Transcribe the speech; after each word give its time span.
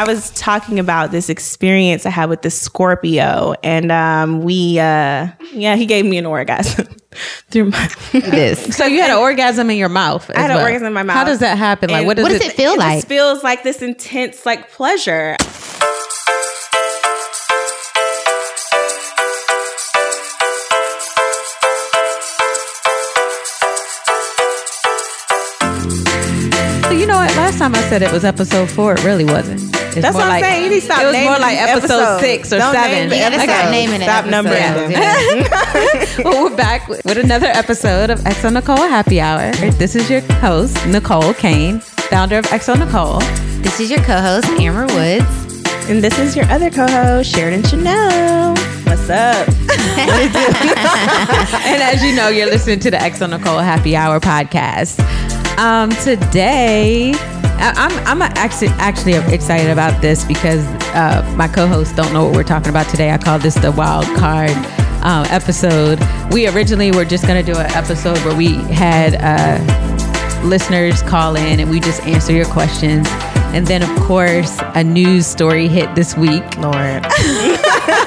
I 0.00 0.04
was 0.04 0.30
talking 0.30 0.78
about 0.78 1.10
this 1.10 1.28
experience 1.28 2.06
I 2.06 2.08
had 2.08 2.30
with 2.30 2.40
the 2.40 2.48
Scorpio, 2.48 3.52
and 3.62 3.92
um, 3.92 4.40
we, 4.40 4.78
uh, 4.78 5.28
yeah, 5.52 5.76
he 5.76 5.84
gave 5.84 6.06
me 6.06 6.16
an 6.16 6.24
orgasm 6.24 6.86
through 7.50 7.66
my. 7.66 7.90
This. 8.12 8.74
So 8.74 8.86
you 8.86 9.02
had 9.02 9.10
an 9.10 9.18
orgasm 9.18 9.68
in 9.68 9.76
your 9.76 9.90
mouth. 9.90 10.30
I 10.34 10.40
had 10.40 10.52
an 10.52 10.56
orgasm 10.56 10.86
in 10.86 10.94
my 10.94 11.02
mouth. 11.02 11.16
How 11.16 11.24
does 11.24 11.40
that 11.40 11.58
happen? 11.58 11.90
Like, 11.90 12.06
what 12.06 12.16
does, 12.16 12.22
what 12.22 12.32
does 12.32 12.40
it 12.40 12.54
feel 12.54 12.72
it 12.72 12.78
like? 12.78 12.96
just 12.96 13.08
feels 13.08 13.44
like 13.44 13.62
this 13.62 13.82
intense, 13.82 14.46
like 14.46 14.70
pleasure. 14.72 15.36
You 26.90 27.06
know 27.06 27.16
what? 27.16 27.36
Last 27.36 27.58
time 27.58 27.74
I 27.74 27.82
said 27.90 28.00
it 28.00 28.10
was 28.10 28.24
episode 28.24 28.70
four. 28.70 28.94
It 28.94 29.04
really 29.04 29.26
wasn't. 29.26 29.79
It's 29.90 30.02
That's 30.02 30.14
what 30.14 30.22
I'm 30.24 30.28
like, 30.30 30.44
saying. 30.44 30.64
You 30.64 30.70
need 30.70 30.80
to 30.80 30.86
stop 30.86 31.02
It 31.02 31.06
was 31.06 31.16
more 31.16 31.38
like 31.38 31.58
episode 31.58 32.00
episodes. 32.00 32.20
six 32.22 32.52
or 32.52 32.58
Don't 32.58 32.72
seven. 32.72 33.08
name 33.08 33.32
You 33.32 33.40
stop 33.40 33.70
naming 33.70 34.00
it. 34.00 34.04
Stop 34.04 34.24
episodes. 34.26 34.30
numbering 34.30 34.90
Yeah. 34.92 36.22
well, 36.24 36.44
we're 36.50 36.56
back 36.56 36.86
with 36.88 37.04
with 37.04 37.18
another 37.18 37.48
episode 37.48 38.10
of 38.10 38.20
xoNecole 38.20 38.88
Happy 38.88 39.20
Hour. 39.20 39.50
This 39.72 39.96
is 39.96 40.08
your 40.08 40.20
host, 40.40 40.76
Necole 40.86 41.36
Kane, 41.36 41.80
founder 41.80 42.38
of 42.38 42.44
xoNecole. 42.46 43.20
This 43.62 43.80
is 43.80 43.90
your 43.90 44.00
co-host 44.02 44.46
Amber 44.60 44.86
Woods. 44.94 45.46
And 45.90 46.02
this 46.04 46.18
is 46.20 46.36
your 46.36 46.44
other 46.46 46.70
co-host, 46.70 47.34
Sheriden 47.34 47.68
Chanel. 47.68 48.54
What's 48.86 49.10
up? 49.10 49.48
and 51.66 51.82
as 51.82 52.02
you 52.04 52.14
know, 52.14 52.28
you're 52.28 52.46
listening 52.46 52.78
to 52.80 52.90
the 52.92 52.96
xoNecole 52.96 53.62
Happy 53.62 53.96
Hour 53.96 54.20
podcast. 54.20 55.00
Um, 55.58 55.90
today, 55.90 57.12
I'm 57.60 58.06
I'm 58.06 58.22
actually 58.22 58.68
actually 58.78 59.14
excited 59.34 59.70
about 59.70 60.00
this 60.00 60.24
because 60.24 60.64
uh, 60.94 61.34
my 61.36 61.46
co-hosts 61.46 61.94
don't 61.94 62.12
know 62.12 62.24
what 62.24 62.34
we're 62.34 62.42
talking 62.42 62.70
about 62.70 62.88
today. 62.88 63.10
I 63.10 63.18
call 63.18 63.38
this 63.38 63.54
the 63.54 63.72
wild 63.72 64.06
card 64.16 64.50
um, 65.02 65.26
episode. 65.30 65.98
We 66.32 66.48
originally 66.48 66.90
were 66.90 67.04
just 67.04 67.26
gonna 67.26 67.42
do 67.42 67.56
an 67.56 67.70
episode 67.72 68.18
where 68.18 68.36
we 68.36 68.54
had 68.72 69.16
uh, 69.20 70.42
listeners 70.44 71.02
call 71.02 71.36
in 71.36 71.60
and 71.60 71.70
we 71.70 71.80
just 71.80 72.02
answer 72.04 72.32
your 72.32 72.46
questions. 72.46 73.06
And 73.52 73.66
then, 73.66 73.82
of 73.82 73.90
course, 74.04 74.58
a 74.74 74.84
news 74.84 75.26
story 75.26 75.66
hit 75.66 75.94
this 75.96 76.16
week 76.16 76.44
Lord. 76.58 77.04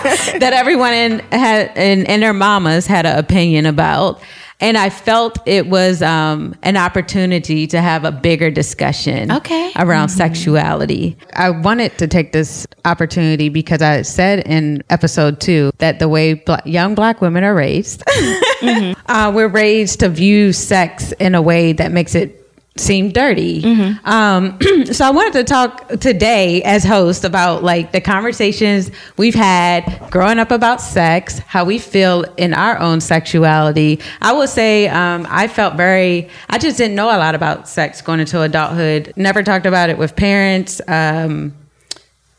that 0.40 0.52
everyone 0.54 0.94
in 0.94 1.20
had 1.32 1.72
and, 1.76 2.08
and 2.08 2.24
their 2.24 2.34
mamas 2.34 2.88
had 2.88 3.06
an 3.06 3.18
opinion 3.18 3.66
about. 3.66 4.22
And 4.64 4.78
I 4.78 4.90
felt 4.90 5.40
it 5.46 5.68
was 5.68 6.02
um, 6.02 6.56
an 6.64 6.78
opportunity 6.78 7.68
to 7.68 7.82
have 7.82 8.06
a 8.06 8.14
bigger 8.14 8.50
discussion 8.50 9.30
Okay. 9.30 9.74
around 9.76 10.08
sexuality. 10.08 11.18
I 11.34 11.50
wanted 11.50 11.98
to 11.98 12.08
take 12.08 12.32
this 12.32 12.66
opportunity 12.86 13.50
because 13.50 13.82
I 13.82 14.04
said 14.04 14.48
in 14.48 14.82
episode 14.90 15.42
two 15.42 15.72
that 15.80 16.00
the 16.00 16.08
way 16.08 16.36
bla- 16.36 16.62
young 16.64 16.96
black 16.96 17.20
women 17.20 17.44
are 17.44 17.54
raised, 17.54 18.04
uh, 19.08 19.32
we're 19.36 19.50
raised 19.50 20.00
to 20.00 20.08
view 20.08 20.54
sex 20.54 21.12
in 21.20 21.36
a 21.36 21.42
way 21.42 21.74
that 21.74 21.92
makes 21.92 22.16
it 22.16 22.43
seem 22.76 23.12
dirty. 23.12 23.62
Um, 24.04 24.58
so 24.92 25.06
I 25.06 25.12
wanted 25.12 25.34
to 25.34 25.44
talk 25.44 25.88
today 26.00 26.64
as 26.64 26.84
host 26.84 27.24
about 27.24 27.64
like 27.64 27.92
the 27.92 28.02
conversations 28.02 28.90
we've 29.18 29.36
had 29.36 30.08
growing 30.10 30.40
up 30.40 30.50
about 30.52 30.82
sex, 30.82 31.38
how 31.40 31.66
we 31.66 31.78
feel 31.78 32.24
in 32.38 32.54
our 32.54 32.80
own 32.80 33.00
sexuality. 33.00 34.00
I 34.22 34.34
will 34.34 34.48
say 34.48 34.88
um, 34.88 35.28
I 35.30 35.48
felt 35.48 35.76
very, 35.76 36.30
I 36.50 36.58
just 36.58 36.78
didn't 36.78 36.96
know 36.96 37.08
a 37.08 37.18
lot 37.18 37.36
about 37.36 37.68
sex 37.68 38.02
going 38.02 38.20
into 38.20 38.42
adulthood. 38.42 39.14
Never 39.16 39.44
talked 39.44 39.66
about 39.66 39.90
it 39.90 39.98
with 39.98 40.16
parents. 40.16 40.82
Um, 40.88 41.54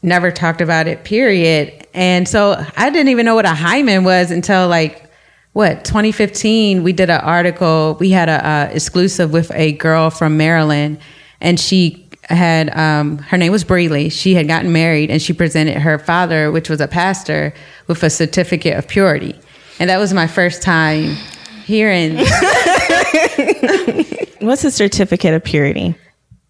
never 0.03 0.31
talked 0.31 0.61
about 0.61 0.87
it 0.87 1.03
period 1.03 1.87
and 1.95 2.29
so 2.29 2.63
i 2.77 2.91
didn't 2.91 3.09
even 3.09 3.25
know 3.25 3.35
what 3.35 3.47
a 3.47 3.55
hymen 3.55 4.05
was 4.05 4.31
until 4.31 4.69
like 4.69 5.04
what 5.55 5.85
2015 5.85 6.83
we 6.83 6.93
did 6.93 7.09
an 7.09 7.21
article 7.21 7.97
we 7.99 8.11
had 8.11 8.29
a 8.29 8.71
exclusive 8.75 9.33
with 9.33 9.51
a 9.55 9.73
girl 9.73 10.11
from 10.11 10.37
maryland 10.37 10.99
and 11.41 11.59
she 11.59 12.05
had 12.31 12.75
um, 12.77 13.19
her 13.19 13.37
name 13.37 13.53
was 13.53 13.65
Breeley. 13.65 14.11
She 14.11 14.35
had 14.35 14.49
gotten 14.49 14.73
married 14.73 15.11
and 15.11 15.21
she 15.21 15.33
presented 15.33 15.77
her 15.79 15.99
father, 15.99 16.51
which 16.51 16.69
was 16.69 16.81
a 16.81 16.89
pastor, 16.89 17.53
with 17.87 18.03
a 18.03 18.11
certificate 18.11 18.77
of 18.77 18.89
purity. 18.89 19.39
And 19.79 19.91
that 19.91 19.99
was 19.99 20.15
my 20.15 20.27
first 20.27 20.63
time 20.63 21.17
hearing 21.65 22.17
What's 24.41 24.65
a 24.65 24.71
certificate 24.71 25.35
of 25.35 25.43
purity? 25.43 25.95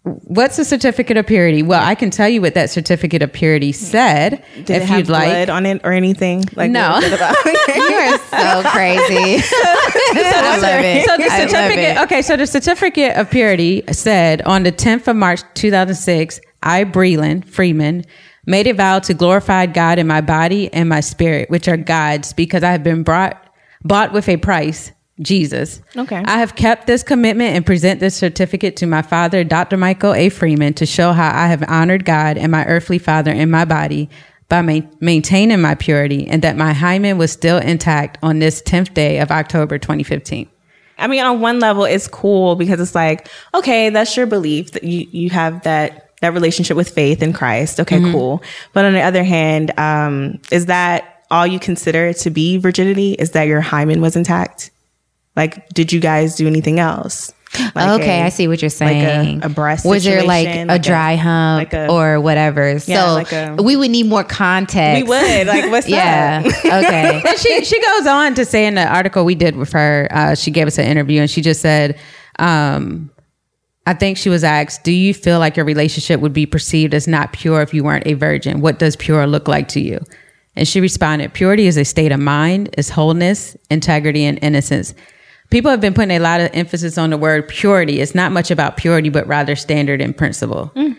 What's 0.05 0.59
a 0.59 0.65
certificate 0.65 1.17
of 1.17 1.25
purity. 1.25 1.63
Well, 1.63 1.83
I 1.83 1.95
can 1.95 2.11
tell 2.11 2.29
you 2.29 2.39
what 2.39 2.53
that 2.53 2.69
certificate 2.69 3.23
of 3.23 3.33
purity 3.33 3.71
said 3.71 4.45
Did 4.63 4.83
if 4.83 4.89
you'd 4.91 5.09
like. 5.09 5.49
on 5.49 5.65
it 5.65 5.81
or 5.83 5.91
anything? 5.91 6.43
Like 6.55 6.69
No. 6.69 6.91
what 6.91 7.03
was 7.03 7.11
it 7.11 7.15
about? 7.15 7.35
You 7.75 7.95
are 7.95 8.17
so 8.19 8.69
crazy. 8.69 9.41
I 9.43 10.57
love 10.61 10.85
it. 10.85 11.05
So 11.05 11.17
the 11.17 11.23
I 11.23 11.39
certificate, 11.47 11.97
okay, 12.03 12.21
so 12.21 12.37
the 12.37 12.45
certificate 12.45 13.17
of 13.17 13.31
purity 13.31 13.83
said 13.91 14.43
on 14.43 14.61
the 14.61 14.71
10th 14.71 15.07
of 15.07 15.15
March 15.15 15.41
2006, 15.55 16.39
I, 16.61 16.83
Brelyn 16.83 17.41
Freeman, 17.41 18.05
made 18.45 18.67
a 18.67 18.73
vow 18.73 18.99
to 18.99 19.13
glorify 19.15 19.65
God 19.65 19.97
in 19.97 20.05
my 20.05 20.21
body 20.21 20.71
and 20.71 20.87
my 20.87 20.99
spirit, 20.99 21.49
which 21.49 21.67
are 21.67 21.77
God's, 21.77 22.31
because 22.33 22.63
I 22.63 22.71
have 22.71 22.83
been 22.83 23.01
brought 23.03 23.41
bought 23.83 24.13
with 24.13 24.29
a 24.29 24.37
price, 24.37 24.91
Jesus. 25.21 25.81
Okay. 25.95 26.21
I 26.25 26.39
have 26.39 26.55
kept 26.55 26.87
this 26.87 27.03
commitment 27.03 27.55
and 27.55 27.65
present 27.65 27.99
this 27.99 28.15
certificate 28.15 28.75
to 28.77 28.85
my 28.85 29.01
father, 29.01 29.43
Dr. 29.43 29.77
Michael 29.77 30.13
A. 30.13 30.29
Freeman, 30.29 30.73
to 30.75 30.85
show 30.85 31.13
how 31.13 31.31
I 31.33 31.47
have 31.47 31.63
honored 31.67 32.03
God 32.05 32.37
and 32.37 32.51
my 32.51 32.65
earthly 32.65 32.99
father 32.99 33.31
in 33.31 33.49
my 33.49 33.65
body 33.65 34.09
by 34.49 34.61
ma- 34.61 34.81
maintaining 34.99 35.61
my 35.61 35.75
purity 35.75 36.27
and 36.27 36.41
that 36.41 36.57
my 36.57 36.73
hymen 36.73 37.17
was 37.17 37.31
still 37.31 37.57
intact 37.57 38.17
on 38.21 38.39
this 38.39 38.61
10th 38.61 38.93
day 38.93 39.19
of 39.19 39.31
October 39.31 39.77
2015. 39.77 40.49
I 40.97 41.07
mean, 41.07 41.23
on 41.23 41.41
one 41.41 41.59
level, 41.59 41.85
it's 41.85 42.07
cool 42.07 42.55
because 42.55 42.79
it's 42.79 42.95
like, 42.95 43.27
okay, 43.53 43.89
that's 43.89 44.15
your 44.15 44.27
belief 44.27 44.71
that 44.71 44.83
you, 44.83 45.07
you 45.11 45.29
have 45.29 45.63
that, 45.63 46.11
that 46.21 46.33
relationship 46.33 46.77
with 46.77 46.89
faith 46.89 47.21
in 47.21 47.33
Christ. 47.33 47.79
Okay, 47.81 47.99
cool. 47.99 48.41
But 48.71 48.85
on 48.85 48.93
the 48.93 49.01
other 49.01 49.23
hand, 49.23 49.77
um, 49.77 50.39
is 50.51 50.67
that 50.67 51.23
all 51.29 51.45
you 51.45 51.59
consider 51.59 52.13
to 52.13 52.29
be 52.29 52.57
virginity? 52.57 53.13
Is 53.13 53.31
that 53.31 53.43
your 53.43 53.59
hymen 53.59 53.99
was 53.99 54.15
intact? 54.15 54.71
Like, 55.35 55.69
did 55.69 55.91
you 55.91 55.99
guys 55.99 56.35
do 56.35 56.47
anything 56.47 56.79
else? 56.79 57.31
Like 57.73 58.01
okay, 58.01 58.19
a- 58.21 58.25
I 58.25 58.29
see 58.29 58.49
what 58.49 58.61
you're 58.61 58.67
like 58.67 58.73
saying. 58.77 59.41
a, 59.43 59.45
a 59.45 59.49
breast 59.49 59.85
Was 59.85 60.03
there 60.03 60.23
like 60.23 60.45
situation, 60.45 60.69
a 60.69 60.77
dry 60.77 61.15
hump 61.15 61.59
like 61.59 61.73
a- 61.73 61.89
or 61.89 62.19
whatever? 62.19 62.71
Yeah, 62.85 63.05
so 63.07 63.13
like 63.13 63.31
a- 63.31 63.55
we 63.63 63.77
would 63.77 63.91
need 63.91 64.07
more 64.07 64.25
context. 64.25 65.03
We 65.03 65.07
would. 65.07 65.47
Like, 65.47 65.71
what's 65.71 65.87
yeah. 65.89 66.43
up? 66.45 66.65
okay. 66.65 67.21
And 67.27 67.39
she 67.39 67.63
she 67.63 67.81
goes 67.81 68.07
on 68.07 68.33
to 68.35 68.43
say 68.43 68.65
in 68.65 68.75
the 68.75 68.85
article 68.85 69.23
we 69.23 69.35
did 69.35 69.55
with 69.55 69.71
her, 69.71 70.09
uh, 70.11 70.35
she 70.35 70.51
gave 70.51 70.67
us 70.67 70.77
an 70.77 70.85
interview 70.85 71.21
and 71.21 71.29
she 71.31 71.41
just 71.41 71.61
said, 71.61 71.97
um, 72.39 73.09
I 73.87 73.93
think 73.93 74.17
she 74.17 74.27
was 74.29 74.43
asked, 74.43 74.83
"Do 74.83 74.91
you 74.91 75.13
feel 75.13 75.39
like 75.39 75.55
your 75.55 75.65
relationship 75.65 76.19
would 76.19 76.33
be 76.33 76.45
perceived 76.45 76.93
as 76.93 77.07
not 77.07 77.31
pure 77.31 77.61
if 77.61 77.73
you 77.73 77.83
weren't 77.85 78.05
a 78.07 78.13
virgin? 78.15 78.59
What 78.59 78.79
does 78.79 78.95
pure 78.97 79.27
look 79.27 79.47
like 79.47 79.67
to 79.69 79.79
you?" 79.79 79.99
And 80.57 80.67
she 80.67 80.81
responded, 80.81 81.33
"Purity 81.33 81.67
is 81.67 81.77
a 81.77 81.85
state 81.85 82.11
of 82.11 82.19
mind, 82.19 82.73
is 82.77 82.89
wholeness, 82.89 83.55
integrity, 83.69 84.25
and 84.25 84.39
innocence." 84.41 84.93
People 85.49 85.71
have 85.71 85.81
been 85.81 85.93
putting 85.93 86.15
a 86.15 86.19
lot 86.19 86.41
of 86.41 86.49
emphasis 86.53 86.97
on 86.97 87.11
the 87.11 87.17
word 87.17 87.47
purity. 87.47 88.01
It's 88.01 88.15
not 88.15 88.31
much 88.31 88.51
about 88.51 88.77
purity, 88.77 89.09
but 89.09 89.27
rather 89.27 89.55
standard 89.55 90.01
and 90.01 90.15
principle. 90.15 90.71
Mm. 90.75 90.97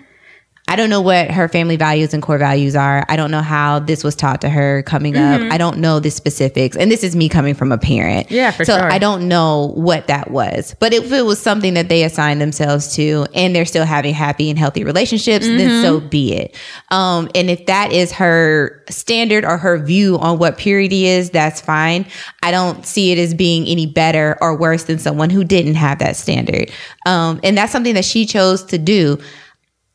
I 0.69 0.75
don't 0.75 0.91
know 0.91 1.01
what 1.01 1.31
her 1.31 1.47
family 1.49 1.77
values 1.77 2.13
and 2.13 2.21
core 2.21 2.39
values 2.39 2.75
are. 2.75 3.07
I 3.09 3.15
don't 3.15 3.31
know 3.31 3.41
how 3.41 3.79
this 3.79 4.03
was 4.03 4.17
taught 4.17 4.41
to 4.41 4.49
her 4.49 4.83
coming 4.83 5.15
Mm-hmm. 5.15 5.47
up. 5.47 5.53
I 5.53 5.59
don't 5.59 5.79
know 5.79 6.01
the 6.01 6.11
specifics. 6.11 6.77
And 6.77 6.91
this 6.91 7.05
is 7.05 7.15
me 7.15 7.29
coming 7.29 7.55
from 7.55 7.71
a 7.71 7.79
parent. 7.79 8.33
Yeah, 8.33 8.51
for 8.51 8.65
so 8.65 8.77
sure. 8.77 8.91
I 8.91 8.99
don't 8.99 9.29
know 9.29 9.73
what 9.77 10.09
that 10.09 10.33
was. 10.33 10.75
But 10.81 10.93
if 10.93 11.13
it 11.13 11.23
was 11.25 11.39
something 11.41 11.75
that 11.75 11.89
they 11.89 12.03
assigned 12.03 12.41
themselves 12.41 12.97
to 12.97 13.27
and 13.33 13.55
they're 13.55 13.65
still 13.65 13.85
having 13.85 14.13
happy 14.13 14.51
and 14.51 14.59
healthy 14.59 14.83
relationships, 14.83 15.47
then 15.47 15.83
so 15.83 16.01
Mm-hmm. 16.01 16.09
be 16.09 16.33
it. 16.35 16.57
Um, 16.91 17.31
and 17.37 17.49
if 17.49 17.67
that 17.67 17.93
is 17.93 18.11
her 18.13 18.83
standard 18.91 19.45
or 19.45 19.59
her 19.59 19.79
view 19.79 20.19
on 20.19 20.39
what 20.39 20.59
purity 20.59 21.07
is, 21.07 21.31
that's 21.31 21.61
fine. 21.61 22.07
I 22.43 22.51
don't 22.51 22.85
see 22.85 23.13
it 23.13 23.19
as 23.19 23.35
being 23.35 23.67
any 23.69 23.87
better 23.87 24.37
or 24.41 24.57
worse 24.57 24.83
than 24.85 24.99
someone 24.99 25.31
who 25.31 25.45
didn't 25.45 25.77
have 25.77 26.01
that 26.01 26.17
standard. 26.17 26.73
Um, 27.07 27.39
and 27.45 27.57
that's 27.57 27.71
something 27.71 27.95
that 27.95 28.05
she 28.05 28.27
chose 28.27 28.65
to 28.65 28.79
do 28.79 29.19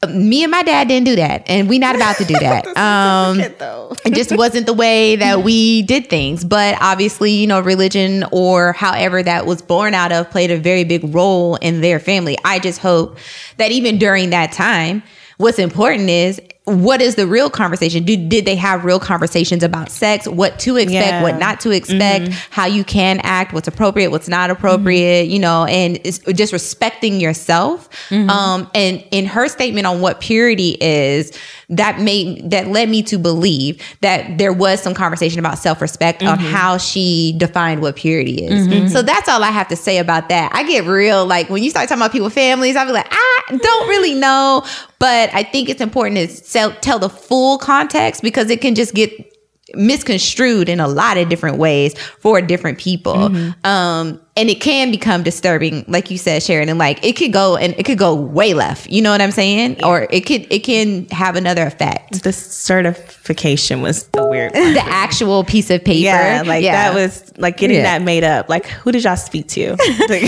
me 0.10 0.44
and 0.44 0.50
my 0.50 0.64
dad 0.64 0.88
didn't 0.88 1.06
do 1.06 1.16
that 1.16 1.44
and 1.48 1.70
we 1.70 1.78
not 1.78 1.96
about 1.96 2.18
to 2.18 2.26
do 2.26 2.34
that. 2.40 2.66
Um 2.82 3.40
it 4.06 4.16
just 4.16 4.36
wasn't 4.36 4.66
the 4.66 4.74
way 4.74 5.16
that 5.16 5.44
we 5.44 5.84
did 5.84 6.10
things. 6.10 6.44
But 6.44 6.78
obviously 6.82 7.32
you 7.32 7.46
know 7.48 7.60
religion 7.60 8.24
or 8.32 8.74
however 8.74 9.22
that 9.22 9.46
was 9.46 9.62
born 9.62 9.94
out 9.94 10.12
of 10.12 10.30
played 10.32 10.50
a 10.50 10.58
very 10.58 10.84
big 10.84 11.14
role 11.14 11.56
in 11.58 11.82
their 11.82 12.00
family. 12.00 12.38
I 12.44 12.60
just 12.60 12.80
hope 12.80 13.18
that 13.58 13.72
even 13.72 14.00
during 14.00 14.32
that 14.32 14.52
time 14.52 15.04
what's 15.38 15.60
important 15.60 16.10
is 16.10 16.42
what 16.66 17.02
is 17.02 17.16
the 17.16 17.26
real 17.26 17.50
conversation? 17.50 18.04
Did, 18.04 18.30
did 18.30 18.46
they 18.46 18.56
have 18.56 18.86
real 18.86 19.00
conversations 19.00 19.64
about 19.64 19.90
sex? 19.90 20.28
What 20.28 20.60
to 20.60 20.78
expect, 20.78 20.94
Yeah. 20.94 21.24
what 21.24 21.40
not 21.40 21.60
to 21.62 21.72
expect, 21.72 22.26
mm-hmm. 22.26 22.52
how 22.52 22.68
you 22.68 22.84
can 22.84 23.20
act, 23.24 23.52
what's 23.52 23.68
appropriate, 23.68 24.12
what's 24.12 24.28
not 24.28 24.52
appropriate, 24.52 25.24
mm-hmm. 25.24 25.34
you 25.34 25.40
know, 25.40 25.66
and 25.66 26.00
just 26.04 26.54
respecting 26.54 27.20
yourself. 27.20 27.90
Mm-hmm. 28.10 28.30
Um, 28.30 28.70
and 28.76 29.04
in 29.10 29.26
her 29.26 29.48
statement 29.48 29.88
on 29.88 30.02
what 30.02 30.22
purity 30.22 30.78
is, 30.80 31.36
that 31.72 32.02
made 32.02 32.52
that 32.52 32.68
led 32.68 32.90
me 32.90 33.02
to 33.02 33.18
believe 33.18 33.82
that 34.02 34.38
there 34.38 34.52
was 34.52 34.82
some 34.82 34.94
conversation 34.94 35.40
about 35.40 35.58
self-respect 35.58 36.22
on 36.22 36.38
how 36.38 36.78
she 36.78 37.34
defined 37.38 37.82
what 37.82 37.96
purity 37.96 38.44
is. 38.44 38.92
So 38.92 39.02
that's 39.02 39.30
all 39.30 39.42
I 39.42 39.52
have 39.52 39.70
to 39.70 39.78
say 39.78 39.98
about 39.98 40.28
that. 40.28 40.52
I 40.54 40.64
get 40.64 40.86
real 40.86 41.26
like 41.26 41.50
when 41.50 41.64
you 41.64 41.70
start 41.70 41.88
talking 41.88 42.02
about 42.02 42.12
people's 42.12 42.34
families, 42.34 42.76
I'll 42.76 42.86
be 42.86 42.92
like, 42.92 43.08
I 43.10 43.44
don't 43.50 43.88
really 43.88 44.14
know, 44.14 44.66
but 45.00 45.34
I 45.34 45.44
think 45.44 45.70
it's 45.70 45.80
important 45.80 46.18
to 46.18 46.28
sell, 46.52 46.74
tell 46.82 47.00
the 47.00 47.10
full 47.10 47.58
context 47.58 48.22
because 48.22 48.50
it 48.50 48.62
can 48.62 48.76
just 48.76 48.94
get 48.94 49.31
misconstrued 49.76 50.70
in 50.70 50.80
a 50.80 50.88
lot 50.88 51.18
of 51.18 51.30
different 51.30 51.58
ways 51.58 51.98
for 52.20 52.42
different 52.42 52.78
people. 52.80 53.36
Um, 53.64 54.20
and 54.38 54.50
it 54.50 54.62
can 54.62 54.92
become 54.92 55.24
disturbing, 55.24 55.84
like 55.90 56.10
you 56.10 56.18
said, 56.18 56.42
Sharon, 56.42 56.70
and 56.70 56.80
like 56.80 57.04
it 57.06 57.18
could 57.18 57.34
go 57.34 57.58
and 57.58 57.76
it 57.78 57.84
could 57.86 57.98
go 57.98 58.16
way 58.16 58.54
left. 58.54 58.90
You 58.90 59.02
know 59.02 59.12
what 59.12 59.22
I'm 59.22 59.32
saying? 59.32 59.84
Or 59.84 60.08
it 60.10 60.22
could 60.26 60.48
it 60.52 60.60
can 60.60 61.06
have 61.10 61.36
another 61.36 61.64
effect. 61.68 62.24
The 62.24 62.32
certification 62.32 63.82
was 63.82 64.08
the 64.08 64.26
weird 64.26 64.54
one. 64.54 64.74
The 64.74 64.84
actual 64.86 65.44
piece 65.44 65.70
of 65.70 65.84
paper. 65.84 66.00
Yeah, 66.00 66.44
like 66.46 66.64
Yeah. 66.64 66.72
that 66.92 66.96
was 66.96 67.32
like 67.38 67.58
getting 67.58 67.78
Yeah. 67.78 67.84
that 67.84 68.02
made 68.04 68.24
up. 68.24 68.48
Like, 68.50 68.66
who 68.68 68.92
did 68.92 69.04
y'all 69.04 69.18
speak 69.18 69.48
to? 69.50 69.76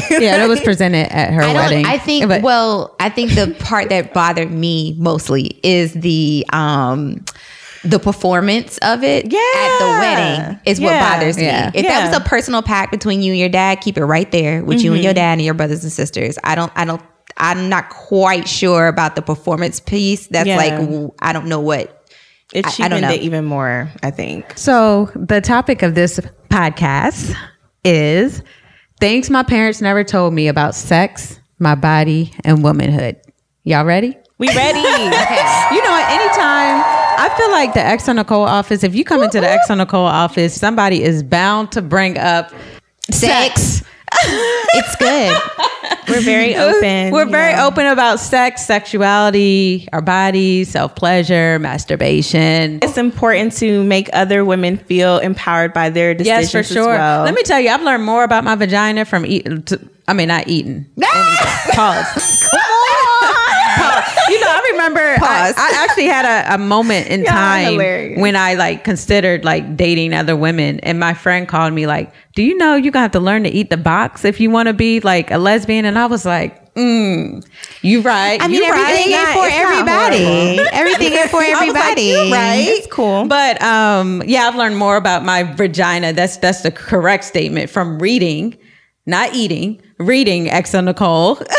Yeah, 0.10 0.38
that 0.38 0.48
was 0.50 0.60
presented 0.64 1.12
at 1.12 1.32
her 1.34 1.42
I 1.42 1.54
wedding. 1.54 1.86
I 1.86 1.98
think. 1.98 2.28
But- 2.28 2.42
well, 2.42 2.96
I 3.00 3.10
think 3.10 3.32
the 3.36 3.56
part 3.60 3.90
that 3.90 4.14
bothered 4.14 4.52
me 4.52 4.96
mostly 5.00 5.60
is 5.64 5.94
the 5.94 6.46
um 6.52 7.24
the 7.84 8.00
performance 8.00 8.78
of 8.80 9.04
it 9.04 9.32
yeah. 9.32 9.40
at 9.40 9.80
the 9.80 9.86
wedding 10.00 10.60
is 10.66 10.80
what 10.80 10.92
Yeah. 10.92 11.14
bothers 11.14 11.38
me. 11.38 11.44
Yeah. 11.44 11.72
If 11.74 11.86
that 11.86 12.08
was 12.08 12.18
a 12.18 12.22
personal 12.22 12.62
pact 12.62 12.92
between 12.92 13.22
you 13.22 13.34
and 13.34 13.40
your 13.40 13.50
dad, 13.50 13.82
keep 13.82 13.98
it 13.98 14.06
right 14.06 14.32
there 14.32 14.64
with 14.64 14.82
you 14.82 14.92
and 14.92 15.00
mm-hmm. 15.00 15.04
your 15.06 15.14
dad 15.14 15.34
and 15.34 15.42
your 15.42 15.54
brothers 15.54 15.84
and 15.84 15.92
sisters. 15.92 16.38
I 16.44 16.56
don't. 16.56 16.72
I 16.76 16.86
don't. 16.86 17.02
I'm 17.38 17.68
not 17.68 17.90
quite 17.90 18.48
sure 18.48 18.88
about 18.88 19.16
the 19.16 19.22
performance 19.22 19.80
piece. 19.80 20.28
That's 20.28 20.48
Yeah. 20.48 20.58
like 20.58 21.12
I 21.20 21.34
don't 21.34 21.48
know 21.48 21.60
what. 21.60 22.06
it 22.54 22.66
I- 22.66 22.70
I 22.70 22.72
cheapened 22.72 22.92
don't 22.92 23.02
know. 23.02 23.12
it 23.12 23.22
even 23.22 23.46
more, 23.46 23.90
I 24.04 24.12
think. 24.12 24.54
So, 24.58 25.10
the 25.16 25.42
topic 25.42 25.82
of 25.82 25.96
this 25.96 26.20
podcast 26.50 27.36
is 27.84 28.44
things 29.00 29.30
my 29.30 29.44
parents 29.44 29.82
never 29.82 30.04
told 30.04 30.34
me 30.34 30.48
about 30.48 30.76
sex, 30.76 31.40
my 31.58 31.74
body, 31.76 32.32
and 32.46 32.64
womanhood. 32.64 33.18
Y'all 33.64 33.86
ready? 33.86 34.16
We 34.38 34.48
ready. 34.50 34.80
You 35.74 35.82
know, 35.82 35.96
at 35.96 36.12
any 36.12 36.30
time, 36.38 37.03
I 37.18 37.36
feel 37.38 37.52
like 37.52 37.74
the 37.74 37.80
xoNecole 37.82 38.46
office, 38.46 38.84
if 38.84 38.96
you 38.96 39.04
come 39.04 39.22
into 39.24 39.40
the 39.40 39.60
xoNecole 39.70 40.06
office, 40.06 40.60
somebody 40.60 41.04
is 41.04 41.24
bound 41.24 41.72
to 41.74 41.82
bring 41.82 42.18
up 42.18 42.52
sex. 43.12 43.84
It's 44.76 44.96
good. 44.98 45.38
We're 46.08 46.22
very 46.22 46.56
open. 46.68 47.12
We're 47.12 47.26
very 47.26 47.54
know. 47.56 47.68
open 47.68 47.88
about 47.88 48.20
sex, 48.20 48.64
sexuality, 48.66 49.88
our 49.92 50.02
bodies, 50.02 50.70
self 50.70 50.96
pleasure, 50.96 51.58
masturbation. 51.60 52.78
It's 52.84 52.98
important 52.98 53.54
to 53.58 53.84
make 53.84 54.10
other 54.14 54.46
women 54.46 54.78
feel 54.78 55.18
empowered 55.18 55.74
by 55.74 55.90
their 55.90 56.14
decisions 56.14 56.44
Yes, 56.44 56.52
for 56.52 56.58
as 56.60 56.68
sure. 56.68 56.88
well. 56.94 57.24
Let 57.24 57.34
me 57.34 57.42
tell 57.44 57.60
you, 57.60 57.70
I've 57.70 57.82
learned 57.82 58.04
more 58.06 58.24
about 58.24 58.44
my 58.44 58.54
vagina 58.56 59.04
from 59.06 59.26
eating. 59.26 59.64
I 60.08 60.14
mean, 60.14 60.28
not 60.28 60.48
eating. 60.48 60.86
Pause. 61.02 61.70
Pause. 61.74 62.48
You 65.12 65.20
know, 65.20 65.26
I 65.26 65.50
remember 65.50 65.60
I. 65.60 65.74
I 65.74 65.84
actually 65.84 66.06
had 66.06 66.26
a, 66.26 66.56
a 66.56 66.58
moment 66.58 67.08
in 67.08 67.24
time 67.26 67.78
when 68.20 68.36
I 68.36 68.54
like 68.56 68.84
considered 68.84 69.44
like 69.44 69.76
dating 69.76 70.14
other 70.14 70.36
women, 70.36 70.80
and 70.82 71.00
my 71.00 71.14
friend 71.14 71.48
called 71.48 71.74
me 71.74 71.88
like, 71.88 72.14
"Do 72.36 72.44
you 72.44 72.58
know 72.58 72.76
you're 72.76 72.92
gonna 72.92 73.04
have 73.04 73.12
to 73.12 73.20
learn 73.20 73.44
to 73.44 73.50
eat 73.50 73.70
the 73.70 73.78
box 73.78 74.26
if 74.26 74.40
you 74.40 74.50
want 74.50 74.68
to 74.68 74.74
be 74.74 75.00
like 75.00 75.32
a 75.32 75.38
lesbian?" 75.38 75.86
And 75.86 75.98
I 75.98 76.06
was 76.06 76.26
like, 76.26 76.74
"Mm, 76.76 77.46
you 77.82 78.02
right. 78.02 78.42
I 78.42 78.48
mean, 78.48 78.58
you 78.58 78.70
right. 78.70 78.80
everything 78.80 79.14
ain't 79.14 79.30
for 79.30 79.48
everybody. 79.50 80.60
Everything 80.74 81.14
ain't 81.14 81.30
for 81.30 81.38
like, 81.38 81.54
everybody. 81.54 82.02
"You're 82.04 82.32
right. 82.32 82.66
It's 82.68 82.88
cool. 82.88 83.28
But 83.28 83.62
um, 83.62 84.24
yeah, 84.26 84.48
I've 84.48 84.56
learned 84.56 84.78
more 84.78 84.98
about 84.98 85.24
my 85.24 85.44
vagina. 85.44 86.14
That's 86.14 86.38
that's 86.38 86.62
the 86.62 86.72
correct 86.72 87.24
statement 87.26 87.70
from 87.70 88.00
reading, 88.00 88.58
not 89.06 89.34
eating. 89.34 89.82
Reading 90.06 90.48
xoNecole. 90.48 91.40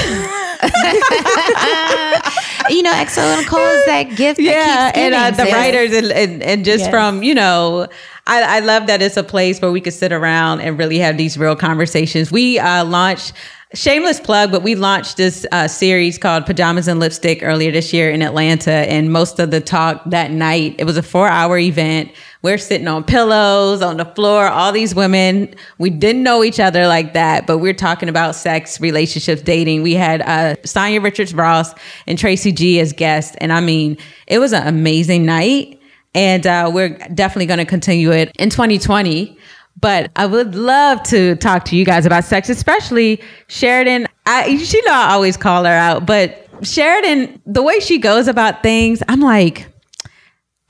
you 2.71 2.83
know, 2.83 2.93
xoNecole 2.93 3.79
is 3.79 3.85
that 3.87 4.13
gift. 4.17 4.41
yeah, 4.41 4.91
that 4.93 4.97
and 4.97 5.15
uh, 5.15 5.31
the 5.31 5.51
writers 5.51 5.93
and, 5.93 6.13
and, 6.13 6.43
and 6.43 6.65
just 6.65 6.85
Yes. 6.85 6.91
from 6.91 7.23
you 7.23 7.35
know. 7.35 7.87
I, 8.27 8.57
I 8.57 8.61
love 8.61 8.87
that 8.87 9.03
it's 9.03 9.17
a 9.17 9.23
place 9.23 9.61
where 9.61 9.71
we 9.71 9.81
could 9.81 9.93
sit 9.93 10.13
around 10.13 10.61
and 10.61 10.79
really 10.79 10.99
have 10.99 11.19
these 11.19 11.37
real 11.37 11.57
conversations. 11.57 12.33
We 12.33 12.59
uh, 12.59 12.85
launched 12.85 13.35
shameless 13.75 14.21
plug, 14.21 14.51
but 14.51 14.63
we 14.63 14.77
launched 14.77 15.17
this 15.17 15.45
uh, 15.53 15.69
series 15.69 16.17
called 16.17 16.47
Pajamas 16.47 16.89
and 16.89 17.01
Lipstick 17.01 17.43
earlier 17.43 17.73
this 17.73 17.93
year 17.93 18.11
in 18.11 18.23
Atlanta. 18.23 18.71
And 18.71 19.13
most 19.13 19.39
of 19.41 19.51
the 19.51 19.61
talk 19.61 20.03
that 20.07 20.31
night, 20.31 20.77
it 20.79 20.85
was 20.85 20.97
a 20.97 21.03
four 21.03 21.29
hour 21.29 21.59
event. 21.59 22.13
We're 22.41 22.59
sitting 22.59 22.89
on 22.89 23.05
pillows 23.05 23.83
on 23.83 23.97
the 23.97 24.05
floor, 24.05 24.47
all 24.47 24.73
these 24.73 24.95
women. 24.95 25.55
We 25.79 25.91
didn't 25.91 26.23
know 26.23 26.45
each 26.45 26.61
other 26.61 26.87
like 26.87 27.15
that, 27.15 27.47
but 27.47 27.59
we're 27.59 27.75
talking 27.75 28.09
about 28.09 28.35
sex, 28.35 28.81
relationships, 28.81 29.43
dating. 29.43 29.83
We 29.83 29.95
had 29.95 30.23
uh, 30.23 30.57
Sanya 30.63 31.03
Richards 31.03 31.35
Ross 31.35 31.75
and 32.07 32.19
Tracy 32.19 32.53
G 32.53 32.81
as 32.81 32.93
guests. 32.93 33.37
And 33.41 33.53
I 33.53 33.61
mean, 33.61 33.99
it 34.27 34.39
was 34.39 34.53
an 34.53 34.67
amazing 34.67 35.27
night. 35.27 35.81
And 36.15 36.47
uh, 36.47 36.71
we're 36.73 36.91
definitely 37.15 37.47
going 37.47 37.59
to 37.59 37.65
continue 37.65 38.13
it 38.13 38.31
in 38.39 38.51
2020. 38.51 39.37
But 39.81 40.11
I 40.15 40.27
would 40.27 40.55
love 40.55 41.03
to 41.05 41.35
talk 41.37 41.65
to 41.67 41.77
you 41.77 41.85
guys 41.85 42.07
about 42.07 42.25
sex, 42.25 42.49
especially 42.49 43.21
Sheriden. 43.49 44.07
I, 44.25 44.57
she 44.59 44.81
know 44.83 44.93
I 44.93 45.13
always 45.13 45.37
call 45.37 45.65
her 45.65 45.71
out, 45.73 46.07
but 46.07 46.49
Sheriden, 46.61 47.41
the 47.45 47.63
way 47.63 47.81
she 47.81 47.99
goes 47.99 48.29
about 48.29 48.63
things, 48.63 49.03
I'm 49.09 49.21
like, 49.21 49.67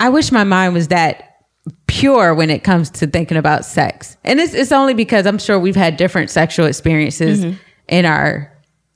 I 0.00 0.08
wish 0.08 0.32
my 0.32 0.44
mind 0.44 0.72
was 0.74 0.88
that 0.88 1.36
pure 1.86 2.34
when 2.34 2.50
it 2.50 2.64
comes 2.64 2.90
to 2.90 3.06
thinking 3.06 3.36
about 3.36 3.64
sex. 3.64 4.16
And 4.24 4.40
it's, 4.40 4.54
it's 4.54 4.72
only 4.72 4.94
because 4.94 5.26
I'm 5.26 5.38
sure 5.38 5.58
we've 5.58 5.76
had 5.76 5.96
different 5.96 6.30
sexual 6.30 6.66
experiences 6.66 7.44
in 7.88 8.06
our 8.06 8.50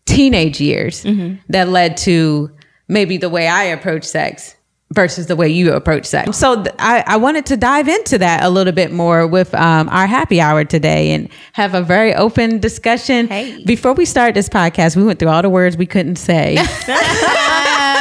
teenage 0.06 0.60
years 0.60 1.04
that 1.50 1.68
led 1.68 1.96
to 1.98 2.50
maybe 2.88 3.18
the 3.18 3.28
way 3.28 3.46
I 3.46 3.64
approach 3.64 4.04
sex 4.04 4.54
versus 4.92 5.26
the 5.26 5.36
way 5.36 5.48
you 5.48 5.72
approach 5.74 6.06
sex. 6.06 6.36
So 6.38 6.62
th- 6.62 6.74
I, 6.78 7.04
I 7.06 7.16
wanted 7.18 7.44
to 7.46 7.56
dive 7.56 7.88
into 7.88 8.16
that 8.18 8.42
a 8.42 8.48
little 8.48 8.72
bit 8.72 8.90
more 8.90 9.26
with 9.26 9.54
um, 9.54 9.88
our 9.90 10.06
happy 10.06 10.40
hour 10.40 10.64
today 10.64 11.10
and 11.10 11.28
have 11.52 11.74
a 11.74 11.82
very 11.82 12.14
open 12.14 12.58
discussion. 12.58 13.28
Hey. 13.28 13.62
Before 13.64 13.92
we 13.92 14.04
start 14.06 14.34
this 14.34 14.48
podcast, 14.48 14.96
we 14.96 15.04
went 15.04 15.18
through 15.18 15.28
all 15.28 15.42
the 15.42 15.50
words 15.50 15.76
we 15.76 15.86
couldn't 15.86 16.16
say. 16.16 16.56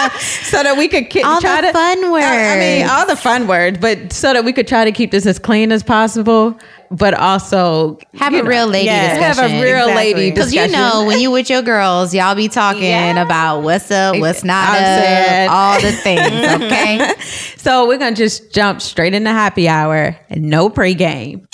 so 0.44 0.63
that 0.63 0.75
we 0.78 0.88
could 0.88 1.10
ki- 1.10 1.24
All 1.24 1.42
try 1.42 1.60
the 1.62 1.68
to 1.68 1.74
fun 1.74 1.98
I- 2.06 2.54
I 2.56 2.59
mean, 2.59 2.90
all 2.90 3.06
the 3.06 3.16
fun 3.18 3.47
words, 3.47 3.78
but 3.80 4.14
so 4.14 4.31
that 4.33 4.45
we 4.45 4.54
could 4.54 4.68
try 4.68 4.85
to 4.85 4.92
keep 4.92 5.11
this 5.11 5.26
as 5.26 5.40
clean 5.40 5.71
as 5.71 5.83
possible, 5.83 6.57
but 6.91 7.13
also 7.13 7.97
Have 8.15 8.33
a 8.33 8.37
know, 8.41 8.49
real 8.49 8.67
lady 8.67 8.85
yeah, 8.85 9.15
have 9.15 9.37
a 9.39 9.61
real 9.61 9.87
Exactly. 9.87 9.94
lady 9.95 10.31
Because 10.31 10.53
you 10.53 10.67
know, 10.69 11.06
when 11.06 11.19
you 11.19 11.31
with 11.31 11.49
your 11.49 11.61
girls, 11.61 12.13
y'all 12.13 12.35
be 12.35 12.47
talking 12.47 12.83
Yeah. 12.83 13.21
about 13.21 13.61
what's 13.61 13.89
up, 13.91 14.17
what's 14.19 14.44
not 14.44 14.77
I'm 14.77 15.49
up, 15.49 15.56
all 15.56 15.81
the 15.81 15.91
things. 15.91 16.27
Okay. 16.67 17.13
So 17.57 17.87
we're 17.87 17.97
gonna 17.97 18.15
just 18.15 18.53
jump 18.53 18.81
straight 18.81 19.13
into 19.13 19.29
happy 19.29 19.67
hour 19.67 20.17
and 20.29 20.44
no 20.49 20.69
pregame. 20.69 21.45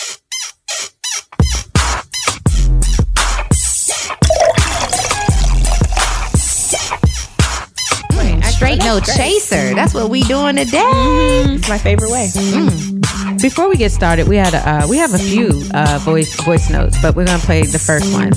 No 8.83 8.99
chaser. 8.99 9.73
That's 9.75 9.93
what 9.93 10.09
we 10.09 10.23
doing 10.23 10.55
today. 10.55 10.81
It's 10.83 11.69
my 11.69 11.77
favorite 11.77 12.11
way. 12.11 12.29
Before 13.41 13.69
we 13.69 13.75
get 13.75 13.91
started, 13.91 14.27
we 14.27 14.37
had 14.37 14.53
a, 14.53 14.69
uh, 14.69 14.87
we 14.87 14.97
have 14.97 15.13
a 15.13 15.17
few 15.17 15.49
uh, 15.73 15.99
voice 16.01 16.33
voice 16.43 16.69
notes, 16.69 17.01
but 17.01 17.15
we're 17.15 17.25
gonna 17.25 17.39
play 17.39 17.63
the 17.63 17.79
first 17.79 18.11
one. 18.13 18.31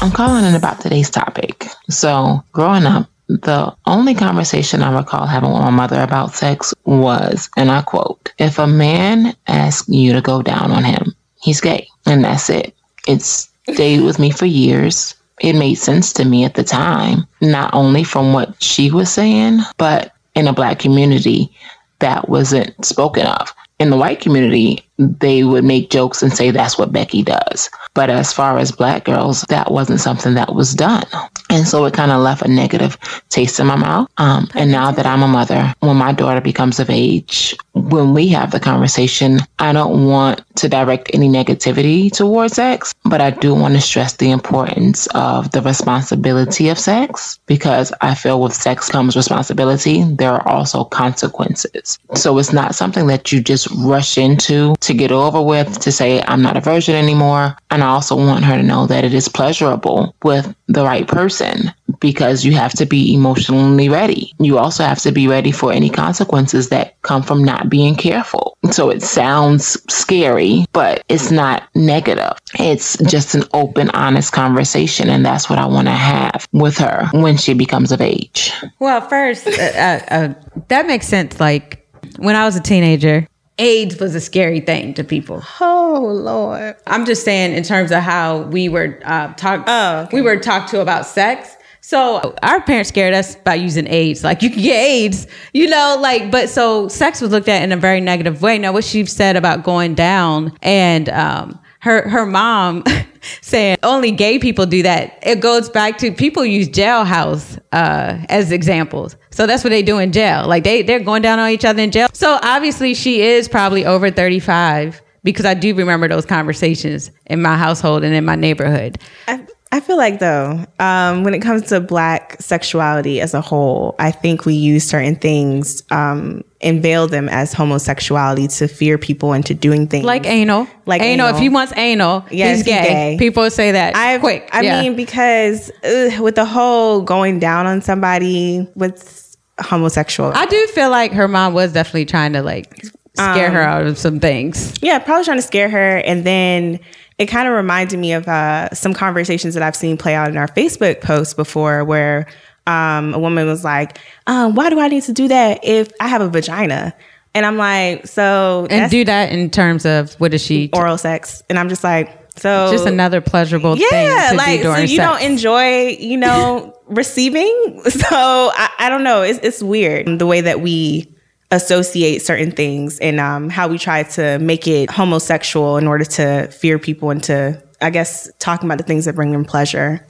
I'm 0.00 0.10
calling 0.12 0.44
in 0.44 0.54
about 0.54 0.80
today's 0.80 1.10
topic. 1.10 1.66
So, 1.88 2.44
growing 2.52 2.86
up, 2.86 3.08
the 3.28 3.74
only 3.86 4.14
conversation 4.14 4.82
I 4.82 4.96
recall 4.96 5.26
having 5.26 5.50
with 5.50 5.62
my 5.62 5.70
mother 5.70 6.00
about 6.00 6.34
sex 6.34 6.72
was, 6.84 7.50
and 7.56 7.70
I 7.70 7.82
quote, 7.82 8.32
if 8.38 8.58
a 8.58 8.66
man 8.66 9.34
asks 9.48 9.88
you 9.88 10.12
to 10.12 10.20
go 10.20 10.42
down 10.42 10.70
on 10.70 10.84
him, 10.84 11.14
he's 11.40 11.60
gay. 11.60 11.88
And 12.06 12.22
that's 12.24 12.50
it. 12.50 12.74
It's 13.08 13.48
stayed 13.68 14.02
with 14.02 14.20
me 14.20 14.30
for 14.30 14.46
years. 14.46 15.15
It 15.40 15.54
made 15.54 15.74
sense 15.74 16.12
to 16.14 16.24
me 16.24 16.44
at 16.44 16.54
the 16.54 16.64
time, 16.64 17.26
not 17.40 17.74
only 17.74 18.04
from 18.04 18.32
what 18.32 18.62
she 18.62 18.90
was 18.90 19.12
saying, 19.12 19.60
but 19.76 20.12
in 20.34 20.48
a 20.48 20.52
black 20.52 20.78
community 20.78 21.50
that 21.98 22.28
wasn't 22.28 22.84
spoken 22.84 23.26
of. 23.26 23.52
In 23.78 23.90
the 23.90 23.96
white 23.96 24.20
community, 24.20 24.85
they 24.98 25.44
would 25.44 25.64
make 25.64 25.90
jokes 25.90 26.22
and 26.22 26.32
say 26.32 26.50
that's 26.50 26.78
what 26.78 26.92
Becky 26.92 27.22
does. 27.22 27.70
But 27.94 28.10
as 28.10 28.32
far 28.32 28.58
as 28.58 28.72
black 28.72 29.04
girls, 29.04 29.42
that 29.48 29.70
wasn't 29.70 30.00
something 30.00 30.34
that 30.34 30.54
was 30.54 30.74
done. 30.74 31.06
And 31.48 31.66
so 31.66 31.84
it 31.84 31.94
kind 31.94 32.10
of 32.10 32.20
left 32.20 32.42
a 32.42 32.48
negative 32.48 32.98
taste 33.28 33.60
in 33.60 33.66
my 33.66 33.76
mouth. 33.76 34.08
Um, 34.18 34.48
and 34.54 34.70
now 34.70 34.90
that 34.90 35.06
I'm 35.06 35.22
a 35.22 35.28
mother, 35.28 35.72
when 35.80 35.96
my 35.96 36.12
daughter 36.12 36.40
becomes 36.40 36.80
of 36.80 36.90
age, 36.90 37.54
when 37.72 38.14
we 38.14 38.28
have 38.28 38.50
the 38.50 38.60
conversation, 38.60 39.40
I 39.58 39.72
don't 39.72 40.06
want 40.06 40.42
to 40.56 40.68
direct 40.68 41.10
any 41.14 41.28
negativity 41.28 42.10
towards 42.10 42.54
sex, 42.54 42.94
but 43.04 43.20
I 43.20 43.30
do 43.30 43.54
want 43.54 43.74
to 43.74 43.80
stress 43.80 44.16
the 44.16 44.30
importance 44.30 45.06
of 45.08 45.50
the 45.52 45.62
responsibility 45.62 46.68
of 46.68 46.78
sex 46.78 47.38
because 47.46 47.92
I 48.00 48.14
feel 48.14 48.40
with 48.40 48.54
sex 48.54 48.88
comes 48.88 49.16
responsibility. 49.16 50.02
There 50.04 50.32
are 50.32 50.48
also 50.48 50.84
consequences. 50.84 51.98
So 52.14 52.38
it's 52.38 52.52
not 52.52 52.74
something 52.74 53.06
that 53.06 53.30
you 53.30 53.40
just 53.40 53.68
rush 53.76 54.18
into 54.18 54.74
to 54.86 54.94
get 54.94 55.12
over 55.12 55.42
with 55.42 55.78
to 55.80 55.92
say, 55.92 56.22
I'm 56.22 56.42
not 56.42 56.56
a 56.56 56.60
virgin 56.60 56.94
anymore. 56.94 57.56
And 57.70 57.82
I 57.82 57.88
also 57.88 58.16
want 58.16 58.44
her 58.44 58.56
to 58.56 58.62
know 58.62 58.86
that 58.86 59.04
it 59.04 59.12
is 59.12 59.28
pleasurable 59.28 60.14
with 60.22 60.54
the 60.68 60.84
right 60.84 61.06
person 61.06 61.72
because 62.00 62.44
you 62.44 62.52
have 62.52 62.72
to 62.74 62.86
be 62.86 63.14
emotionally 63.14 63.88
ready. 63.88 64.32
You 64.38 64.58
also 64.58 64.84
have 64.84 65.00
to 65.00 65.12
be 65.12 65.28
ready 65.28 65.52
for 65.52 65.72
any 65.72 65.90
consequences 65.90 66.68
that 66.68 67.00
come 67.02 67.22
from 67.22 67.44
not 67.44 67.68
being 67.68 67.94
careful. 67.94 68.56
So 68.70 68.90
it 68.90 69.02
sounds 69.02 69.76
scary, 69.92 70.66
but 70.72 71.04
it's 71.08 71.30
not 71.30 71.64
negative. 71.74 72.32
It's 72.58 72.96
just 73.04 73.34
an 73.34 73.44
open, 73.54 73.90
honest 73.90 74.32
conversation. 74.32 75.08
And 75.08 75.24
that's 75.24 75.48
what 75.48 75.58
I 75.58 75.66
want 75.66 75.88
to 75.88 75.94
have 75.94 76.46
with 76.52 76.78
her 76.78 77.08
when 77.12 77.36
she 77.36 77.54
becomes 77.54 77.92
of 77.92 78.00
age. 78.00 78.52
Well, 78.78 79.00
first, 79.00 79.46
uh, 79.46 79.50
uh, 79.50 80.00
uh, 80.08 80.34
that 80.68 80.86
makes 80.86 81.06
sense. 81.06 81.40
Like 81.40 81.86
when 82.18 82.36
I 82.36 82.44
was 82.44 82.56
a 82.56 82.60
teenager, 82.60 83.28
AIDS 83.58 83.98
was 83.98 84.14
a 84.14 84.20
scary 84.20 84.60
thing 84.60 84.94
to 84.94 85.04
people. 85.04 85.42
Oh 85.60 86.10
Lord. 86.14 86.76
I'm 86.86 87.06
just 87.06 87.24
saying 87.24 87.54
in 87.54 87.62
terms 87.62 87.90
of 87.90 88.02
how 88.02 88.42
we 88.42 88.68
were 88.68 89.00
uh, 89.04 89.32
talked. 89.34 89.64
Oh, 89.66 90.00
okay. 90.00 90.16
We 90.16 90.22
were 90.22 90.36
talked 90.36 90.70
to 90.70 90.80
about 90.80 91.06
sex. 91.06 91.56
So 91.80 92.34
our 92.42 92.60
parents 92.62 92.88
scared 92.88 93.14
us 93.14 93.36
by 93.36 93.54
using 93.54 93.86
AIDS. 93.86 94.24
Like 94.24 94.42
you 94.42 94.50
can 94.50 94.60
get 94.60 94.76
AIDS, 94.76 95.28
you 95.52 95.68
know, 95.68 95.96
like, 96.00 96.32
but 96.32 96.50
so 96.50 96.88
sex 96.88 97.20
was 97.20 97.30
looked 97.30 97.48
at 97.48 97.62
in 97.62 97.70
a 97.70 97.76
very 97.76 98.00
negative 98.00 98.42
way. 98.42 98.58
Now, 98.58 98.72
what 98.72 98.82
she 98.82 99.06
said 99.06 99.36
about 99.36 99.62
going 99.62 99.94
down 99.94 100.56
and, 100.62 101.08
um, 101.08 101.60
her, 101.80 102.08
her 102.08 102.26
mom 102.26 102.84
saying 103.40 103.76
only 103.82 104.10
gay 104.10 104.38
people 104.38 104.66
do 104.66 104.82
that. 104.82 105.18
It 105.22 105.40
goes 105.40 105.68
back 105.68 105.98
to 105.98 106.12
people 106.12 106.44
use 106.44 106.68
jailhouse, 106.68 107.58
uh, 107.72 108.18
as 108.28 108.52
examples. 108.52 109.16
So 109.30 109.46
that's 109.46 109.64
what 109.64 109.70
they 109.70 109.82
do 109.82 109.98
in 109.98 110.12
jail. 110.12 110.46
Like 110.46 110.64
they, 110.64 110.82
they're 110.82 111.00
going 111.00 111.22
down 111.22 111.38
on 111.38 111.50
each 111.50 111.64
other 111.64 111.82
in 111.82 111.90
jail. 111.90 112.08
So 112.12 112.38
obviously 112.42 112.94
she 112.94 113.22
is 113.22 113.48
probably 113.48 113.84
over 113.84 114.10
35 114.10 115.02
because 115.24 115.44
I 115.44 115.54
do 115.54 115.74
remember 115.74 116.08
those 116.08 116.24
conversations 116.24 117.10
in 117.26 117.42
my 117.42 117.56
household 117.56 118.04
and 118.04 118.14
in 118.14 118.24
my 118.24 118.36
neighborhood. 118.36 118.98
I, 119.26 119.44
I 119.72 119.80
feel 119.80 119.96
like 119.96 120.20
though, 120.20 120.64
um, 120.78 121.24
when 121.24 121.34
it 121.34 121.40
comes 121.40 121.62
to 121.68 121.80
black 121.80 122.36
sexuality 122.40 123.20
as 123.20 123.34
a 123.34 123.40
whole, 123.40 123.94
I 123.98 124.10
think 124.12 124.46
we 124.46 124.54
use 124.54 124.84
certain 124.84 125.16
things 125.16 125.82
um, 125.90 126.44
and 126.60 126.80
veil 126.80 127.08
them 127.08 127.28
as 127.28 127.52
homosexuality 127.52 128.46
to 128.58 128.68
fear 128.68 128.96
people 128.96 129.32
into 129.32 129.54
doing 129.54 129.86
things 129.88 130.04
Like 130.04 130.24
anal. 130.24 130.66
Like 130.86 131.02
anal. 131.02 131.26
anal. 131.26 131.36
If 131.36 131.42
he 131.42 131.48
wants 131.48 131.72
anal, 131.76 132.24
Yes, 132.30 132.58
he's, 132.58 132.66
gay. 132.66 132.82
gay. 132.84 133.16
People 133.18 133.50
say 133.50 133.72
that 133.72 133.96
I 133.96 134.18
quick. 134.18 134.48
I 134.52 134.62
Yeah. 134.62 134.82
mean, 134.82 134.94
because 134.94 135.70
ugh, 135.84 136.20
with 136.20 136.36
the 136.36 136.44
whole 136.46 137.02
going 137.02 137.38
down 137.40 137.66
on 137.66 137.82
somebody 137.82 138.66
with 138.76 139.36
homosexual, 139.60 140.32
I 140.34 140.46
do 140.46 140.66
feel 140.68 140.90
like 140.90 141.12
her 141.12 141.28
mom 141.28 141.54
was 141.54 141.72
definitely 141.72 142.04
trying 142.06 142.32
to 142.34 142.42
like 142.42 142.84
scare 143.18 143.48
Um, 143.48 143.54
her 143.54 143.62
out 143.62 143.86
of 143.86 143.98
some 143.98 144.20
things. 144.20 144.74
yeah, 144.80 144.98
probably 145.00 145.24
trying 145.24 145.38
to 145.38 145.42
scare 145.42 145.68
her. 145.68 145.96
And 145.98 146.24
then 146.24 146.78
it 147.18 147.26
kind 147.26 147.48
of 147.48 147.54
reminded 147.54 147.98
me 147.98 148.12
of 148.12 148.28
uh, 148.28 148.68
some 148.74 148.92
conversations 148.92 149.54
that 149.54 149.62
I've 149.62 149.76
seen 149.76 149.96
play 149.96 150.14
out 150.14 150.28
in 150.28 150.36
our 150.36 150.48
Facebook 150.48 151.00
posts 151.00 151.34
before, 151.34 151.84
where 151.84 152.26
um, 152.66 153.14
a 153.14 153.18
woman 153.18 153.46
was 153.46 153.64
like, 153.64 153.98
um, 154.26 154.54
"Why 154.54 154.70
do 154.70 154.78
I 154.80 154.88
need 154.88 155.02
to 155.04 155.12
do 155.12 155.28
that 155.28 155.60
if 155.64 155.90
I 156.00 156.08
have 156.08 156.20
a 156.20 156.28
vagina?" 156.28 156.94
And 157.34 157.46
I'm 157.46 157.56
like, 157.56 158.06
"So 158.06 158.66
And 158.70 158.90
do 158.90 159.04
that 159.04 159.32
in 159.32 159.50
terms 159.50 159.84
of 159.86 160.14
what 160.14 160.34
is 160.34 160.42
she? 160.42 160.70
oral 160.72 160.98
sex?" 160.98 161.42
And 161.48 161.58
I'm 161.58 161.68
just 161.68 161.84
like, 161.84 162.08
"So 162.36 162.68
just 162.72 162.86
another 162.86 163.20
pleasurable 163.20 163.76
yeah, 163.78 163.88
thing 163.88 164.30
to 164.30 164.36
like 164.36 164.60
do 164.60 164.64
so 164.64 164.76
you 164.78 164.96
sex. 164.96 164.98
don't 164.98 165.22
enjoy, 165.30 165.88
you 165.98 166.16
know, 166.16 166.74
receiving. 166.86 167.82
So 167.90 168.06
I, 168.10 168.70
I 168.78 168.88
don't 168.88 169.04
know. 169.04 169.22
It's 169.22 169.38
it's 169.42 169.62
weird 169.62 170.18
the 170.18 170.26
way 170.26 170.40
that 170.42 170.60
we 170.60 171.14
associate 171.50 172.22
certain 172.22 172.50
things 172.50 172.98
and 172.98 173.20
um, 173.20 173.48
how 173.48 173.68
we 173.68 173.78
try 173.78 174.02
to 174.02 174.38
make 174.38 174.66
it 174.66 174.90
homosexual 174.90 175.76
in 175.76 175.86
order 175.86 176.04
to 176.04 176.48
fear 176.48 176.78
people 176.78 177.10
into, 177.10 177.62
I 177.80 177.90
guess, 177.90 178.30
talking 178.38 178.68
about 178.68 178.78
the 178.78 178.84
things 178.84 179.04
that 179.04 179.14
bring 179.14 179.32
them 179.32 179.44
pleasure. 179.44 180.04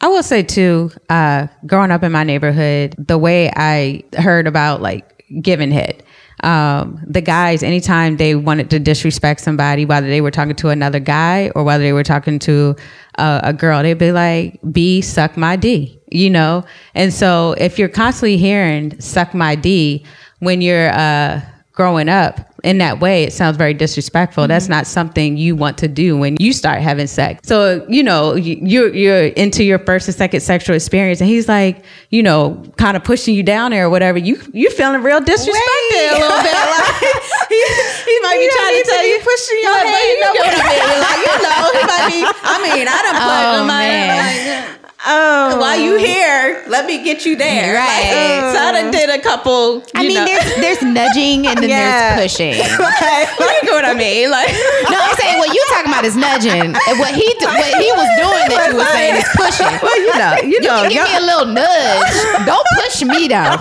I 0.00 0.08
will 0.08 0.22
say 0.22 0.42
too, 0.42 0.90
uh, 1.08 1.48
growing 1.66 1.90
up 1.90 2.02
in 2.02 2.12
my 2.12 2.24
neighborhood, 2.24 2.94
the 2.98 3.18
way 3.18 3.50
I 3.54 4.04
heard 4.16 4.46
about 4.46 4.80
like 4.80 5.24
giving 5.42 5.70
head, 5.72 6.02
um, 6.44 7.02
the 7.04 7.20
guys, 7.20 7.62
anytime 7.62 8.16
they 8.16 8.34
wanted 8.36 8.70
to 8.70 8.78
disrespect 8.78 9.40
somebody, 9.40 9.84
whether 9.84 10.06
they 10.06 10.20
were 10.20 10.30
talking 10.30 10.54
to 10.56 10.68
another 10.68 11.00
guy 11.00 11.50
or 11.54 11.64
whether 11.64 11.82
they 11.82 11.92
were 11.92 12.04
talking 12.04 12.38
to 12.40 12.76
uh, 13.18 13.40
a 13.42 13.52
girl, 13.52 13.82
they'd 13.82 13.98
be 13.98 14.12
like, 14.12 14.60
B, 14.70 15.00
suck 15.00 15.36
my 15.36 15.56
D, 15.56 16.00
you 16.10 16.30
know? 16.30 16.64
And 16.94 17.12
so 17.12 17.56
if 17.58 17.78
you're 17.78 17.88
constantly 17.88 18.36
hearing 18.36 18.98
suck 19.00 19.34
my 19.34 19.56
D 19.56 20.04
when 20.40 20.60
you're, 20.60 20.90
uh, 20.90 21.40
growing 21.72 22.08
up 22.08 22.40
in 22.64 22.78
that 22.78 22.98
way, 22.98 23.22
it 23.22 23.32
sounds 23.32 23.56
very 23.56 23.72
disrespectful. 23.72 24.48
That's 24.48 24.68
not 24.68 24.84
something 24.84 25.36
you 25.36 25.54
want 25.54 25.78
to 25.78 25.86
do 25.86 26.16
when 26.18 26.36
you 26.40 26.52
start 26.52 26.80
having 26.80 27.06
sex. 27.06 27.46
So, 27.46 27.86
you 27.88 28.02
know, 28.02 28.34
you- 28.34 28.58
you're, 28.60 28.92
you're 28.92 29.26
into 29.38 29.62
your 29.62 29.78
first 29.78 30.08
and 30.08 30.16
second 30.16 30.40
sexual 30.40 30.74
experience 30.74 31.20
and 31.20 31.30
he's 31.30 31.46
like, 31.46 31.84
you 32.10 32.20
know, 32.24 32.60
kind 32.78 32.96
of 32.96 33.04
pushing 33.04 33.36
you 33.36 33.44
down 33.44 33.70
there 33.70 33.86
or 33.86 33.90
whatever. 33.90 34.18
You, 34.18 34.42
you 34.52 34.70
feeling 34.70 35.04
real 35.04 35.20
disrespected 35.20 36.10
a 36.10 36.18
little 36.18 36.42
bit. 36.42 36.52
Like, 36.52 36.98
he, 37.48 37.62
he 38.10 38.16
might 38.26 38.38
be 38.42 38.50
trying 38.50 38.74
to 38.74 38.84
tell 38.90 39.06
you, 39.06 39.18
pushing 39.22 39.58
you 39.58 39.62
your 39.62 39.78
head 39.78 40.02
you 40.02 40.20
know 40.20 40.32
what 40.34 40.50
I 40.50 40.66
mean. 40.66 40.98
Like, 40.98 41.20
you 41.22 41.36
know, 41.46 41.62
he 41.78 41.82
might 41.86 42.06
be, 42.10 42.18
I 42.42 42.74
mean, 42.74 42.86
I 42.90 42.98
done 43.06 43.14
put 43.22 43.28
Oh, 43.54 43.66
like, 43.70 44.77
Oh, 45.06 45.60
while 45.60 45.78
you 45.78 45.96
here, 45.96 46.64
let 46.66 46.84
me 46.86 47.04
get 47.04 47.24
you 47.24 47.36
there. 47.36 47.74
Right. 47.76 48.42
Like, 48.42 48.56
so 48.56 48.58
I 48.60 48.90
did 48.90 49.08
a 49.10 49.22
couple, 49.22 49.84
I 49.94 50.02
mean, 50.02 50.14
know. 50.14 50.24
there's 50.24 50.56
there's 50.56 50.82
nudging 50.82 51.46
and 51.46 51.56
then 51.58 51.68
Yeah. 51.70 52.16
there's 52.16 52.32
pushing. 52.32 52.54
Okay. 52.88 53.26
You 53.38 53.60
get 53.62 53.72
what 53.72 53.84
I 53.84 53.94
mean? 53.94 54.30
Like, 54.30 54.48
No, 54.90 54.98
I'm 54.98 55.14
saying 55.16 55.38
what 55.38 55.54
you 55.54 55.64
talking 55.70 55.92
about 55.92 56.04
is 56.04 56.16
nudging. 56.16 56.74
And 56.74 56.98
What 56.98 57.14
he 57.14 57.26
what 57.38 57.74
he 57.78 57.90
was 57.94 58.10
doing 58.18 58.46
that 58.50 58.68
you 58.70 58.76
were 58.76 58.90
saying 58.90 59.16
is 59.22 59.28
pushing. 59.36 59.70
well, 59.82 59.98
you 60.02 60.18
know, 60.18 60.34
you 60.42 60.48
You 60.58 60.60
know, 60.62 60.82
can 60.82 60.90
give 60.90 61.04
me 61.04 61.16
a 61.16 61.20
little 61.20 61.46
nudge. 61.46 62.46
Don't 62.46 62.66
push 62.82 63.02
me 63.04 63.28
though. 63.28 63.54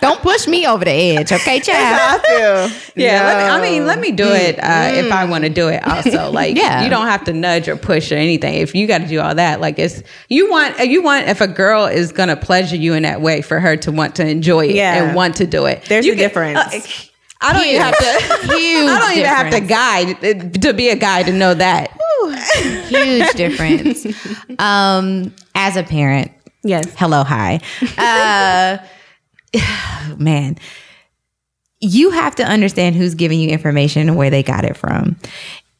Don't 0.00 0.20
push 0.22 0.46
me 0.46 0.64
over 0.66 0.84
the 0.84 0.90
edge, 0.92 1.32
okay, 1.32 1.58
child? 1.58 2.22
I 2.22 2.70
feel. 2.70 3.02
Yeah, 3.04 3.24
let 3.24 3.36
me, 3.38 3.44
I 3.50 3.60
mean, 3.60 3.86
let 3.86 3.98
me 3.98 4.12
do 4.12 4.28
it 4.32 4.58
uh, 4.62 4.90
if 4.94 5.10
I 5.12 5.24
want 5.24 5.42
to 5.44 5.50
do 5.50 5.68
it. 5.68 5.82
Also, 5.86 6.30
like, 6.30 6.56
Yeah. 6.56 6.84
you 6.84 6.90
don't 6.90 7.06
have 7.08 7.24
to 7.24 7.32
nudge 7.32 7.68
or 7.68 7.76
push 7.76 8.12
or 8.12 8.16
anything. 8.16 8.54
If 8.54 8.74
you 8.76 8.86
got 8.86 8.98
to 8.98 9.08
do 9.08 9.20
all 9.20 9.34
that, 9.34 9.60
like, 9.60 9.78
it's 9.78 10.02
you 10.28 10.48
want 10.50 10.77
you 10.82 11.02
want 11.02 11.28
if 11.28 11.40
a 11.40 11.48
girl 11.48 11.86
is 11.86 12.12
gonna 12.12 12.36
pleasure 12.36 12.76
you 12.76 12.94
in 12.94 13.02
that 13.04 13.20
way 13.20 13.42
for 13.42 13.60
her 13.60 13.76
to 13.78 13.92
want 13.92 14.14
to 14.16 14.26
enjoy 14.28 14.66
it 14.66 14.74
Yeah. 14.76 15.04
and 15.04 15.14
want 15.16 15.36
to 15.36 15.46
do 15.46 15.66
it. 15.66 15.84
There's 15.86 16.04
You 16.06 16.12
a 16.12 16.16
can- 16.16 16.24
difference. 16.24 16.58
uh, 16.58 16.80
I 17.40 17.52
don't 17.52 17.66
even 17.66 17.82
have 17.82 17.96
to. 17.96 18.46
Huge 18.56 18.90
I 18.90 18.98
don't 18.98 19.12
even 19.12 19.26
have 19.26 19.50
to 19.52 19.60
guide 19.60 20.24
uh, 20.24 20.58
to 20.60 20.72
be 20.72 20.88
a 20.88 20.96
guy 20.96 21.22
to 21.22 21.32
know 21.32 21.54
that. 21.54 21.90
Huge 22.88 23.30
difference. 23.34 24.06
Um, 24.58 25.32
as 25.54 25.76
a 25.76 25.84
parent, 25.84 26.32
Yes. 26.64 26.92
hello, 26.96 27.22
hi. 27.22 27.60
Uh, 27.96 28.78
man, 30.18 30.56
you 31.80 32.10
have 32.10 32.34
to 32.36 32.44
understand 32.44 32.96
who's 32.96 33.14
giving 33.14 33.38
you 33.38 33.50
information 33.50 34.08
and 34.08 34.16
where 34.16 34.30
they 34.30 34.42
got 34.42 34.64
it 34.64 34.76
from. 34.76 35.16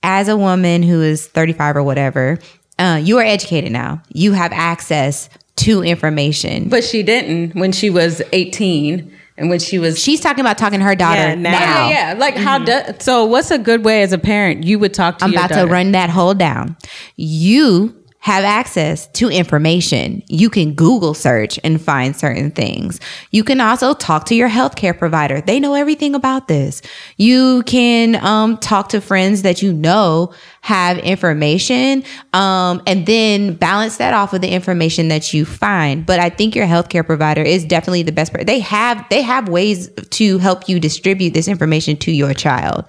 As 0.04 0.28
a 0.28 0.36
woman 0.36 0.84
who 0.84 1.02
is 1.02 1.26
35 1.26 1.76
or 1.78 1.82
whatever, 1.82 2.38
uh, 2.78 3.00
you 3.02 3.18
are 3.18 3.24
educated 3.24 3.72
now. 3.72 4.02
You 4.12 4.32
have 4.32 4.52
access 4.52 5.28
to 5.56 5.82
information. 5.82 6.68
But 6.68 6.84
she 6.84 7.02
didn't 7.02 7.54
when 7.58 7.72
she 7.72 7.90
was 7.90 8.22
eighteen 8.32 9.12
and 9.36 9.50
when 9.50 9.58
she 9.58 9.78
was 9.78 10.00
She's 10.02 10.20
talking 10.20 10.40
about 10.40 10.58
talking 10.58 10.78
to 10.80 10.84
her 10.84 10.94
daughter 10.94 11.20
Yeah, 11.20 11.34
now. 11.34 11.50
now. 11.52 11.88
Yeah, 11.88 12.12
yeah. 12.12 12.18
Like 12.18 12.36
how 12.36 12.58
do, 12.58 12.80
so 13.00 13.24
what's 13.24 13.50
a 13.50 13.58
good 13.58 13.84
way 13.84 14.02
as 14.02 14.12
a 14.12 14.18
parent 14.18 14.64
you 14.64 14.78
would 14.78 14.94
talk 14.94 15.18
to 15.18 15.24
I'm 15.24 15.32
your 15.32 15.40
about 15.40 15.50
daughter? 15.50 15.66
to 15.66 15.72
run 15.72 15.92
that 15.92 16.10
whole 16.10 16.34
down. 16.34 16.76
You 17.16 17.94
have 18.20 18.42
access 18.42 19.06
to 19.06 19.28
information. 19.28 20.22
You 20.26 20.50
can 20.50 20.74
Google 20.74 21.14
search 21.14 21.58
and 21.62 21.80
find 21.80 22.16
certain 22.16 22.50
things. 22.50 22.98
You 23.30 23.44
can 23.44 23.60
also 23.60 23.94
talk 23.94 24.26
to 24.26 24.34
your 24.34 24.48
healthcare 24.48 24.96
provider. 24.96 25.40
They 25.40 25.60
know 25.60 25.74
everything 25.74 26.16
about 26.16 26.48
this. 26.48 26.82
You 27.16 27.62
can 27.64 28.16
um, 28.16 28.58
talk 28.58 28.88
to 28.90 29.00
friends 29.00 29.42
that 29.42 29.62
you 29.62 29.72
know 29.72 30.32
have 30.62 30.98
information 30.98 32.02
um, 32.32 32.82
and 32.88 33.06
then 33.06 33.54
balance 33.54 33.98
that 33.98 34.12
off 34.14 34.32
with 34.32 34.42
the 34.42 34.50
information 34.50 35.08
that 35.08 35.32
you 35.32 35.44
find. 35.44 36.04
But 36.04 36.18
I 36.18 36.28
think 36.28 36.56
your 36.56 36.66
healthcare 36.66 37.06
provider 37.06 37.42
is 37.42 37.64
definitely 37.64 38.02
the 38.02 38.12
best. 38.12 38.32
They 38.32 38.58
have 38.58 39.06
they 39.10 39.22
have 39.22 39.48
ways 39.48 39.90
to 40.10 40.38
help 40.38 40.68
you 40.68 40.80
distribute 40.80 41.34
this 41.34 41.46
information 41.46 41.96
to 41.98 42.10
your 42.10 42.34
child. 42.34 42.84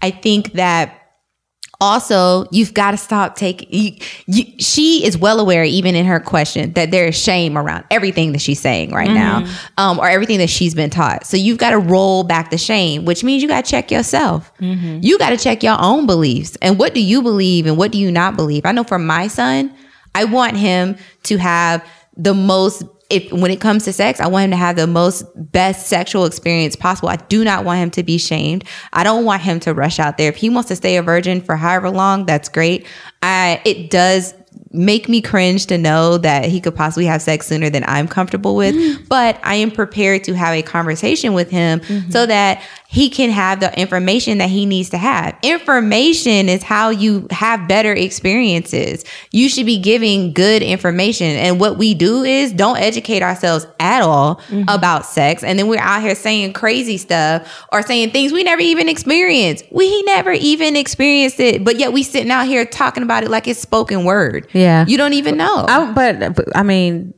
I 0.00 0.10
think 0.10 0.52
that 0.54 1.01
also 1.82 2.46
you've 2.50 2.72
got 2.72 2.92
to 2.92 2.96
stop 2.96 3.34
taking 3.36 3.68
you, 3.70 3.96
you, 4.26 4.44
she 4.58 5.04
is 5.04 5.18
well 5.18 5.40
aware 5.40 5.64
even 5.64 5.94
in 5.94 6.06
her 6.06 6.20
question 6.20 6.72
that 6.74 6.90
there 6.90 7.06
is 7.06 7.16
shame 7.16 7.58
around 7.58 7.84
everything 7.90 8.32
that 8.32 8.40
she's 8.40 8.60
saying 8.60 8.92
right 8.92 9.10
now 9.10 9.44
um, 9.78 9.98
or 9.98 10.08
everything 10.08 10.38
that 10.38 10.48
she's 10.48 10.74
been 10.74 10.90
taught. 10.90 11.26
So 11.26 11.36
you've 11.36 11.58
got 11.58 11.70
to 11.70 11.78
roll 11.78 12.22
back 12.22 12.50
the 12.50 12.58
shame 12.58 13.04
which 13.04 13.24
means 13.24 13.42
you 13.42 13.48
got 13.48 13.64
to 13.64 13.70
check 13.70 13.90
yourself. 13.90 14.52
You 15.02 15.18
got 15.18 15.30
to 15.30 15.36
check 15.36 15.62
your 15.62 15.76
own 15.78 16.06
beliefs. 16.06 16.56
And 16.62 16.78
what 16.78 16.94
do 16.94 17.00
you 17.00 17.20
believe 17.20 17.66
and 17.66 17.76
what 17.76 17.90
do 17.92 17.98
you 17.98 18.10
not 18.12 18.36
believe? 18.36 18.64
I 18.64 18.72
know 18.72 18.84
for 18.84 18.98
my 18.98 19.26
son 19.26 19.74
i 20.14 20.24
want 20.24 20.56
him 20.56 20.96
to 21.24 21.36
have 21.38 21.86
the 22.16 22.34
most 22.34 22.82
if 23.12 23.30
when 23.30 23.50
it 23.50 23.60
comes 23.60 23.84
to 23.84 23.92
sex, 23.92 24.20
I 24.20 24.26
want 24.26 24.46
him 24.46 24.50
to 24.52 24.56
have 24.56 24.76
the 24.76 24.86
most 24.86 25.24
best 25.36 25.86
sexual 25.86 26.24
experience 26.24 26.76
possible. 26.76 27.10
I 27.10 27.16
do 27.16 27.44
not 27.44 27.64
want 27.64 27.78
him 27.78 27.90
to 27.90 28.02
be 28.02 28.16
shamed. 28.16 28.64
I 28.94 29.04
don't 29.04 29.26
want 29.26 29.42
him 29.42 29.60
to 29.60 29.74
rush 29.74 29.98
out 29.98 30.16
there. 30.16 30.30
If 30.30 30.36
he 30.36 30.48
wants 30.48 30.68
to 30.68 30.76
stay 30.76 30.96
a 30.96 31.02
virgin 31.02 31.42
for 31.42 31.54
however 31.54 31.90
long, 31.90 32.24
that's 32.24 32.48
great. 32.48 32.86
I 33.22 33.60
it 33.66 33.90
does 33.90 34.34
make 34.72 35.08
me 35.08 35.20
cringe 35.20 35.66
to 35.66 35.76
know 35.76 36.16
that 36.18 36.46
he 36.46 36.60
could 36.60 36.74
possibly 36.74 37.04
have 37.04 37.20
sex 37.20 37.46
sooner 37.46 37.68
than 37.68 37.84
I'm 37.86 38.08
comfortable 38.08 38.56
with, 38.56 38.74
mm. 38.74 39.06
but 39.08 39.38
I 39.42 39.56
am 39.56 39.70
prepared 39.70 40.24
to 40.24 40.34
have 40.34 40.54
a 40.54 40.62
conversation 40.62 41.34
with 41.34 41.50
him 41.50 41.80
mm-hmm. 41.80 42.10
so 42.10 42.24
that 42.24 42.62
he 42.92 43.08
can 43.08 43.30
have 43.30 43.60
the 43.60 43.80
information 43.80 44.36
that 44.36 44.50
he 44.50 44.66
needs 44.66 44.90
to 44.90 44.98
have. 44.98 45.34
Information 45.42 46.50
is 46.50 46.62
how 46.62 46.90
you 46.90 47.26
have 47.30 47.66
better 47.66 47.94
experiences. 47.94 49.02
You 49.30 49.48
should 49.48 49.64
be 49.64 49.78
giving 49.78 50.34
good 50.34 50.62
information. 50.62 51.28
And 51.28 51.58
what 51.58 51.78
we 51.78 51.94
do 51.94 52.22
is 52.22 52.52
don't 52.52 52.76
educate 52.76 53.22
ourselves 53.22 53.66
at 53.80 54.02
all 54.02 54.34
mm-hmm. 54.34 54.68
about 54.68 55.06
sex. 55.06 55.42
And 55.42 55.58
then 55.58 55.68
we're 55.68 55.80
out 55.80 56.02
here 56.02 56.14
saying 56.14 56.52
crazy 56.52 56.98
stuff 56.98 57.64
or 57.72 57.80
saying 57.80 58.10
things 58.10 58.30
we 58.30 58.44
never 58.44 58.60
even 58.60 58.90
experienced. 58.90 59.64
We 59.70 60.02
never 60.02 60.32
even 60.32 60.76
experienced 60.76 61.40
it, 61.40 61.64
but 61.64 61.78
yet 61.78 61.94
we 61.94 62.02
sitting 62.02 62.30
out 62.30 62.46
here 62.46 62.66
talking 62.66 63.02
about 63.02 63.24
it 63.24 63.30
like 63.30 63.48
it's 63.48 63.58
spoken 63.58 64.04
word. 64.04 64.48
Yeah. 64.52 64.84
You 64.86 64.98
don't 64.98 65.14
even 65.14 65.38
know. 65.38 65.64
I, 65.66 65.90
but, 65.94 66.36
but 66.36 66.54
I 66.54 66.62
mean, 66.62 67.14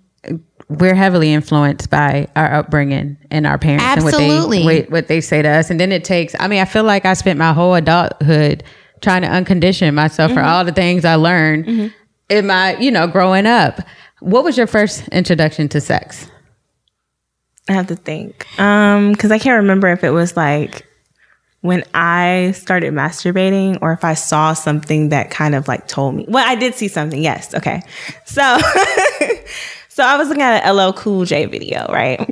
we're 0.79 0.95
heavily 0.95 1.33
influenced 1.33 1.91
by 1.91 2.29
our 2.37 2.53
upbringing 2.53 3.17
and 3.31 3.47
our 3.47 3.59
parents 3.59 3.85
Absolutely. 3.85 4.59
and 4.59 4.67
what 4.67 4.73
they 4.73 4.81
what, 4.81 4.91
what 4.91 5.09
they 5.09 5.21
say 5.21 5.43
to 5.43 5.49
us. 5.49 5.71
And 5.71 5.79
then 5.81 5.93
it 5.93 6.05
takes. 6.05 6.35
I 6.39 6.49
mean, 6.49 6.61
I 6.61 6.65
feel 6.65 6.85
like 6.85 7.05
I 7.05 7.15
spent 7.15 7.39
my 7.39 7.53
whole 7.53 7.75
adulthood 7.75 8.63
trying 9.01 9.23
to 9.23 9.29
uncondition 9.29 9.95
myself 9.95 10.33
for 10.33 10.41
all 10.41 10.65
the 10.65 10.73
things 10.73 11.05
I 11.05 11.17
learned 11.17 11.93
in 12.29 12.47
my, 12.47 12.77
you 12.79 12.91
know, 12.91 13.07
growing 13.07 13.47
up. 13.47 13.81
What 14.21 14.45
was 14.45 14.57
your 14.57 14.67
first 14.67 15.07
introduction 15.09 15.69
to 15.71 15.81
sex? 15.81 16.31
I 17.69 17.73
have 17.73 17.87
to 17.89 17.97
think. 17.97 18.47
Um, 18.59 19.13
because 19.13 19.31
I 19.31 19.39
can't 19.39 19.63
remember 19.63 19.89
if 19.89 20.05
it 20.05 20.11
was 20.11 20.37
like 20.37 20.87
when 21.61 21.83
I 21.95 22.53
started 22.55 22.93
masturbating 22.93 23.79
or 23.81 23.93
if 23.93 24.05
I 24.05 24.15
saw 24.15 24.53
something 24.53 25.09
that 25.09 25.31
kind 25.31 25.55
of 25.55 25.67
like 25.67 25.89
told 25.89 26.15
me. 26.15 26.27
Well, 26.29 26.47
I 26.47 26.57
did 26.57 26.75
see 26.75 26.89
something. 26.89 27.23
Yes. 27.23 27.55
Okay. 27.55 27.81
So, 28.27 28.43
so 29.95 30.03
I 30.03 30.17
was 30.17 30.27
looking 30.27 30.43
at 30.43 30.65
an 30.65 30.77
LL 30.77 30.93
Cool 30.93 31.25
J 31.25 31.47
video, 31.47 31.87
right? 31.89 32.19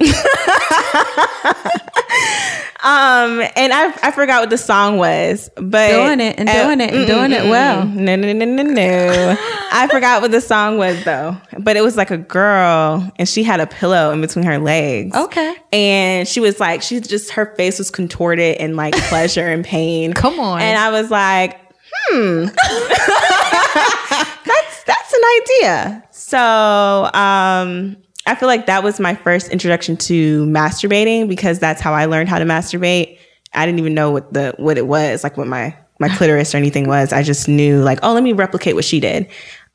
um, 2.82 3.40
and 3.54 3.72
I 3.72 3.94
I 4.02 4.10
forgot 4.12 4.40
what 4.40 4.50
the 4.50 4.58
song 4.58 4.96
was, 4.96 5.48
but 5.54 5.90
Doing 5.90 6.18
it 6.18 6.40
and 6.40 6.48
doing 6.48 6.80
it 6.80 6.92
and 6.92 7.06
doing 7.06 7.30
it 7.30 7.44
well. 7.48 7.86
no, 7.86 8.16
no, 8.16 8.32
no, 8.32 8.44
no, 8.44 8.62
no. 8.64 9.36
I 9.72 9.86
forgot 9.88 10.22
what 10.22 10.32
the 10.32 10.40
song 10.40 10.76
was 10.76 11.04
though. 11.04 11.36
But 11.56 11.76
it 11.76 11.82
was 11.82 11.96
like 11.96 12.10
a 12.10 12.18
girl 12.18 13.08
and 13.16 13.28
she 13.28 13.44
had 13.44 13.60
a 13.60 13.68
pillow 13.68 14.10
in 14.10 14.20
between 14.20 14.44
her 14.44 14.58
legs. 14.58 15.14
Okay. 15.14 15.54
And 15.72 16.26
she 16.26 16.40
was 16.40 16.58
like, 16.58 16.82
she 16.82 16.98
just, 16.98 17.30
her 17.30 17.54
face 17.54 17.78
was 17.78 17.92
contorted 17.92 18.60
in 18.60 18.74
like 18.74 18.94
pleasure 19.08 19.46
and 19.46 19.64
pain. 19.64 20.14
Come 20.14 20.40
on. 20.40 20.60
And 20.60 20.76
I 20.76 20.90
was 20.90 21.12
like, 21.12 21.60
hmm. 22.08 22.46
that's, 24.46 24.84
that's 24.84 25.12
an 25.14 25.22
idea. 25.40 26.04
So, 26.32 26.38
um, 26.38 27.96
I 28.24 28.34
feel 28.36 28.46
like 28.48 28.64
that 28.64 28.82
was 28.82 28.98
my 28.98 29.14
first 29.14 29.48
introduction 29.50 29.98
to 29.98 30.46
masturbating 30.46 31.28
because 31.28 31.58
that's 31.58 31.78
how 31.82 31.92
I 31.92 32.06
learned 32.06 32.30
how 32.30 32.38
to 32.38 32.46
masturbate. 32.46 33.18
I 33.52 33.66
didn't 33.66 33.80
even 33.80 33.92
know 33.92 34.10
what 34.10 34.32
the 34.32 34.54
what 34.56 34.78
it 34.78 34.86
was, 34.86 35.22
like 35.22 35.36
what 35.36 35.46
my 35.46 35.76
my 35.98 36.08
clitoris 36.16 36.54
or 36.54 36.56
anything 36.56 36.88
was. 36.88 37.12
I 37.12 37.22
just 37.22 37.48
knew 37.48 37.82
like, 37.82 37.98
oh, 38.02 38.14
let 38.14 38.22
me 38.22 38.32
replicate 38.32 38.74
what 38.74 38.86
she 38.86 38.98
did. 38.98 39.26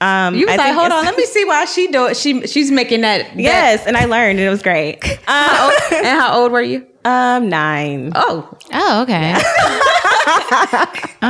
Um, 0.02 0.34
You 0.34 0.48
was 0.48 0.54
I 0.56 0.58
like, 0.58 0.74
hold 0.74 0.92
on, 0.92 1.06
let 1.06 1.16
me 1.16 1.26
see 1.26 1.46
why 1.46 1.66
she 1.66 1.92
do 1.92 2.08
it. 2.08 2.18
She 2.18 2.48
she's 2.48 2.72
making 2.72 3.02
that. 3.02 3.28
that- 3.28 3.36
Yes, 3.40 3.86
and 3.86 3.96
I 3.96 4.06
learned, 4.06 4.40
and 4.40 4.48
it 4.48 4.50
was 4.50 4.64
great. 4.64 4.98
Um, 5.28 5.72
and 5.92 6.08
how 6.20 6.40
old 6.42 6.52
were 6.52 6.62
you? 6.64 6.88
um, 7.06 7.50
nine. 7.50 8.14
Oh, 8.16 8.50
oh, 8.74 9.02
okay. 9.04 9.36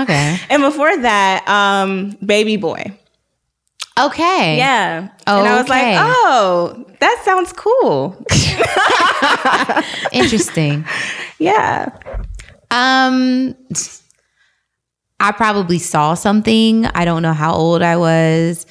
okay. 0.04 0.38
And 0.50 0.62
before 0.62 0.96
that, 1.00 1.46
um, 1.50 2.12
baby 2.26 2.56
boy. 2.56 2.94
Okay. 4.00 4.58
Yeah. 4.58 5.10
And 5.26 5.48
I 5.48 5.60
was 5.60 5.70
like, 5.70 5.98
oh, 6.00 6.86
that 7.00 7.22
sounds 7.26 7.54
cool. 7.54 8.16
Interesting. 10.12 10.86
yeah. 11.40 11.90
Um, 12.70 13.56
I 15.20 15.32
probably 15.32 15.80
saw 15.80 16.14
something. 16.14 16.86
I 16.88 17.06
don't 17.06 17.24
know 17.24 17.34
how 17.34 17.54
old 17.54 17.82
I 17.82 17.98
was. 17.98 18.66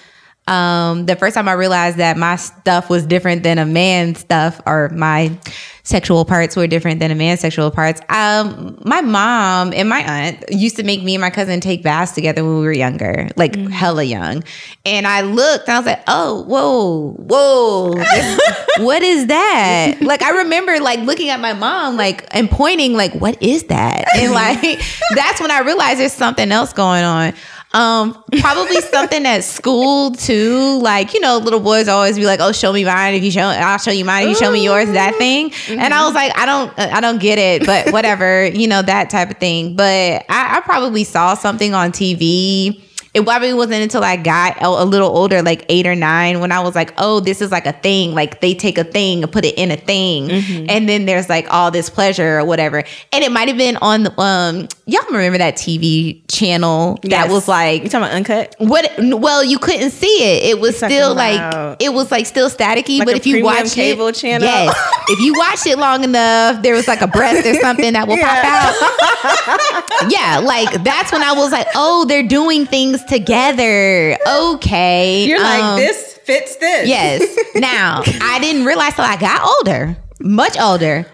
Um, 0.47 1.07
the 1.07 1.17
first 1.17 1.35
time 1.35 1.49
I 1.49 1.53
realized 1.53 1.97
that 1.99 2.17
my 2.17 2.37
stuff 2.37 2.89
was 2.89 3.05
different 3.07 3.43
than 3.43 3.59
a 3.59 3.67
man's 3.67 4.21
stuff, 4.21 4.61
or 4.67 4.91
my 4.91 5.37
sexual 5.83 6.25
parts 6.25 6.57
were 6.57 6.67
different 6.67 6.99
than 6.99 7.13
a 7.13 7.15
man's 7.15 7.39
sexual 7.41 7.71
parts. 7.71 8.01
Um, 8.09 8.77
my 8.85 9.01
mom 9.03 9.73
and 9.73 9.89
my 9.89 10.01
aunt 10.01 10.45
used 10.51 10.77
to 10.77 10.83
make 10.83 11.03
me 11.05 11.15
and 11.15 11.21
my 11.21 11.31
cousin 11.31 11.61
take 11.61 11.85
baths 11.85 12.11
together 12.13 12.43
when 12.45 12.59
we 12.59 12.65
were 12.65 12.73
younger, 12.73 13.29
like 13.37 13.55
hella 13.71 14.03
young. 14.03 14.43
And 14.85 15.07
I 15.07 15.21
looked 15.21 15.69
and 15.69 15.77
I 15.77 15.79
was 15.79 15.87
like, 15.87 16.03
oh, 16.09 16.43
whoa, 16.43 17.13
whoa, 17.13 17.95
this- 17.95 18.41
what 18.79 19.03
is 19.03 19.29
that? 19.29 19.99
Like 20.01 20.23
I 20.23 20.31
remember 20.39 20.81
like 20.81 21.01
looking 21.01 21.29
at 21.29 21.39
my 21.39 21.53
mom 21.53 21.97
like 21.97 22.27
and 22.33 22.51
pointing 22.51 22.95
like, 22.95 23.15
what 23.15 23.41
is 23.41 23.63
that? 23.65 24.07
And 24.17 24.33
like 24.33 24.61
that's 25.15 25.41
when 25.41 25.53
I 25.53 25.61
realized 25.61 26.01
there's 26.01 26.13
something 26.13 26.51
else 26.51 26.73
going 26.73 27.05
on. 27.05 27.33
Um, 27.73 28.23
probably 28.41 28.81
something 28.81 29.27
at 29.27 29.45
school 29.45 30.13
too. 30.13 30.79
Like, 30.81 31.13
you 31.15 31.21
know, 31.21 31.39
little 31.39 31.61
boys 31.61 31.89
always 31.89 32.17
be 32.17 32.25
like, 32.25 32.41
"Oh, 32.41 32.53
show 32.53 32.73
me 32.73 32.85
mine. 32.85 33.15
If 33.15 33.25
you 33.25 33.31
show, 33.31 33.43
I'll 33.43 33.79
show 33.79 33.91
you 33.91 34.05
mine. 34.05 34.25
If 34.25 34.29
you 34.31 34.35
show 34.37 34.51
me 34.51 34.65
yours." 34.65 34.91
That 34.93 35.17
thing. 35.17 35.53
And 35.69 35.93
I 35.93 36.05
was 36.07 36.15
like, 36.15 36.37
I 36.37 36.47
don't, 36.47 36.79
I 36.79 37.01
don't 37.01 37.21
get 37.21 37.39
it, 37.39 37.67
but 37.67 37.93
whatever, 37.93 38.47
you 38.55 38.67
know, 38.67 38.83
that 38.83 39.11
type 39.11 39.31
of 39.31 39.39
thing. 39.39 39.77
But 39.77 40.25
I, 40.29 40.57
I 40.57 40.61
probably 40.61 41.05
saw 41.05 41.35
something 41.35 41.75
on 41.75 41.93
TV. 41.93 42.83
It 43.17 43.25
probably 43.25 43.55
wasn't 43.55 43.83
until 43.83 44.05
I 44.05 44.17
got 44.17 44.63
a, 44.63 44.85
little 44.85 45.09
older, 45.09 45.43
like 45.43 45.65
eight 45.69 45.87
or 45.87 45.95
nine, 45.95 46.41
when 46.41 46.53
I 46.53 46.61
was 46.61 46.75
like, 46.75 46.93
oh, 46.99 47.21
this 47.21 47.41
is 47.41 47.51
like 47.51 47.67
a 47.67 47.73
thing. 47.73 48.15
Like 48.15 48.41
they 48.41 48.55
take 48.55 48.79
a 48.79 48.85
thing 48.85 49.23
and 49.23 49.33
put 49.33 49.45
it 49.45 49.57
in 49.57 49.71
a 49.71 49.77
thing. 49.77 50.31
And 50.69 50.89
then 50.89 51.07
there's 51.07 51.29
like 51.29 51.47
all 51.51 51.71
this 51.71 51.89
pleasure 51.89 52.39
or 52.39 52.45
whatever. 52.45 52.85
And 53.13 53.25
it 53.25 53.33
might 53.33 53.49
have 53.49 53.57
been 53.57 53.77
on, 53.79 54.05
the, 54.05 54.21
um, 54.21 54.69
y'all 54.85 55.05
remember 55.07 55.39
that 55.39 55.57
TV 55.57 56.21
channel 56.29 56.99
that 57.05 57.31
was 57.31 57.49
like, 57.49 57.83
You 57.83 57.89
talking 57.89 58.05
about 58.05 58.15
uncut? 58.15 58.55
what? 58.59 58.93
Well, 58.99 59.43
you 59.43 59.59
couldn't 59.59 59.91
see 59.91 60.07
it. 60.07 60.51
It 60.51 60.61
was 60.61 60.79
talking 60.79 60.97
still 60.97 61.15
like 61.15 61.77
it 61.81 61.93
was 61.93 62.11
like 62.11 62.27
still 62.27 62.51
staticky. 62.51 62.99
Like 62.99 63.07
but 63.07 63.17
if 63.17 63.27
you 63.27 63.43
watch 63.43 63.73
cable 63.73 64.09
it, 64.09 64.15
channel? 64.15 64.47
yes, 64.47 64.75
if 65.09 65.21
you 65.21 65.35
watched 65.35 65.67
it 65.67 65.79
long 65.79 66.05
enough, 66.05 66.63
there 66.63 66.75
was 66.75 66.87
like 66.89 67.01
a 67.01 67.07
breast 67.07 67.47
or 67.47 67.55
something 67.55 67.93
that 67.93 68.07
will 68.09 68.19
pop 68.19 68.45
out. 68.45 70.11
yeah, 70.11 70.39
like 70.39 70.83
that's 70.85 71.13
when 71.13 71.23
I 71.23 71.33
was 71.33 71.53
like, 71.53 71.67
oh, 71.75 72.05
they're 72.07 72.27
doing 72.27 72.67
things 72.67 73.03
together. 73.09 74.17
Okay, 74.29 75.27
you're 75.27 75.41
like 75.41 75.63
Um, 75.63 75.77
this 75.79 76.15
fits 76.25 76.57
this. 76.57 76.89
Yes. 76.89 77.23
Now, 77.57 78.03
I 78.21 78.39
didn't 78.41 78.67
realize 78.67 78.95
till 78.95 79.05
I 79.05 79.17
got 79.17 79.41
older, 79.43 79.97
much 80.21 80.59
older. 80.61 81.07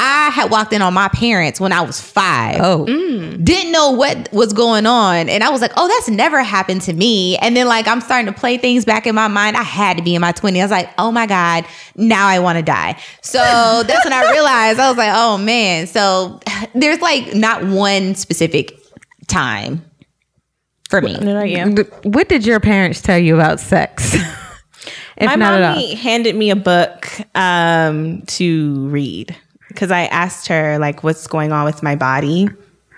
I 0.00 0.30
had 0.30 0.48
walked 0.52 0.72
in 0.72 0.80
on 0.80 0.94
my 0.94 1.08
parents 1.08 1.60
when 1.60 1.72
I 1.72 1.80
was 1.80 2.00
five. 2.00 2.60
Oh, 2.60 2.86
Didn't 2.86 3.72
know 3.72 3.90
what 3.90 4.32
was 4.32 4.52
going 4.52 4.86
on. 4.86 5.28
And 5.28 5.42
I 5.42 5.50
was 5.50 5.60
like, 5.60 5.72
oh, 5.76 5.88
that's 5.88 6.08
never 6.08 6.40
happened 6.40 6.82
to 6.82 6.92
me. 6.92 7.36
And 7.38 7.56
then, 7.56 7.66
like, 7.66 7.88
I'm 7.88 8.00
starting 8.00 8.32
to 8.32 8.38
play 8.38 8.58
things 8.58 8.84
back 8.84 9.08
in 9.08 9.16
my 9.16 9.26
mind. 9.26 9.56
I 9.56 9.64
had 9.64 9.96
to 9.96 10.04
be 10.04 10.14
in 10.14 10.20
my 10.20 10.30
20s. 10.32 10.60
I 10.60 10.62
was 10.62 10.70
like, 10.70 10.88
oh 10.98 11.10
my 11.10 11.26
God, 11.26 11.64
now 11.96 12.28
I 12.28 12.38
want 12.38 12.58
to 12.58 12.62
die. 12.62 12.96
So 13.22 13.38
that's 13.88 14.04
when 14.04 14.12
I 14.12 14.30
realized, 14.30 14.78
I 14.78 14.88
was 14.88 14.96
like, 14.98 15.10
oh 15.12 15.36
man. 15.36 15.88
So 15.88 16.38
there's 16.76 17.00
like 17.00 17.34
not 17.34 17.64
one 17.64 18.14
specific 18.14 18.78
time 19.26 19.84
for 20.88 21.00
me. 21.00 21.14
What 21.14 21.22
about 21.28 21.48
you? 21.50 21.84
What 22.10 22.28
did 22.28 22.44
your 22.46 22.60
parents 22.60 23.00
tell 23.00 23.18
you 23.18 23.34
about 23.34 23.60
sex? 23.60 24.14
if 25.16 25.26
My 25.26 25.34
not 25.36 25.54
at 25.54 25.62
all. 25.62 25.70
mommy 25.74 25.94
handed 25.94 26.34
me 26.36 26.50
a 26.50 26.56
book 26.56 27.08
um, 27.34 28.22
to 28.22 28.86
read 28.88 29.36
because 29.68 29.90
I 29.90 30.02
asked 30.06 30.48
her 30.48 30.78
like, 30.78 31.02
"What's 31.04 31.26
going 31.26 31.52
on 31.52 31.64
with 31.64 31.82
my 31.82 31.96
body?" 31.96 32.48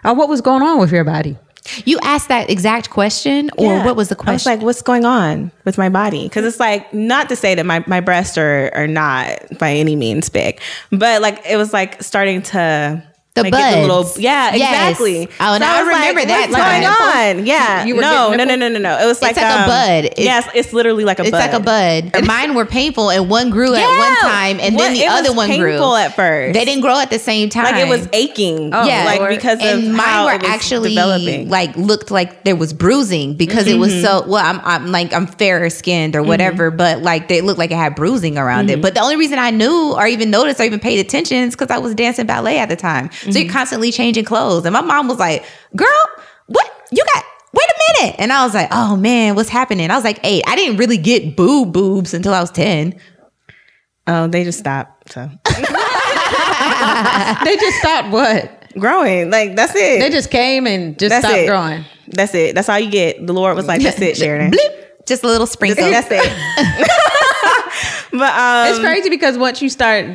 Oh, 0.05 0.14
what 0.14 0.29
was 0.29 0.40
going 0.40 0.62
on 0.62 0.79
with 0.81 0.92
your 0.92 1.05
body? 1.05 1.37
You 1.85 1.98
asked 2.03 2.29
that 2.29 2.48
exact 2.48 2.88
question, 2.88 3.50
or 3.59 3.66
Yeah. 3.66 3.85
what 3.85 3.94
was 3.94 4.09
the 4.09 4.16
question? 4.16 4.31
I 4.31 4.33
was 4.35 4.42
question? 4.44 4.59
like, 4.61 4.64
"What's 4.64 4.83
going 4.83 5.05
on 5.05 5.53
with 5.66 5.76
my 5.76 5.88
body?" 5.90 6.24
Because 6.24 6.44
it's 6.46 6.59
like 6.61 6.92
not 6.94 7.29
to 7.29 7.37
say 7.37 7.55
that 7.55 7.66
my 7.66 7.85
my 7.87 8.00
breasts 8.00 8.38
are 8.38 8.70
are 8.74 8.87
not 8.87 9.59
by 9.59 9.72
any 9.72 9.94
means 9.96 10.29
big, 10.31 10.59
but 10.90 11.20
like 11.20 11.42
it 11.46 11.57
was 11.57 11.72
like 11.74 12.03
starting 12.03 12.40
to 12.42 13.03
The 13.34 13.44
like 13.44 13.52
the 13.52 13.80
little 13.82 14.10
yeah 14.16 14.56
Yes. 14.56 14.90
exactly. 14.90 15.28
Oh, 15.38 15.54
and 15.54 15.62
I 15.62 15.82
was 15.82 15.94
remember 15.94 16.24
that 16.24 16.50
What's 16.50 16.60
going 16.60 17.38
on? 17.38 17.46
Yeah, 17.46 17.84
You 17.84 17.94
were 17.94 18.02
no, 18.02 18.34
no, 18.34 18.42
no, 18.42 18.56
no, 18.56 18.68
no, 18.68 18.80
no. 18.80 18.98
It 18.98 19.06
was 19.06 19.22
like, 19.22 19.36
like 19.36 19.44
a 19.44 19.60
um, 19.60 19.68
bud. 19.68 20.04
It's- 20.06 20.18
yes, 20.18 20.48
it's 20.52 20.72
literally 20.72 21.04
like 21.04 21.20
a 21.20 21.22
It's 21.22 21.30
bud. 21.30 21.38
like 21.38 21.52
a 21.52 21.60
bud. 21.60 22.10
And 22.14 22.26
mine 22.26 22.56
were 22.56 22.66
painful, 22.66 23.08
and 23.10 23.30
one 23.30 23.50
grew 23.50 23.72
at 23.72 23.86
one 23.86 24.16
time, 24.16 24.58
and 24.58 24.74
What- 24.74 24.82
then 24.82 24.94
the 24.94 25.06
other 25.06 25.32
one 25.32 25.48
grew. 25.56 25.70
painful 25.70 25.94
at 25.94 26.16
first. 26.16 26.54
They 26.54 26.64
didn't 26.64 26.80
grow 26.82 26.98
at 26.98 27.10
the 27.10 27.20
same 27.20 27.48
time. 27.48 27.66
like 27.66 27.76
it 27.76 27.88
was 27.88 28.08
aching. 28.12 28.74
Oh, 28.74 28.84
yeah, 28.84 29.04
like 29.04 29.28
because 29.28 29.64
of 29.64 29.84
mine 29.84 29.96
how 29.96 30.24
were 30.24 30.32
it 30.32 30.42
was 30.42 30.50
actually 30.50 30.88
developing. 30.88 31.48
like 31.48 31.76
looked 31.76 32.10
like 32.10 32.42
there 32.42 32.56
was 32.56 32.72
bruising 32.72 33.34
because 33.34 33.68
it 33.68 33.78
was 33.78 33.92
mm-hmm. 33.92 34.04
so 34.04 34.24
well. 34.26 34.44
I'm, 34.44 34.60
I'm 34.64 34.90
like 34.90 35.14
I'm 35.14 35.28
fairer 35.28 35.70
skinned 35.70 36.16
or 36.16 36.20
mm-hmm. 36.20 36.28
whatever, 36.28 36.72
but 36.72 37.02
like 37.02 37.28
they 37.28 37.42
looked 37.42 37.60
like 37.60 37.70
it 37.70 37.76
had 37.76 37.94
bruising 37.94 38.38
around 38.38 38.70
it. 38.70 38.74
Mm-hmm. 38.74 38.82
But 38.82 38.94
the 38.94 39.00
only 39.00 39.16
reason 39.16 39.38
I 39.38 39.50
knew 39.50 39.94
or 39.94 40.06
even 40.08 40.30
noticed 40.30 40.58
or 40.58 40.64
even 40.64 40.80
paid 40.80 40.98
attention 40.98 41.44
is 41.44 41.54
because 41.54 41.70
I 41.70 41.78
was 41.78 41.94
dancing 41.94 42.26
ballet 42.26 42.58
at 42.58 42.68
the 42.68 42.76
time. 42.76 43.08
So 43.22 43.38
you're 43.38 43.52
constantly 43.52 43.92
changing 43.92 44.24
clothes, 44.24 44.64
and 44.64 44.72
my 44.72 44.80
mom 44.80 45.09
was 45.09 45.18
like, 45.18 45.44
"Girl, 45.76 45.88
what 46.46 46.70
you 46.90 47.04
got?" 47.14 47.24
Wait 47.52 47.64
a 47.68 48.02
minute. 48.04 48.16
And 48.20 48.33
I 48.33 48.44
was 48.44 48.54
like, 48.54 48.68
oh 48.70 48.96
man, 48.96 49.35
what's 49.35 49.48
happening? 49.48 49.90
I 49.90 49.96
was 49.96 50.04
like 50.04 50.20
eight. 50.22 50.44
I 50.46 50.54
didn't 50.54 50.76
really 50.76 50.96
get 50.98 51.37
boob 51.37 51.72
boobs 51.72 52.14
until 52.14 52.33
I 52.33 52.40
was 52.40 52.52
10. 52.52 52.94
oh, 54.06 54.28
they 54.28 54.44
just 54.44 54.61
stopped. 54.61 55.12
So 55.12 55.28
they 57.44 57.56
just 57.56 57.78
stopped 57.78 58.11
what? 58.11 58.56
growing, 58.78 59.30
like 59.30 59.56
that's 59.56 59.74
it. 59.74 59.98
They 59.98 60.11
just 60.11 60.30
came 60.30 60.66
and 60.66 60.96
just 60.96 61.11
That's 61.11 61.26
stopped 61.26 61.40
it. 61.40 61.46
growing. 61.48 61.85
that's 62.06 62.35
it. 62.35 62.54
That's 62.54 62.68
all 62.68 62.78
you 62.78 62.90
get. 62.90 63.26
The 63.26 63.33
Lord 63.33 63.56
was 63.56 63.66
like, 63.66 63.83
that's 63.83 64.00
it, 64.00 64.16
Sheriden. 64.20 64.52
Blip. 64.52 65.06
Just 65.06 65.24
a 65.24 65.26
little 65.26 65.46
sprinkle. 65.46 65.90
That's 65.90 66.06
it. 66.09 66.22
but 68.12 68.33
um, 68.35 68.68
It's 68.68 68.78
crazy 68.78 69.09
because 69.11 69.37
once 69.38 69.61
you 69.61 69.68
start, 69.68 70.06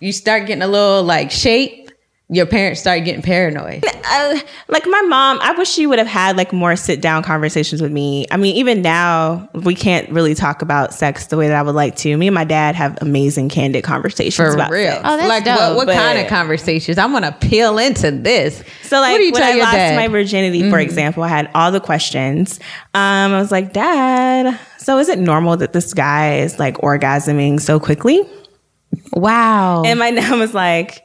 you 0.00 0.12
start 0.12 0.46
getting 0.46 0.62
a 0.62 0.66
little 0.68 1.04
like 1.04 1.30
shape. 1.30 1.83
Your 2.30 2.46
parents 2.46 2.80
start 2.80 3.04
getting 3.04 3.20
paranoid. 3.20 3.84
uh, 3.84 4.38
like 4.68 4.86
my 4.86 5.02
mom, 5.02 5.38
I 5.42 5.52
wish 5.52 5.68
she 5.68 5.86
would 5.86 5.98
have 5.98 6.08
had 6.08 6.38
like 6.38 6.54
more 6.54 6.74
sit 6.74 7.02
down 7.02 7.22
conversations 7.22 7.82
with 7.82 7.92
me. 7.92 8.24
I 8.30 8.38
mean, 8.38 8.56
even 8.56 8.80
now 8.80 9.46
we 9.52 9.74
can't 9.74 10.08
really 10.08 10.34
talk 10.34 10.62
about 10.62 10.94
sex 10.94 11.26
the 11.26 11.36
way 11.36 11.48
that 11.48 11.56
I 11.56 11.60
would 11.60 11.74
like 11.74 11.96
to. 11.96 12.16
Me 12.16 12.26
and 12.28 12.34
my 12.34 12.44
dad 12.44 12.76
have 12.76 12.96
amazing, 13.02 13.50
candid 13.50 13.84
conversations 13.84 14.36
For 14.36 14.54
about 14.54 14.70
real. 14.70 14.92
sex. 14.92 15.02
Oh, 15.04 15.16
that's 15.18 15.28
like 15.28 15.44
dope. 15.44 15.58
what, 15.58 15.76
what 15.76 15.86
But- 15.88 15.96
kind 15.96 16.18
of 16.18 16.26
conversations? 16.28 16.96
I 16.96 17.04
want 17.04 17.26
to 17.26 17.32
peel 17.46 17.76
into 17.76 18.10
this. 18.10 18.64
So 18.82 19.00
like 19.00 19.12
what 19.12 19.18
do 19.18 19.24
you 19.24 19.32
when 19.32 19.42
tell 19.42 19.50
I 19.52 19.54
your 19.56 19.64
lost 19.64 19.76
dad? 19.76 19.96
my 19.96 20.08
virginity, 20.08 20.70
for 20.70 20.78
example, 20.80 21.22
I 21.24 21.28
had 21.28 21.50
all 21.54 21.72
the 21.72 21.80
questions. 21.80 22.58
Um, 22.94 23.32
I 23.34 23.38
was 23.38 23.52
like, 23.52 23.74
Dad, 23.74 24.58
so 24.78 24.96
is 24.98 25.10
it 25.10 25.18
normal 25.18 25.58
that 25.58 25.74
this 25.74 25.92
guy 25.92 26.38
is 26.38 26.58
like 26.58 26.76
orgasming 26.78 27.60
so 27.60 27.78
quickly? 27.78 28.22
Wow. 29.12 29.82
And 29.84 29.98
my 29.98 30.10
dad 30.14 30.38
was 30.38 30.54
like 30.54 31.03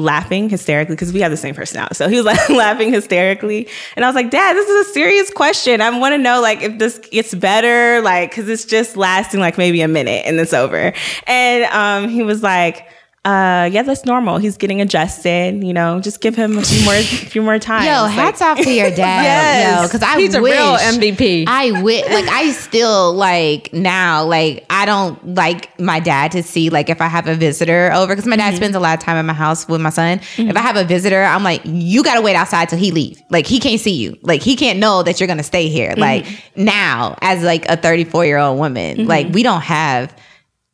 laughing 0.00 0.48
hysterically 0.48 0.94
because 0.94 1.12
we 1.12 1.20
have 1.20 1.30
the 1.30 1.36
same 1.36 1.54
personality. 1.54 1.94
So 1.94 2.08
he 2.08 2.16
was 2.16 2.24
like 2.24 2.48
laughing 2.48 2.92
hysterically. 2.92 3.68
And 3.96 4.04
I 4.04 4.08
was 4.08 4.14
like, 4.14 4.30
Dad, 4.30 4.54
this 4.54 4.68
is 4.68 4.88
a 4.88 4.92
serious 4.92 5.30
question. 5.30 5.80
I 5.80 5.96
want 5.98 6.14
to 6.14 6.18
know 6.18 6.40
like 6.40 6.62
if 6.62 6.78
this 6.78 6.98
gets 6.98 7.34
better, 7.34 8.02
like, 8.02 8.34
cause 8.34 8.48
it's 8.48 8.64
just 8.64 8.96
lasting 8.96 9.40
like 9.40 9.58
maybe 9.58 9.80
a 9.82 9.88
minute 9.88 10.24
and 10.26 10.38
it's 10.40 10.52
over. 10.52 10.92
And 11.26 11.64
um, 11.64 12.10
he 12.10 12.22
was 12.22 12.42
like, 12.42 12.88
uh, 13.22 13.68
yeah, 13.70 13.82
that's 13.82 14.06
normal. 14.06 14.38
He's 14.38 14.56
getting 14.56 14.80
adjusted. 14.80 15.62
You 15.62 15.74
know, 15.74 16.00
just 16.00 16.22
give 16.22 16.34
him 16.34 16.56
a 16.56 16.62
few 16.62 16.84
more, 16.86 16.94
a 16.94 17.02
few 17.02 17.42
more 17.42 17.58
time. 17.58 17.84
Yo, 17.84 18.06
hats 18.06 18.40
off 18.40 18.56
to 18.58 18.70
your 18.70 18.88
dad. 18.96 19.22
Yes. 19.22 19.76
Yo, 19.76 19.86
because 19.86 20.02
I 20.02 20.18
He's 20.18 20.32
a 20.32 20.40
real 20.40 20.76
MVP. 20.76 21.44
I 21.46 21.82
wish, 21.82 22.02
like, 22.06 22.28
I 22.28 22.50
still 22.52 23.12
like 23.12 23.74
now, 23.74 24.24
like, 24.24 24.64
I 24.70 24.86
don't 24.86 25.34
like 25.34 25.78
my 25.78 26.00
dad 26.00 26.32
to 26.32 26.42
see, 26.42 26.70
like, 26.70 26.88
if 26.88 27.02
I 27.02 27.08
have 27.08 27.26
a 27.26 27.34
visitor 27.34 27.92
over, 27.92 28.14
because 28.14 28.26
my 28.26 28.36
dad 28.36 28.48
mm-hmm. 28.48 28.56
spends 28.56 28.74
a 28.74 28.80
lot 28.80 28.96
of 28.98 29.04
time 29.04 29.16
at 29.16 29.26
my 29.26 29.34
house 29.34 29.68
with 29.68 29.82
my 29.82 29.90
son. 29.90 30.20
Mm-hmm. 30.20 30.48
If 30.48 30.56
I 30.56 30.60
have 30.60 30.76
a 30.76 30.84
visitor, 30.84 31.22
I'm 31.22 31.44
like, 31.44 31.60
you 31.64 32.02
got 32.02 32.14
to 32.14 32.22
wait 32.22 32.36
outside 32.36 32.70
till 32.70 32.78
he 32.78 32.90
leave. 32.90 33.20
Like, 33.28 33.46
he 33.46 33.60
can't 33.60 33.80
see 33.80 33.96
you. 33.96 34.16
Like, 34.22 34.40
he 34.40 34.56
can't 34.56 34.78
know 34.78 35.02
that 35.02 35.20
you're 35.20 35.26
gonna 35.26 35.42
stay 35.42 35.68
here. 35.68 35.90
Mm-hmm. 35.90 36.00
Like 36.00 36.26
now, 36.56 37.18
as 37.20 37.42
like 37.42 37.68
a 37.68 37.76
34 37.76 38.24
year 38.24 38.38
old 38.38 38.58
woman, 38.58 39.06
like 39.06 39.28
we 39.28 39.42
don't 39.42 39.60
have 39.60 40.14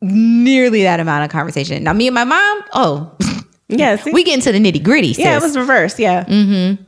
nearly 0.01 0.83
that 0.83 0.99
amount 0.99 1.23
of 1.25 1.29
conversation. 1.31 1.83
Now, 1.83 1.93
me 1.93 2.07
and 2.07 2.13
my 2.15 2.23
mom, 2.23 2.63
oh, 2.73 3.17
yeah, 3.67 3.95
see? 3.95 4.11
we 4.11 4.23
get 4.23 4.35
into 4.35 4.51
the 4.51 4.59
nitty 4.59 4.83
gritty. 4.83 5.09
yeah, 5.17 5.37
it 5.37 5.41
was 5.41 5.57
reverse. 5.57 5.99
Yeah. 5.99 6.23
Mm-hmm. 6.25 6.83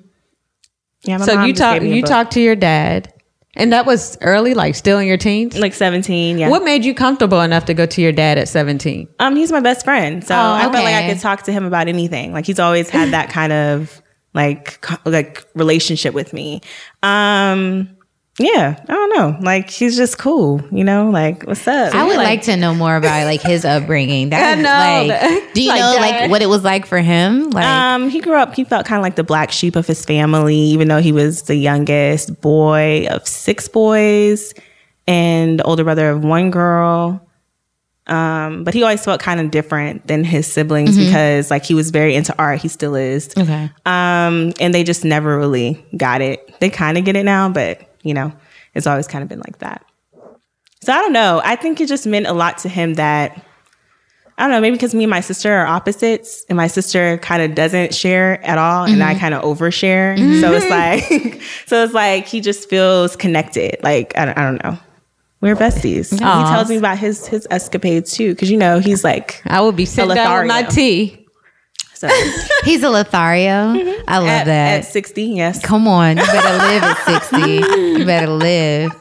Yeah. 1.03 1.17
my 1.17 1.25
so 1.25 1.35
mom 1.35 1.47
you 1.47 1.53
talk, 1.53 1.75
gave 1.75 1.83
me 1.83 1.91
a 1.91 1.95
you 1.95 2.01
book. 2.01 2.09
talked 2.09 2.31
to 2.33 2.41
your 2.41 2.55
dad, 2.55 3.13
and 3.55 3.73
that 3.73 3.85
was 3.85 4.17
early, 4.21 4.53
like 4.53 4.75
still 4.75 4.99
in 4.99 5.07
your 5.07 5.17
teens. 5.17 5.57
like 5.57 5.73
17. 5.73 6.37
Yeah. 6.37 6.49
What 6.49 6.63
made 6.63 6.83
you 6.85 6.93
comfortable 6.93 7.41
enough 7.41 7.65
to 7.65 7.73
go 7.73 7.85
to 7.85 8.01
your 8.01 8.11
dad 8.11 8.37
at 8.37 8.47
seventeen? 8.47 9.07
Um, 9.19 9.35
he's 9.35 9.51
my 9.51 9.59
best 9.61 9.83
friend, 9.85 10.23
so 10.25 10.35
Oh, 10.35 10.37
I 10.53 10.63
felt 10.63 10.73
like 10.75 10.95
I 10.95 11.09
could 11.11 11.19
talk 11.21 11.43
to 11.43 11.51
him 11.51 11.65
about 11.65 11.87
anything. 11.87 12.33
Like 12.33 12.45
he's 12.45 12.59
always 12.59 12.89
had 12.89 13.09
that 13.11 13.29
kind 13.29 13.51
of 13.53 14.01
like 14.33 14.79
co- 14.81 14.97
like 15.09 15.45
relationship 15.55 16.13
with 16.13 16.33
me. 16.33 16.61
Um, 17.01 17.95
yeah, 18.39 18.81
I 18.87 18.93
don't 18.93 19.15
know. 19.15 19.37
Like 19.41 19.69
he's 19.69 19.97
just 19.97 20.17
cool, 20.17 20.61
you 20.71 20.83
know. 20.83 21.09
Like 21.09 21.43
what's 21.43 21.67
up? 21.67 21.93
I 21.93 22.05
would 22.05 22.15
Like, 22.17 22.25
like, 22.25 22.41
to 22.43 22.55
know 22.57 22.73
more 22.73 22.95
about 22.95 23.25
like 23.25 23.41
his 23.41 23.65
upbringing. 23.65 24.29
That 24.31 24.41
I 24.41 24.57
is, 24.57 24.63
know. 24.63 25.13
Like, 25.13 25.53
do 25.53 25.61
you 25.61 25.69
Like 25.69 25.79
know 25.81 25.93
that. 25.93 26.21
like 26.21 26.31
what 26.31 26.41
it 26.41 26.47
was 26.47 26.63
like 26.63 26.85
for 26.85 26.99
him? 26.99 27.49
Like, 27.49 27.65
Um, 27.65 28.09
he 28.09 28.21
grew 28.21 28.35
up. 28.35 28.55
He 28.55 28.63
felt 28.63 28.85
kind 28.85 28.97
of 28.97 29.03
like 29.03 29.15
the 29.15 29.23
black 29.23 29.51
sheep 29.51 29.75
of 29.75 29.85
his 29.85 30.05
family, 30.05 30.55
even 30.55 30.87
though 30.87 31.01
he 31.01 31.11
was 31.11 31.43
the 31.43 31.55
youngest 31.55 32.39
boy 32.41 33.07
of 33.09 33.27
six 33.27 33.67
boys 33.67 34.53
and 35.07 35.59
the 35.59 35.63
older 35.63 35.83
brother 35.83 36.09
of 36.09 36.23
one 36.23 36.49
girl. 36.51 37.25
Um, 38.07 38.63
but 38.63 38.73
he 38.73 38.81
always 38.81 39.03
felt 39.05 39.21
kind 39.21 39.39
of 39.39 39.51
different 39.51 40.07
than 40.07 40.23
his 40.23 40.51
siblings 40.51 40.97
because, 40.97 41.51
like, 41.51 41.63
he 41.63 41.75
was 41.75 41.91
very 41.91 42.15
into 42.15 42.33
art. 42.39 42.59
He 42.59 42.67
still 42.67 42.95
is. 42.95 43.29
okay. 43.37 43.69
Um, 43.85 44.51
and 44.59 44.73
they 44.73 44.83
just 44.83 45.05
never 45.05 45.37
really 45.37 45.85
got 45.95 46.21
it. 46.21 46.59
They 46.59 46.71
kind 46.71 46.97
of 46.97 47.05
get 47.05 47.15
it 47.15 47.23
now, 47.23 47.49
but 47.49 47.81
you 48.03 48.13
know, 48.13 48.31
it's 48.73 48.87
always 48.87 49.07
kind 49.07 49.23
of 49.23 49.29
been 49.29 49.39
like 49.39 49.59
that. 49.59 49.85
So 50.81 50.93
I 50.93 51.01
don't 51.01 51.13
know. 51.13 51.41
I 51.43 51.55
think 51.55 51.81
it 51.81 51.89
just 51.89 52.07
meant 52.07 52.27
a 52.27 52.33
lot 52.33 52.59
to 52.59 52.69
him 52.69 52.93
that 52.95 53.45
I 54.39 54.43
don't 54.43 54.51
know, 54.51 54.61
maybe 54.61 54.75
because 54.77 54.95
me 54.95 55.03
and 55.03 55.11
my 55.11 55.19
sister 55.19 55.53
are 55.53 55.67
opposites, 55.67 56.45
and 56.47 56.55
my 56.55 56.67
sister 56.67 57.17
kind 57.17 57.43
of 57.43 57.55
doesn't 57.55 57.93
share 57.93 58.41
at 58.45 58.57
all, 58.57 58.85
and 58.85 59.03
I 59.03 59.11
mm-hmm. 59.11 59.19
kind 59.19 59.33
of 59.33 59.43
overshare. 59.43 60.17
So 60.39 60.53
it's 60.53 60.65
mm-hmm. 60.65 61.29
like, 61.33 61.41
so 61.65 61.83
it's 61.83 61.93
like 61.93 62.25
he 62.25 62.39
just 62.39 62.69
feels 62.69 63.17
connected. 63.17 63.75
Like 63.83 64.17
I 64.17 64.25
don't, 64.25 64.37
I 64.37 64.43
don't 64.43 64.63
know. 64.63 64.79
We're 65.41 65.57
besties. 65.57 66.11
He 66.11 66.19
tells 66.19 66.69
me 66.69 66.77
about 66.77 66.97
his 66.97 67.27
his 67.27 67.47
escapades 67.51 68.13
too, 68.13 68.33
because 68.33 68.49
you 68.49 68.55
know 68.55 68.79
he's 68.79 69.03
like 69.03 69.41
I 69.45 69.59
would 69.59 69.75
be 69.75 69.83
sitting 69.83 70.15
down 70.15 70.39
with 70.39 70.47
my 70.47 70.63
tea. 70.63 71.27
So 71.99 72.07
He's 72.63 72.81
a 72.83 72.89
Lothario. 72.89 73.73
I 74.07 74.17
love 74.19 74.27
at, 74.27 74.45
that. 74.45 74.79
at 74.79 74.85
sixty. 74.85 75.23
Yes, 75.23 75.61
Come 75.61 75.87
on, 75.87 76.17
you 76.17 76.23
better 76.25 76.57
live 76.57 76.83
at 76.83 77.23
60. 77.29 77.37
You 77.99 78.05
better 78.05 78.27
live. 78.29 78.91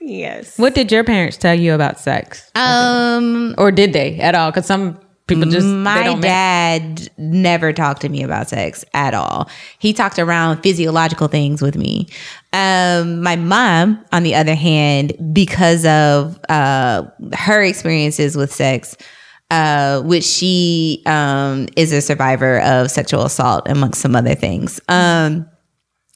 yes. 0.00 0.58
What 0.58 0.74
did 0.74 0.90
your 0.90 1.04
parents 1.04 1.36
tell 1.36 1.54
you 1.54 1.74
about 1.74 2.00
sex, 2.00 2.50
Um 2.54 3.54
or 3.58 3.70
did 3.70 3.92
they 3.92 4.18
at 4.18 4.34
all? 4.34 4.50
Because 4.50 4.66
some 4.66 4.98
people 5.26 5.44
just 5.48 5.66
my 5.66 6.02
don't 6.02 6.20
dad 6.20 7.08
never 7.16 7.72
talked 7.72 8.00
to 8.02 8.08
me 8.08 8.22
about 8.22 8.48
sex 8.48 8.84
at 8.94 9.14
all. 9.14 9.48
He 9.78 9.92
talked 9.92 10.18
around 10.18 10.62
physiological 10.62 11.28
things 11.28 11.62
with 11.62 11.76
me. 11.76 12.08
Um, 12.52 13.22
my 13.22 13.36
mom, 13.36 14.04
on 14.12 14.24
the 14.24 14.34
other 14.34 14.56
hand, 14.56 15.12
because 15.32 15.84
of 15.86 16.38
uh, 16.48 17.04
her 17.34 17.62
experiences 17.62 18.36
with 18.36 18.52
sex, 18.52 18.96
uh, 19.50 20.00
which 20.02 20.24
she 20.24 21.02
um, 21.06 21.68
is 21.76 21.92
a 21.92 22.00
survivor 22.00 22.60
of 22.60 22.90
sexual 22.90 23.24
assault, 23.24 23.68
amongst 23.68 24.00
some 24.00 24.14
other 24.14 24.34
things. 24.34 24.80
Um, 24.88 25.48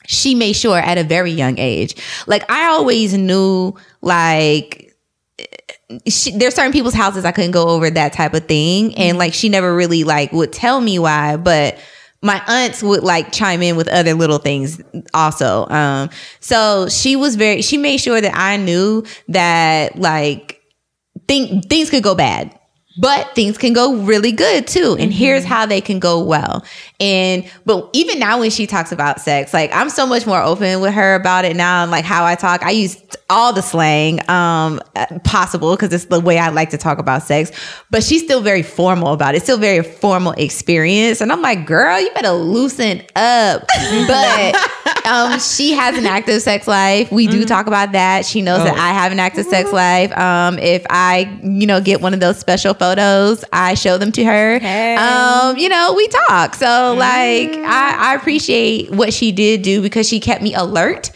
she 0.06 0.34
made 0.34 0.54
sure 0.54 0.78
at 0.78 0.98
a 0.98 1.04
very 1.04 1.30
young 1.30 1.58
age, 1.58 1.96
like 2.26 2.48
I 2.50 2.66
always 2.66 3.14
knew, 3.14 3.74
like 4.02 4.94
she, 6.06 6.30
there's 6.32 6.54
certain 6.54 6.72
people's 6.72 6.94
houses 6.94 7.24
I 7.24 7.32
couldn't 7.32 7.52
go 7.52 7.68
over 7.68 7.90
that 7.90 8.12
type 8.12 8.34
of 8.34 8.46
thing, 8.46 8.94
and 8.96 9.18
like 9.18 9.34
she 9.34 9.48
never 9.48 9.74
really 9.74 10.04
like 10.04 10.32
would 10.32 10.52
tell 10.52 10.80
me 10.80 10.98
why, 10.98 11.36
but 11.36 11.78
my 12.22 12.42
aunts 12.48 12.82
would 12.82 13.02
like 13.02 13.32
chime 13.32 13.62
in 13.62 13.76
with 13.76 13.86
other 13.88 14.14
little 14.14 14.38
things 14.38 14.80
also. 15.12 15.68
Um, 15.68 16.08
so 16.40 16.88
she 16.88 17.16
was 17.16 17.36
very 17.36 17.60
she 17.60 17.76
made 17.76 17.98
sure 17.98 18.20
that 18.20 18.34
I 18.34 18.56
knew 18.56 19.04
that 19.28 19.98
like 19.98 20.62
thing, 21.28 21.60
things 21.62 21.90
could 21.90 22.02
go 22.02 22.14
bad. 22.14 22.58
But 22.96 23.34
things 23.34 23.58
can 23.58 23.72
go 23.72 23.96
really 23.96 24.30
good 24.30 24.66
too. 24.66 24.96
And 24.98 25.12
here's 25.12 25.44
how 25.44 25.66
they 25.66 25.80
can 25.80 25.98
go 25.98 26.22
well. 26.22 26.64
And, 27.00 27.50
but 27.64 27.90
even 27.92 28.20
now 28.20 28.38
when 28.38 28.50
she 28.50 28.66
talks 28.66 28.92
about 28.92 29.20
sex, 29.20 29.52
like 29.52 29.72
I'm 29.72 29.90
so 29.90 30.06
much 30.06 30.26
more 30.26 30.40
open 30.40 30.80
with 30.80 30.94
her 30.94 31.16
about 31.16 31.44
it 31.44 31.56
now. 31.56 31.82
And 31.82 31.90
like 31.90 32.04
how 32.04 32.24
I 32.24 32.36
talk, 32.36 32.62
I 32.62 32.70
use 32.70 33.02
all 33.28 33.52
the 33.52 33.62
slang, 33.62 34.20
um, 34.30 34.80
possible 35.24 35.74
because 35.74 35.92
it's 35.92 36.04
the 36.04 36.20
way 36.20 36.38
I 36.38 36.50
like 36.50 36.70
to 36.70 36.78
talk 36.78 36.98
about 36.98 37.24
sex. 37.24 37.50
But 37.90 38.04
she's 38.04 38.22
still 38.22 38.40
very 38.40 38.62
formal 38.62 39.12
about 39.12 39.34
it. 39.34 39.38
It's 39.38 39.46
still 39.46 39.58
very 39.58 39.82
formal 39.82 40.32
experience. 40.32 41.20
And 41.20 41.32
I'm 41.32 41.42
like, 41.42 41.66
girl, 41.66 42.00
you 42.00 42.10
better 42.14 42.30
loosen 42.30 43.02
up. 43.16 43.66
but, 44.06 44.56
um, 45.06 45.38
she 45.38 45.72
has 45.72 45.98
an 45.98 46.06
active 46.06 46.40
sex 46.42 46.66
life. 46.66 47.10
We 47.12 47.26
do 47.26 47.44
talk 47.44 47.66
about 47.66 47.92
that. 47.92 48.24
She 48.24 48.40
knows 48.40 48.64
that 48.64 48.76
I 48.76 48.92
have 48.92 49.12
an 49.12 49.20
active 49.20 49.46
sex 49.46 49.72
life. 49.72 50.16
Um, 50.16 50.58
if 50.58 50.84
I, 50.88 51.38
you 51.42 51.66
know, 51.66 51.80
get 51.80 52.00
one 52.00 52.14
of 52.14 52.20
those 52.20 52.38
special 52.38 52.74
photos. 52.84 53.44
I 53.52 53.74
show 53.74 53.98
them 53.98 54.12
to 54.12 54.24
her. 54.24 54.58
Hey. 54.58 54.96
Um, 54.96 55.56
you 55.56 55.68
know, 55.68 55.94
we 55.96 56.08
talk. 56.08 56.54
So 56.54 56.94
like 56.98 57.50
I, 57.50 58.12
I 58.12 58.14
appreciate 58.14 58.90
what 58.90 59.12
she 59.12 59.32
did 59.32 59.62
do 59.62 59.80
because 59.82 60.08
she 60.08 60.20
kept 60.20 60.42
me 60.42 60.54
alert. 60.54 61.10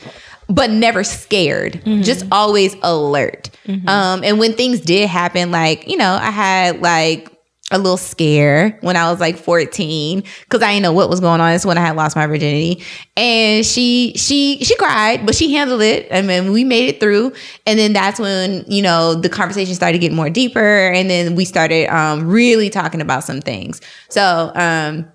But 0.51 0.71
never 0.71 1.05
scared, 1.05 1.83
just 1.85 2.25
always 2.33 2.75
alert. 2.83 3.51
Um, 3.87 4.25
and 4.25 4.39
when 4.39 4.55
things 4.55 4.81
did 4.81 5.07
happen, 5.07 5.51
like, 5.51 5.87
you 5.87 5.99
know, 5.99 6.19
I 6.19 6.31
had 6.31 6.81
like 6.81 7.29
a 7.71 7.77
little 7.77 7.99
scare 7.99 8.79
when 8.81 8.97
I 8.97 9.11
was 9.11 9.21
like 9.21 9.37
14 9.37 10.23
because 10.41 10.63
I 10.63 10.73
didn't 10.73 10.85
know 10.85 10.93
what 10.93 11.11
was 11.11 11.21
going 11.21 11.41
on. 11.41 11.51
That's 11.51 11.67
when 11.67 11.77
I 11.77 11.83
had 11.83 11.97
lost 11.97 12.17
my 12.17 12.27
virginity. 12.27 12.83
And 13.17 13.65
she 13.65 14.15
she 14.17 14.65
she 14.65 14.75
cried, 14.77 15.27
but 15.27 15.35
she 15.35 15.53
handled 15.53 15.83
it. 15.83 16.09
I 16.11 16.23
mean, 16.23 16.53
we 16.53 16.65
made 16.65 16.89
it 16.89 16.99
through. 16.99 17.35
And 17.67 17.79
then 17.79 17.93
that's 17.93 18.19
when, 18.19 18.65
you 18.69 18.81
know, 18.81 19.15
the 19.15 19.29
conversation 19.29 19.75
started 19.75 19.99
getting 19.99 20.17
more 20.17 20.31
deeper. 20.31 20.91
And 20.91 21.11
then 21.11 21.35
we 21.35 21.45
started 21.45 21.89
um 21.95 22.27
really 22.27 22.71
talking 22.71 23.03
about 23.03 23.25
some 23.25 23.41
things. 23.41 23.83
So 24.09 24.51
um 24.55 25.11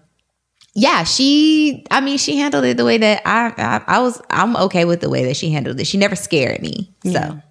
yeah, 0.76 1.04
she 1.04 1.86
I 1.90 2.02
mean, 2.02 2.20
she 2.20 2.38
handled 2.38 2.66
it 2.66 2.78
the 2.78 2.86
way 2.86 3.00
that 3.00 3.24
I 3.26 3.54
I, 3.58 3.96
I 3.98 4.00
was 4.00 4.22
I'm 4.30 4.56
okay 4.58 4.86
with 4.86 5.02
the 5.02 5.10
way 5.10 5.26
that 5.26 5.38
she 5.38 5.50
handled 5.50 5.80
it. 5.80 5.88
She 5.88 5.98
never 5.98 6.16
scared 6.16 6.62
me. 6.62 6.94
So 7.04 7.42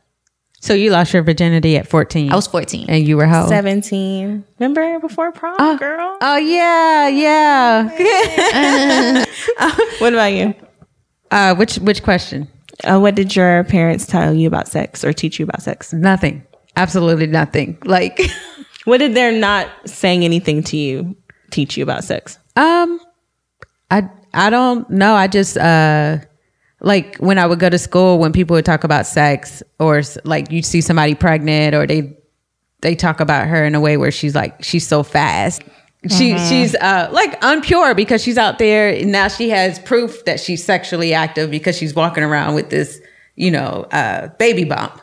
So 0.62 0.74
you 0.74 0.90
lost 0.90 1.12
your 1.12 1.24
virginity 1.24 1.76
at 1.76 1.88
14. 1.88 2.30
I 2.30 2.36
was 2.36 2.46
14. 2.46 2.86
and 2.88 3.06
you 3.06 3.16
were 3.16 3.26
how? 3.26 3.40
old? 3.42 3.48
17. 3.48 4.44
Remember 4.60 5.00
before 5.00 5.32
prom, 5.32 5.56
oh. 5.58 5.76
girl? 5.76 6.16
Oh 6.20 6.36
yeah, 6.36 7.08
yeah. 7.08 9.24
What 9.98 10.12
about 10.12 10.32
you? 10.32 10.54
uh, 11.32 11.56
which 11.56 11.76
which 11.76 12.04
question? 12.04 12.46
Uh, 12.84 13.00
what 13.00 13.16
did 13.16 13.34
your 13.34 13.64
parents 13.64 14.06
tell 14.06 14.32
you 14.32 14.46
about 14.46 14.68
sex 14.68 15.04
or 15.04 15.12
teach 15.12 15.40
you 15.40 15.44
about 15.44 15.62
sex? 15.62 15.92
Nothing. 15.92 16.44
Absolutely 16.76 17.26
nothing. 17.26 17.76
Like, 17.84 18.20
What 18.84 18.98
did 18.98 19.14
their 19.14 19.32
not 19.32 19.68
saying 19.84 20.24
anything 20.24 20.62
to 20.64 20.76
you 20.76 21.16
teach 21.50 21.76
you 21.76 21.82
about 21.82 22.04
sex? 22.04 22.38
um, 22.56 23.00
I 23.90 24.08
I 24.32 24.50
don't 24.50 24.88
know. 24.90 25.14
I 25.14 25.26
just 25.26 25.56
uh, 25.56 26.18
like 26.82 27.16
when 27.18 27.38
I 27.38 27.46
would 27.46 27.58
go 27.60 27.70
to 27.70 27.78
school, 27.78 28.18
when 28.18 28.32
people 28.32 28.54
would 28.54 28.64
talk 28.64 28.84
about 28.84 29.06
sex, 29.06 29.62
or 29.78 30.02
like 30.24 30.50
you 30.50 30.62
see 30.62 30.80
somebody 30.80 31.14
pregnant, 31.14 31.74
or 31.74 31.86
they 31.86 32.16
they 32.80 32.94
talk 32.94 33.20
about 33.20 33.46
her 33.46 33.64
in 33.64 33.74
a 33.74 33.80
way 33.80 33.96
where 33.96 34.10
she's 34.10 34.34
like 34.34 34.62
she's 34.62 34.86
so 34.86 35.02
fast. 35.02 35.62
She 36.08 36.36
she's 36.38 36.74
uh 36.74 37.08
like 37.12 37.40
unpure 37.42 37.94
because 37.94 38.20
she's 38.22 38.36
out 38.36 38.58
there 38.58 38.88
and 38.88 39.12
now 39.12 39.28
she 39.28 39.50
has 39.50 39.78
proof 39.78 40.24
that 40.24 40.40
she's 40.40 40.64
sexually 40.64 41.14
active 41.14 41.48
because 41.48 41.76
she's 41.78 41.94
walking 41.94 42.24
around 42.24 42.56
with 42.56 42.70
this 42.70 43.00
you 43.36 43.52
know 43.52 43.86
uh 43.92 44.26
baby 44.38 44.64
bump. 44.64 45.00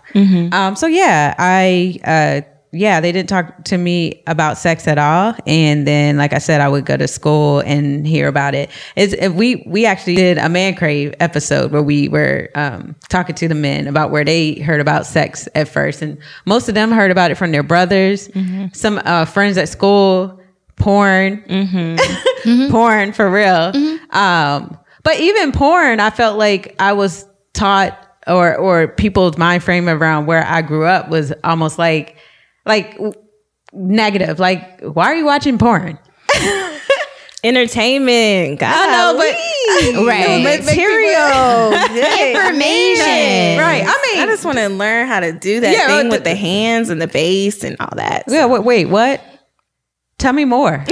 Um 0.53 0.75
so 0.75 0.87
yeah, 0.87 1.35
I 1.39 1.99
uh 2.03 2.41
yeah, 2.71 3.01
they 3.01 3.11
didn't 3.11 3.29
talk 3.29 3.63
to 3.65 3.77
me 3.77 4.21
about 4.27 4.57
sex 4.57 4.87
at 4.87 4.99
all. 4.99 5.33
And 5.47 5.87
then, 5.87 6.17
like 6.17 6.33
I 6.33 6.37
said, 6.37 6.61
I 6.61 6.69
would 6.69 6.85
go 6.85 6.97
to 6.97 7.07
school 7.07 7.61
and 7.61 8.05
hear 8.05 8.27
about 8.27 8.53
it. 8.53 8.69
It's, 8.95 9.13
if 9.13 9.33
we 9.33 9.63
we 9.65 9.87
actually 9.87 10.15
did 10.15 10.37
a 10.37 10.49
man 10.49 10.75
crave 10.75 11.15
episode 11.19 11.71
where 11.71 11.81
we 11.81 12.09
were 12.09 12.49
um, 12.53 12.95
talking 13.09 13.35
to 13.35 13.47
the 13.47 13.55
men 13.55 13.87
about 13.87 14.11
where 14.11 14.23
they 14.23 14.55
heard 14.59 14.81
about 14.81 15.07
sex 15.07 15.47
at 15.55 15.67
first, 15.67 16.03
and 16.03 16.19
most 16.45 16.69
of 16.69 16.75
them 16.75 16.91
heard 16.91 17.09
about 17.09 17.31
it 17.31 17.35
from 17.35 17.51
their 17.51 17.63
brothers, 17.63 18.29
some 18.73 19.01
uh, 19.03 19.25
friends 19.25 19.57
at 19.57 19.67
school, 19.67 20.39
porn, 20.75 21.43
porn 22.69 23.13
for 23.13 23.29
real. 23.31 23.71
Um, 24.11 24.77
but 25.03 25.19
even 25.19 25.51
porn, 25.53 25.99
I 25.99 26.11
felt 26.11 26.37
like 26.37 26.75
I 26.77 26.93
was 26.93 27.25
taught, 27.53 27.97
or 28.27 28.55
or 28.55 28.87
people's 28.89 29.39
mind 29.39 29.63
frame 29.63 29.89
around 29.89 30.27
where 30.27 30.45
I 30.45 30.61
grew 30.61 30.85
up 30.85 31.09
was 31.09 31.33
almost 31.43 31.79
like 31.79 32.15
like 32.69 32.97
negative. 33.73 34.39
Like, 34.39 34.79
why 34.81 35.05
are 35.07 35.15
you 35.15 35.25
watching 35.25 35.57
porn? 35.57 35.99
Entertainment. 37.43 38.59
God, 38.59 38.69
I 38.69 38.91
know, 38.91 39.17
but 39.17 40.05
Right. 40.05 40.43
material. 40.43 41.71
Information. 41.73 43.57
right. 43.59 43.83
I 43.87 44.09
mean, 44.13 44.21
I 44.21 44.25
just 44.27 44.43
want 44.43 44.57
to 44.57 44.67
learn 44.67 45.07
how 45.07 45.21
to 45.21 45.31
do 45.31 45.61
that 45.61 45.71
Yeah, 45.71 45.87
thing 45.87 46.09
well, 46.09 46.17
with 46.17 46.23
the- 46.25 46.31
the 46.31 46.35
hands 46.35 46.89
and 46.89 47.01
the 47.01 47.07
bass 47.07 47.63
and 47.63 47.77
all 47.79 47.93
that. 47.95 48.25
yeah. 48.27 48.45
Wait, 48.45 48.63
wait, 48.63 48.85
what? 48.87 49.21
Tell 50.17 50.33
me 50.33 50.43
more. 50.43 50.83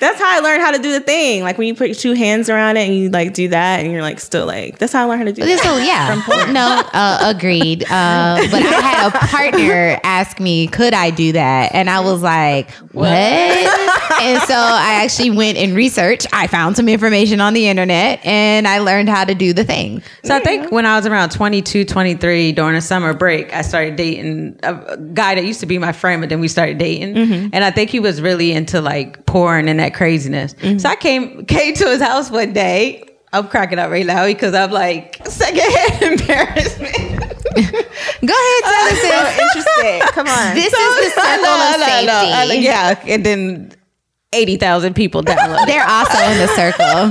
That's 0.00 0.18
how 0.18 0.28
I 0.28 0.40
learned 0.40 0.62
how 0.62 0.70
to 0.70 0.78
do 0.78 0.92
the 0.92 1.00
thing. 1.00 1.42
Like 1.42 1.58
when 1.58 1.68
you 1.68 1.74
put 1.74 1.88
your 1.88 1.94
two 1.94 2.14
hands 2.14 2.48
around 2.48 2.76
it 2.78 2.88
and 2.88 2.96
you 2.96 3.10
like 3.10 3.34
do 3.34 3.48
that 3.48 3.80
and 3.80 3.92
you're 3.92 4.02
like 4.02 4.18
still 4.18 4.46
like, 4.46 4.78
that's 4.78 4.92
how 4.92 5.04
I 5.04 5.08
learned 5.08 5.20
how 5.20 5.24
to 5.26 5.32
do 5.32 5.44
that. 5.44 5.60
So 5.60 5.76
yeah, 5.76 6.50
no, 6.52 6.82
uh, 6.92 7.32
agreed. 7.34 7.84
Uh, 7.84 8.40
but 8.50 8.62
I 8.62 8.80
had 8.80 9.08
a 9.08 9.10
partner 9.26 10.00
ask 10.02 10.40
me, 10.40 10.66
could 10.68 10.94
I 10.94 11.10
do 11.10 11.32
that? 11.32 11.74
And 11.74 11.90
I 11.90 12.00
was 12.00 12.22
like, 12.22 12.70
what? 12.92 13.06
and 13.06 14.42
so 14.42 14.54
I 14.54 15.02
actually 15.04 15.30
went 15.30 15.58
and 15.58 15.74
researched. 15.74 16.26
I 16.32 16.46
found 16.46 16.76
some 16.76 16.88
information 16.88 17.40
on 17.40 17.52
the 17.52 17.68
internet 17.68 18.24
and 18.24 18.66
I 18.66 18.78
learned 18.78 19.08
how 19.10 19.24
to 19.24 19.34
do 19.34 19.52
the 19.52 19.64
thing. 19.64 20.02
So 20.24 20.34
I 20.34 20.40
think 20.40 20.72
when 20.72 20.86
I 20.86 20.96
was 20.96 21.06
around 21.06 21.30
22, 21.30 21.84
23 21.84 22.52
during 22.52 22.76
a 22.76 22.80
summer 22.80 23.12
break, 23.12 23.52
I 23.54 23.62
started 23.62 23.96
dating 23.96 24.58
a, 24.62 24.74
a 24.74 24.96
guy 24.96 25.34
that 25.34 25.44
used 25.44 25.60
to 25.60 25.66
be 25.66 25.76
my 25.76 25.92
friend, 25.92 26.22
but 26.22 26.30
then 26.30 26.40
we 26.40 26.48
started 26.48 26.78
dating. 26.78 27.16
And 27.52 27.64
I 27.64 27.70
think 27.70 27.90
he 27.90 28.00
was 28.00 28.20
really 28.22 28.52
into 28.52 28.80
like 28.80 29.26
porn 29.26 29.68
and 29.68 29.80
that 29.90 29.96
craziness. 29.96 30.52
So 30.52 30.56
mm-hmm. 30.56 30.86
I 30.86 30.96
came 30.96 31.44
came 31.46 31.74
to 31.74 31.86
his 31.86 32.02
house 32.02 32.30
one 32.30 32.52
day. 32.52 33.04
I'm 33.32 33.46
cracking 33.48 33.78
up 33.78 33.90
right 33.90 34.06
now 34.06 34.26
because 34.26 34.54
I'm 34.54 34.70
like 34.70 35.20
secondhand 35.26 36.02
embarrassment. 36.20 37.20
Go 37.54 38.34
ahead, 38.34 38.62
tell 38.62 38.86
us 38.86 39.00
so. 40.06 40.12
Come 40.12 40.26
on. 40.26 40.54
This 40.54 40.72
is 40.72 41.14
the 41.14 41.20
circle 41.20 41.22
I 41.22 41.36
of 41.36 41.42
know, 41.42 41.86
I 41.86 42.04
know, 42.04 42.12
I 42.12 42.44
know. 42.44 42.48
safety. 42.48 42.64
Yeah, 42.64 43.04
and 43.06 43.26
then 43.26 43.72
eighty 44.32 44.56
thousand 44.56 44.94
people 44.94 45.22
downloaded. 45.22 45.66
They're 45.66 45.86
also 45.86 46.18
in 46.18 46.38
the 46.38 46.48
circle. 46.48 47.10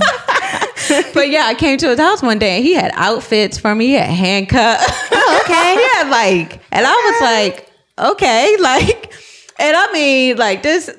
but 1.14 1.30
yeah, 1.30 1.46
I 1.46 1.56
came 1.56 1.78
to 1.78 1.90
his 1.90 2.00
house 2.00 2.22
one 2.22 2.40
day 2.40 2.58
and 2.58 2.66
he 2.66 2.74
had 2.74 2.92
outfits 2.96 3.58
for 3.58 3.76
me. 3.76 3.88
He 3.88 3.94
had 3.94 4.10
handcuffs. 4.10 4.86
Oh, 5.12 5.42
okay. 5.44 5.76
he 5.76 5.82
had 5.82 6.10
like, 6.10 6.62
and 6.72 6.86
I 6.86 6.92
was 6.92 7.22
like, 7.22 7.70
okay, 8.12 8.58
like, 8.60 9.14
and 9.60 9.76
I 9.76 9.92
mean, 9.94 10.38
like 10.38 10.64
this. 10.64 10.90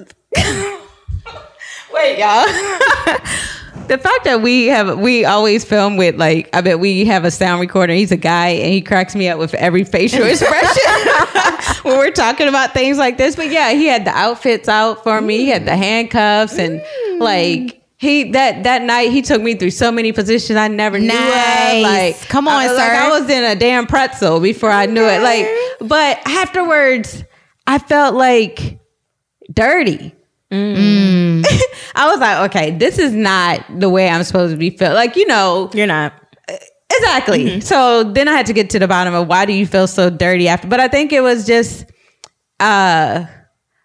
Wait, 1.92 2.18
y'all. 2.18 2.46
the 3.90 3.98
fact 3.98 4.22
that 4.22 4.40
we 4.40 4.66
have 4.66 5.00
we 5.00 5.24
always 5.24 5.64
film 5.64 5.96
with 5.96 6.14
like 6.14 6.48
I 6.52 6.60
bet 6.60 6.78
we 6.78 7.04
have 7.06 7.24
a 7.24 7.30
sound 7.30 7.60
recorder. 7.60 7.92
He's 7.92 8.12
a 8.12 8.16
guy 8.16 8.48
and 8.48 8.72
he 8.72 8.80
cracks 8.80 9.16
me 9.16 9.28
up 9.28 9.38
with 9.38 9.52
every 9.54 9.82
facial 9.82 10.22
expression 10.26 11.82
when 11.82 11.98
we're 11.98 12.12
talking 12.12 12.46
about 12.46 12.72
things 12.72 12.98
like 12.98 13.18
this. 13.18 13.34
But 13.34 13.50
yeah, 13.50 13.72
he 13.72 13.86
had 13.86 14.04
the 14.04 14.16
outfits 14.16 14.68
out 14.68 15.02
for 15.02 15.20
me. 15.20 15.38
He 15.38 15.48
had 15.48 15.64
the 15.64 15.72
mm. 15.72 15.78
handcuffs 15.78 16.58
and 16.58 16.80
mm. 16.80 17.20
like. 17.20 17.76
He 17.96 18.30
that 18.30 18.64
that 18.64 18.80
night 18.80 19.10
he 19.10 19.20
took 19.20 19.42
me 19.42 19.56
through 19.56 19.72
so 19.72 19.92
many 19.92 20.10
positions 20.12 20.56
I 20.56 20.68
never 20.68 20.98
knew 20.98 21.08
Nice. 21.08 21.74
of. 21.74 21.82
Like, 21.82 22.28
Come 22.30 22.48
on, 22.48 22.54
I, 22.54 22.66
like, 22.68 22.76
sir. 22.78 22.94
I 22.94 23.08
was 23.10 23.28
in 23.28 23.44
a 23.44 23.54
damn 23.54 23.86
pretzel 23.86 24.40
before 24.40 24.70
I 24.70 24.86
knew 24.86 25.04
it. 25.04 25.20
Like, 25.20 25.46
but 25.86 26.18
afterwards, 26.26 27.24
I 27.66 27.78
felt 27.78 28.14
like 28.14 28.80
dirty. 29.52 30.14
Mm. 30.50 31.44
I 31.94 32.08
was 32.08 32.18
like, 32.18 32.50
okay, 32.50 32.70
this 32.72 32.98
is 32.98 33.12
not 33.12 33.64
the 33.78 33.88
way 33.88 34.08
I'm 34.08 34.24
supposed 34.24 34.52
to 34.52 34.58
be 34.58 34.70
felt. 34.70 34.94
Like, 34.94 35.16
you 35.16 35.26
know, 35.26 35.70
You're 35.72 35.86
not. 35.86 36.12
exactly. 36.92 37.44
Mm-hmm. 37.44 37.60
So 37.60 38.04
then 38.04 38.28
I 38.28 38.32
had 38.32 38.46
to 38.46 38.52
get 38.52 38.70
to 38.70 38.78
the 38.78 38.88
bottom 38.88 39.14
of 39.14 39.28
why 39.28 39.44
do 39.46 39.52
you 39.52 39.66
feel 39.66 39.86
so 39.86 40.10
dirty 40.10 40.48
after? 40.48 40.68
But 40.68 40.80
I 40.80 40.88
think 40.88 41.12
it 41.12 41.20
was 41.20 41.46
just, 41.46 41.84
uh, 42.58 43.24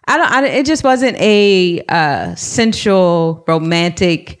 I 0.08 0.18
don't. 0.18 0.30
I, 0.30 0.46
it 0.46 0.66
just 0.66 0.84
wasn't 0.84 1.16
a 1.18 1.82
uh, 1.88 2.34
sensual, 2.36 3.44
romantic 3.48 4.38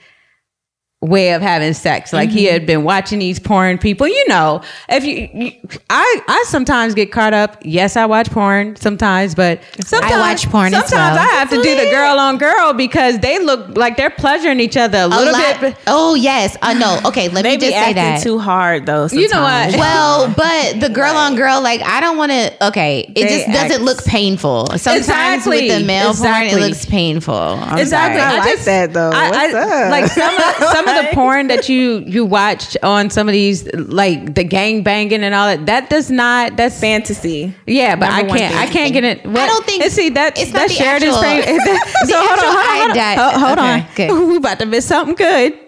way 1.02 1.34
of 1.34 1.42
having 1.42 1.74
sex. 1.74 2.12
Like 2.12 2.30
he 2.30 2.46
Mm-hmm. 2.46 2.52
had 2.52 2.66
been 2.66 2.82
watching 2.84 3.18
these 3.18 3.38
porn 3.38 3.76
people. 3.78 4.08
You 4.08 4.28
know, 4.28 4.62
if 4.88 5.04
you, 5.04 5.28
you 5.32 5.52
I, 5.90 6.20
I 6.26 6.44
sometimes 6.48 6.94
get 6.94 7.12
caught 7.12 7.34
up. 7.34 7.58
Yes, 7.62 7.96
I 7.96 8.06
watch 8.06 8.30
porn 8.30 8.76
sometimes, 8.76 9.34
but 9.34 9.60
sometimes 9.84 10.12
watch 10.44 10.50
porn 10.50 10.72
as 10.74 10.88
Sometimes 10.88 11.16
well. 11.18 11.28
I 11.28 11.34
have 11.34 11.50
to 11.50 11.56
do 11.62 11.76
the 11.76 11.90
girl 11.90 12.18
on 12.18 12.38
girl 12.38 12.72
because 12.72 13.18
they 13.18 13.38
look 13.38 13.76
like 13.76 13.96
they're 13.98 14.10
pleasuring 14.10 14.58
each 14.58 14.76
other 14.76 14.98
a 14.98 15.06
A 15.06 15.08
little 15.08 15.32
lot- 15.34 15.60
bit. 15.60 15.76
Oh 15.86 16.14
yes, 16.14 16.56
I 16.62 16.72
know. 16.74 16.98
Okay, 17.04 17.28
let 17.28 17.44
me 17.44 17.56
just 17.58 17.72
say 17.76 17.92
that. 17.92 18.22
too 18.22 18.38
hard 18.38 18.86
though. 18.86 19.06
You 19.12 19.28
know 19.28 19.42
what? 19.42 19.74
well, 19.76 20.28
but 20.36 20.80
the 20.80 20.88
girl 20.88 21.14
on 21.14 21.36
girl, 21.36 21.60
like 21.62 21.82
I 21.82 22.00
don't 22.00 22.16
want 22.16 22.32
to. 22.32 22.66
Okay, 22.68 23.00
it 23.00 23.14
They 23.14 23.22
just 23.22 23.46
doesn't 23.48 23.72
act- 23.72 23.80
look 23.82 24.04
painful. 24.04 24.66
Sometimes 24.78 25.00
Exactly. 25.06 25.68
with 25.68 25.78
the 25.80 25.84
male 25.86 26.10
Exactly. 26.10 26.50
porn, 26.52 26.62
it 26.62 26.66
looks 26.68 26.86
painful. 26.86 27.34
I'm 27.34 27.78
exactly. 27.78 28.20
sorry. 28.20 28.40
I 28.40 28.44
like 28.54 28.64
that, 28.64 28.92
though. 28.94 29.10
I, 29.12 29.30
What's 29.30 29.54
I- 29.54 29.84
up? 29.84 29.90
Like 29.90 30.06
some 30.06 30.34
of, 30.34 30.85
some 30.86 30.96
of 30.98 31.04
the 31.10 31.14
porn 31.14 31.46
that 31.48 31.68
you 31.68 31.98
you 32.06 32.24
watch 32.24 32.76
on 32.82 33.10
some 33.10 33.28
of 33.28 33.32
these, 33.32 33.66
like 33.74 34.34
the 34.34 34.44
gang 34.44 34.82
banging 34.82 35.22
and 35.24 35.34
all 35.34 35.46
that. 35.46 35.66
That 35.66 35.90
does 35.90 36.10
not. 36.10 36.56
That's 36.56 36.78
fantasy. 36.80 37.54
yeah, 37.66 37.96
but 37.96 38.08
I 38.10 38.18
Number 38.18 38.30
one 38.30 38.38
can't. 38.38 38.54
I 38.56 38.66
can't 38.66 38.92
get 38.92 39.04
it. 39.04 39.24
What, 39.26 39.46
don't 39.46 39.64
think- 39.66 39.82
And 39.82 39.92
see 39.92 40.10
that 40.10 40.38
it's 40.38 40.52
not 40.52 40.60
that's 40.68 40.76
the 40.78 40.84
Sheriden's 40.84 41.16
actual- 41.16 41.22
thing. 41.22 41.56
the 41.58 42.06
so 42.06 42.16
hold 42.18 42.38
on, 42.38 42.54
hold 42.56 42.96
on, 42.96 43.40
hold 43.40 43.58
on. 43.58 43.80
Hold, 43.80 43.88
Okay, 43.92 44.08
on. 44.08 44.16
good. 44.18 44.28
We 44.28 44.36
about 44.36 44.58
to 44.60 44.66
miss 44.66 44.86
something 44.86 45.14
good. 45.16 45.58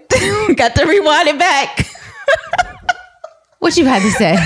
Got 0.57 0.75
to 0.77 0.87
rewind 0.87 1.29
it 1.29 1.39
back. 1.39 1.87
What 3.59 3.77
you 3.77 3.85
had 3.87 4.03
to 4.03 4.11
say? 4.13 4.37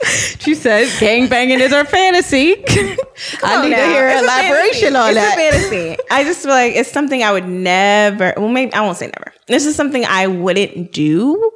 she 0.38 0.54
says 0.54 0.98
gang 1.00 1.28
banging 1.28 1.60
is 1.60 1.72
her 1.72 1.84
fantasy. 1.84 2.54
I 3.42 3.62
need 3.68 3.74
to 3.74 3.86
hear 3.86 4.08
It's 4.08 4.22
elaboration 4.22 4.96
on 4.96 5.08
it's 5.10 5.14
that. 5.16 5.34
a 5.34 5.50
fantasy. 5.52 5.96
I 6.10 6.24
just 6.24 6.42
feel 6.42 6.52
like 6.52 6.74
it's 6.74 6.90
something 6.90 7.22
I 7.22 7.32
would 7.32 7.48
never. 7.48 8.32
Well, 8.36 8.48
maybe 8.48 8.72
I 8.72 8.80
won't 8.82 8.96
say 8.96 9.06
never. 9.06 9.32
This 9.46 9.66
is 9.66 9.74
something 9.74 10.04
I 10.04 10.26
wouldn't 10.28 10.92
do 10.92 11.50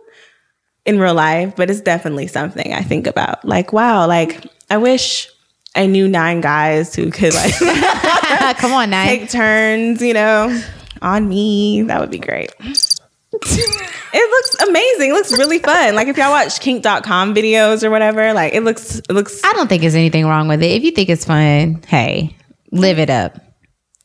in 0.85 0.99
real 0.99 1.15
life, 1.15 1.55
but 1.57 1.71
it's 1.71 1.81
definitely 1.81 2.27
something 2.27 2.73
I 2.75 2.83
think 2.83 3.07
about. 3.07 3.45
Like, 3.45 3.73
wow, 3.73 4.07
like 4.09 4.45
I 4.71 4.79
wish 4.79 5.29
I 5.77 5.87
knew 5.87 6.09
nine 6.09 6.41
guys 6.41 6.95
who 6.95 7.11
could 7.11 7.35
like 7.35 7.55
Come 8.59 8.73
on, 8.73 8.91
nine 8.91 9.07
take 9.21 9.31
turns, 9.31 10.03
you 10.03 10.15
know, 10.15 10.61
on 11.01 11.29
me. 11.29 11.83
That 11.83 12.01
would 12.01 12.11
be 12.11 12.19
great. 12.19 12.53
It 14.13 14.31
looks 14.31 14.69
amazing. 14.69 15.11
It 15.11 15.15
looks 15.15 15.33
really 15.33 15.59
fun. 15.59 15.95
Like 15.95 16.09
if 16.09 16.17
y'all 16.17 16.31
watch 16.31 16.61
kink.com 16.61 17.35
videos 17.35 17.83
or 17.83 17.91
whatever, 17.91 18.33
like 18.33 18.53
it 18.55 18.63
looks 18.63 18.99
it 18.99 19.11
looks 19.11 19.43
I 19.45 19.53
don't 19.53 19.69
think 19.69 19.83
there's 19.83 19.95
anything 19.95 20.27
wrong 20.27 20.49
with 20.49 20.63
it. 20.63 20.73
If 20.73 20.83
you 20.85 20.91
think 20.91 21.09
it's 21.09 21.25
fun, 21.25 21.83
hey, 21.87 22.37
live 22.71 22.99
it 22.99 23.11
up. 23.11 23.39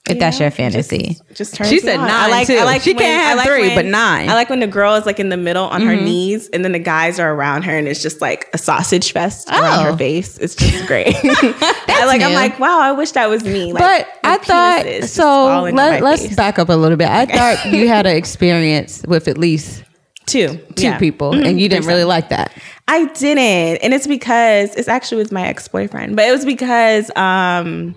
If 0.09 0.19
that's 0.19 0.39
your 0.39 0.51
fantasy. 0.51 1.17
just 1.33 1.55
turns 1.55 1.69
She 1.69 1.75
me 1.75 1.81
said 1.81 1.97
on. 1.97 2.07
nine, 2.07 2.45
too. 2.45 2.53
She 2.79 2.93
can't 2.93 3.39
have 3.39 3.45
three, 3.45 3.75
but 3.75 3.85
nine. 3.85 4.29
I 4.29 4.35
like 4.35 4.49
when 4.49 4.59
the 4.61 4.67
girl 4.67 4.95
is 4.95 5.05
like 5.05 5.19
in 5.19 5.29
the 5.29 5.37
middle 5.37 5.65
on 5.65 5.81
her 5.81 5.93
mm-hmm. 5.93 6.05
knees, 6.05 6.47
and 6.49 6.63
then 6.63 6.71
the 6.71 6.79
guys 6.79 7.19
are 7.19 7.33
around 7.33 7.63
her, 7.63 7.77
and 7.77 7.87
it's 7.87 8.01
just 8.01 8.21
like 8.21 8.47
a 8.53 8.57
sausage 8.57 9.11
fest 9.11 9.49
around 9.49 9.85
Oh. 9.85 9.91
her 9.91 9.97
face. 9.97 10.37
It's 10.37 10.55
just 10.55 10.87
great. 10.87 11.07
I 11.23 12.03
like. 12.07 12.21
I'm 12.21 12.33
like, 12.33 12.59
wow, 12.59 12.79
I 12.79 12.93
wish 12.93 13.11
that 13.11 13.29
was 13.29 13.43
me. 13.43 13.73
Like, 13.73 13.81
But 13.81 14.07
I 14.23 14.37
thought 14.37 14.85
penises 14.85 14.99
just 15.01 15.19
all 15.19 15.65
so. 15.67 15.73
let, 15.73 16.01
let's 16.01 16.25
face. 16.25 16.35
back 16.35 16.57
up 16.57 16.69
a 16.69 16.73
little 16.73 16.97
bit. 16.97 17.09
I 17.09 17.25
thought 17.25 17.65
you 17.73 17.87
had 17.87 18.05
an 18.05 18.15
experience 18.15 19.03
with 19.07 19.27
at 19.27 19.37
least 19.37 19.83
two 20.27 20.59
two 20.75 20.83
Yeah. 20.83 20.97
people, 20.99 21.31
Mhm. 21.33 21.47
and 21.47 21.59
you 21.59 21.67
didn't 21.69 21.87
really 21.87 22.03
like 22.03 22.29
that. 22.29 22.51
I 22.87 23.05
didn't. 23.05 23.77
And 23.83 23.93
it's 23.93 24.05
because 24.07 24.75
it's 24.75 24.87
actually 24.87 25.17
with 25.17 25.31
my 25.31 25.45
ex-boyfriend. 25.47 26.15
But 26.15 26.25
it 26.27 26.31
was 26.31 26.45
because 26.45 27.09
um 27.15 27.95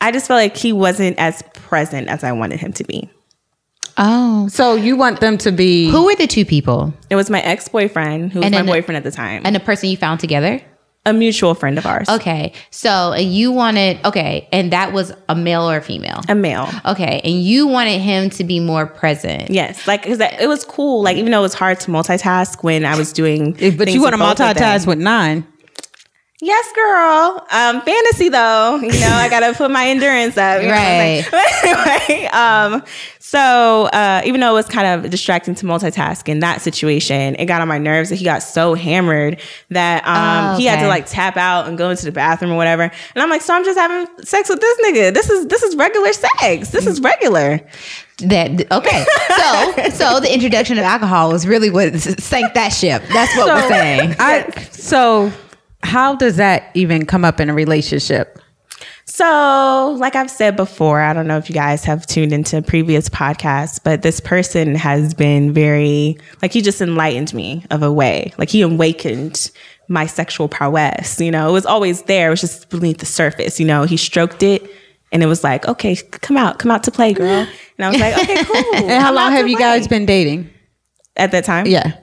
I 0.00 0.10
just 0.12 0.26
felt 0.26 0.38
like 0.38 0.56
he 0.56 0.72
wasn't 0.72 1.18
as 1.18 1.42
present 1.54 2.08
as 2.08 2.24
I 2.24 2.32
wanted 2.32 2.58
him 2.60 2.72
to 2.74 2.84
be. 2.84 3.08
Oh. 3.96 4.46
So 4.48 4.74
you 4.76 4.96
want 4.96 5.20
them 5.20 5.36
to 5.38 5.50
be 5.50 5.90
Who 5.90 6.04
were 6.04 6.14
the 6.14 6.26
two 6.28 6.44
people? 6.44 6.94
It 7.10 7.16
was 7.16 7.30
my 7.30 7.40
ex-boyfriend, 7.40 8.32
who 8.32 8.38
was 8.40 8.46
And 8.46 8.54
my 8.54 8.62
then- 8.62 8.66
boyfriend 8.66 8.96
at 8.96 9.02
the 9.04 9.10
time. 9.10 9.42
And 9.44 9.54
the 9.56 9.60
person 9.60 9.88
you 9.88 9.96
found 9.96 10.20
together? 10.20 10.60
A 11.08 11.12
mutual 11.12 11.54
friend 11.54 11.78
of 11.78 11.86
ours. 11.86 12.08
Okay. 12.08 12.52
So 12.70 13.14
you 13.14 13.50
wanted, 13.50 13.98
okay, 14.04 14.48
and 14.52 14.72
that 14.72 14.92
was 14.92 15.12
a 15.28 15.34
male 15.34 15.68
or 15.68 15.78
a 15.78 15.82
female? 15.82 16.20
A 16.28 16.34
male. 16.34 16.68
Okay. 16.86 17.20
And 17.24 17.42
you 17.42 17.66
wanted 17.66 18.00
him 18.00 18.30
to 18.30 18.44
be 18.44 18.60
more 18.60 18.86
present. 18.86 19.50
Yes, 19.50 19.86
like 19.86 20.02
because 20.02 20.20
it 20.20 20.48
was 20.48 20.64
cool. 20.64 21.02
Like 21.02 21.16
even 21.16 21.32
though 21.32 21.38
it 21.40 21.42
was 21.42 21.54
hard 21.54 21.80
to 21.80 21.90
multitask 21.90 22.62
when 22.62 22.84
I 22.84 22.96
was 22.96 23.12
doing, 23.12 23.52
But 23.52 23.88
you 23.90 24.00
want 24.02 24.14
to 24.14 24.22
with 24.24 24.36
them. 24.38 24.54
multitask 24.54 24.86
with 24.86 24.98
nine. 24.98 25.46
Yes, 26.40 26.66
girl. 26.72 27.44
Um, 27.50 27.80
fantasy 27.82 28.28
though, 28.28 28.76
you 28.76 28.92
know, 29.00 29.10
I 29.10 29.28
gotta 29.28 29.54
put 29.54 29.72
my 29.72 29.88
endurance 29.88 30.36
up. 30.36 30.62
you 30.62 30.68
know 30.68 30.74
what 30.74 30.80
I'm 30.80 31.22
saying? 31.22 31.24
Right. 31.32 32.28
Um, 32.38 32.82
so 33.18 33.86
uh, 33.92 34.22
even 34.24 34.40
though 34.40 34.50
it 34.50 34.54
was 34.54 34.66
kind 34.68 34.86
of 35.04 35.10
distracting 35.10 35.54
to 35.56 35.66
multitask 35.66 36.28
in 36.28 36.38
that 36.40 36.60
situation, 36.62 37.34
it 37.36 37.46
got 37.46 37.60
on 37.60 37.68
my 37.68 37.78
nerves 37.78 38.10
that 38.10 38.16
he 38.16 38.24
got 38.24 38.42
so 38.42 38.74
hammered 38.74 39.40
that 39.70 40.06
um, 40.06 40.54
Oh, 40.54 40.58
he 40.58 40.66
had 40.66 40.80
to 40.80 40.88
like 40.88 41.06
tap 41.06 41.36
out 41.36 41.66
and 41.68 41.76
go 41.76 41.90
into 41.90 42.04
the 42.04 42.12
bathroom 42.12 42.52
or 42.52 42.56
whatever. 42.56 42.82
And 42.84 43.22
I'm 43.22 43.28
like, 43.28 43.42
so 43.42 43.54
I'm 43.54 43.64
just 43.64 43.78
having 43.78 44.06
sex 44.24 44.48
with 44.48 44.60
this 44.60 44.78
nigga. 44.86 45.12
This 45.12 45.28
is 45.28 45.46
this 45.48 45.62
is 45.62 45.74
regular 45.76 46.12
sex. 46.12 46.70
This 46.70 46.86
is 46.86 47.00
regular. 47.00 47.60
That 48.18 48.70
okay. 48.72 49.04
So 49.36 49.88
so 49.90 50.20
the 50.20 50.32
introduction 50.32 50.78
of 50.78 50.84
alcohol 50.84 51.30
was 51.32 51.46
really 51.46 51.70
what 51.70 51.94
sank 51.98 52.54
that 52.54 52.70
ship. 52.72 53.02
That's 53.12 53.36
what 53.36 53.46
we're 53.48 53.68
saying. 53.68 54.14
I 54.18 54.50
so 54.70 55.32
how 55.82 56.14
does 56.14 56.36
that 56.36 56.70
even 56.74 57.06
come 57.06 57.24
up 57.24 57.40
in 57.40 57.48
a 57.48 57.54
relationship? 57.54 58.38
So, 59.04 59.96
like 59.98 60.14
I've 60.14 60.30
said 60.30 60.54
before, 60.54 61.00
I 61.00 61.12
don't 61.12 61.26
know 61.26 61.38
if 61.38 61.48
you 61.48 61.54
guys 61.54 61.84
have 61.84 62.06
tuned 62.06 62.32
into 62.32 62.60
previous 62.62 63.08
podcasts, 63.08 63.80
but 63.82 64.02
this 64.02 64.20
person 64.20 64.74
has 64.74 65.14
been 65.14 65.52
very, 65.52 66.18
like, 66.42 66.52
he 66.52 66.60
just 66.60 66.80
enlightened 66.80 67.32
me 67.32 67.64
of 67.70 67.82
a 67.82 67.90
way. 67.90 68.32
Like, 68.36 68.50
he 68.50 68.60
awakened 68.60 69.50
my 69.88 70.04
sexual 70.04 70.46
prowess. 70.46 71.18
You 71.20 71.30
know, 71.30 71.48
it 71.48 71.52
was 71.52 71.64
always 71.64 72.02
there, 72.02 72.28
it 72.28 72.30
was 72.30 72.42
just 72.42 72.68
beneath 72.68 72.98
the 72.98 73.06
surface. 73.06 73.58
You 73.58 73.66
know, 73.66 73.84
he 73.84 73.96
stroked 73.96 74.42
it 74.42 74.70
and 75.10 75.22
it 75.22 75.26
was 75.26 75.42
like, 75.42 75.66
okay, 75.66 75.96
come 75.96 76.36
out, 76.36 76.58
come 76.58 76.70
out 76.70 76.84
to 76.84 76.90
play, 76.90 77.14
girl. 77.14 77.46
And 77.78 77.84
I 77.84 77.88
was 77.88 77.98
like, 77.98 78.14
okay, 78.18 78.44
cool. 78.44 78.74
And 78.90 79.02
how 79.02 79.12
long 79.12 79.32
have 79.32 79.48
you 79.48 79.58
guys 79.58 79.88
been 79.88 80.04
dating? 80.04 80.50
at 81.18 81.32
that 81.32 81.44
time? 81.44 81.66
Yeah. 81.66 81.96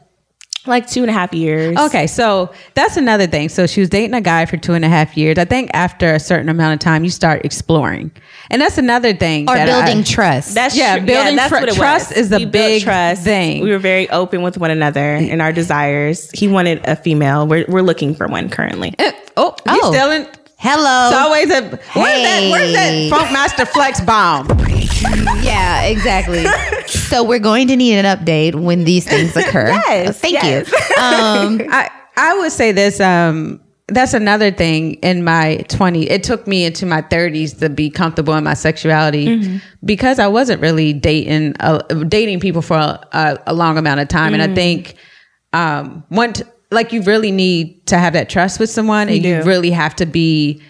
Like 0.67 0.87
two 0.87 1.01
and 1.01 1.09
a 1.09 1.13
half 1.13 1.33
years. 1.33 1.77
Okay, 1.77 2.07
so 2.07 2.51
that's 2.73 2.97
another 2.97 3.27
thing. 3.27 3.49
So 3.49 3.67
she 3.67 3.79
was 3.81 3.89
dating 3.89 4.13
a 4.15 4.21
guy 4.21 4.45
for 4.45 4.57
two 4.57 4.73
and 4.73 4.83
a 4.83 4.89
half 4.89 5.15
years. 5.15 5.37
I 5.37 5.45
think 5.45 5.69
after 5.73 6.13
a 6.13 6.19
certain 6.19 6.49
amount 6.49 6.73
of 6.73 6.79
time, 6.79 7.03
you 7.03 7.09
start 7.11 7.45
exploring, 7.45 8.11
and 8.49 8.61
that's 8.61 8.77
another 8.77 9.13
thing. 9.13 9.49
Or 9.49 9.55
that 9.55 9.65
building 9.67 9.99
I- 9.99 10.03
trust. 10.03 10.53
That's 10.55 10.75
Yeah, 10.75 10.97
true. 10.97 11.05
building 11.05 11.35
that's 11.35 11.49
tr- 11.49 11.75
trust 11.77 12.09
was. 12.09 12.17
is 12.17 12.29
the 12.29 12.37
We 12.39 12.45
big 12.45 12.83
trust. 12.83 13.23
thing. 13.23 13.63
We 13.63 13.69
were 13.71 13.77
very 13.79 14.09
open 14.09 14.41
with 14.41 14.57
one 14.57 14.71
another 14.71 15.15
in 15.15 15.41
our 15.41 15.51
desires. 15.51 16.29
He 16.31 16.47
wanted 16.47 16.81
a 16.85 16.95
female. 16.95 17.45
We're 17.47 17.65
we're 17.67 17.81
looking 17.81 18.15
for 18.15 18.27
one 18.27 18.49
currently. 18.49 18.93
Eh, 18.99 19.11
oh, 19.37 19.55
he's 19.69 19.79
Oh. 19.83 19.91
still 19.91 20.11
in. 20.11 20.27
Hello. 20.67 21.09
It's 21.09 21.15
always 21.15 21.51
a 21.51 21.61
where's 21.93 22.23
that? 22.23 22.49
Where's 22.51 22.73
that 22.73 23.09
Funk 23.11 23.31
Master 23.31 23.67
Flex 23.67 24.01
bomb? 24.01 24.47
yeah, 25.43 25.83
exactly. 25.83 26.43
so 26.87 27.23
we're 27.23 27.37
going 27.37 27.67
to 27.67 27.75
need 27.75 27.99
an 27.99 28.05
update 28.05 28.55
when 28.55 28.83
these 28.83 29.05
things 29.05 29.35
occur. 29.37 29.67
Yes, 29.67 30.19
Thank 30.19 30.33
yes. 30.33 30.67
you. 30.67 30.77
Um, 31.03 31.61
I 31.69 31.91
I 32.17 32.35
would 32.39 32.51
say 32.51 32.71
this. 32.71 32.99
Um, 32.99 33.61
that's 33.89 34.15
another 34.15 34.49
thing 34.49 34.95
in 34.95 35.23
my 35.23 35.57
20 35.67 36.09
it 36.09 36.23
took 36.23 36.47
me 36.47 36.65
into 36.65 36.87
my 36.87 37.03
30s 37.03 37.59
to 37.59 37.69
be 37.69 37.91
comfortable 37.91 38.33
in 38.33 38.43
my 38.43 38.55
sexuality 38.55 39.61
because 39.83 40.17
i 40.17 40.25
wasn't 40.25 40.59
really 40.59 40.91
dating 40.91 41.53
uh, 41.59 41.77
dating 42.07 42.39
people 42.39 42.63
for 42.63 42.77
a, 42.77 43.37
a 43.45 43.53
long 43.53 43.77
amount 43.77 43.99
of 43.99 44.07
time 44.07 44.33
and 44.33 44.41
i 44.41 44.51
think 44.55 44.95
um 45.53 46.03
one 46.09 46.33
t- 46.33 46.43
like 46.75 46.93
you 46.93 47.01
really 47.01 47.31
need 47.31 47.85
to 47.87 47.97
have 47.97 48.13
that 48.13 48.29
trust 48.29 48.59
with 48.59 48.69
someone 48.69 49.09
and 49.09 49.23
you 49.23 49.41
really 49.43 49.71
have 49.71 49.95
to 49.95 50.05
be 50.05 50.61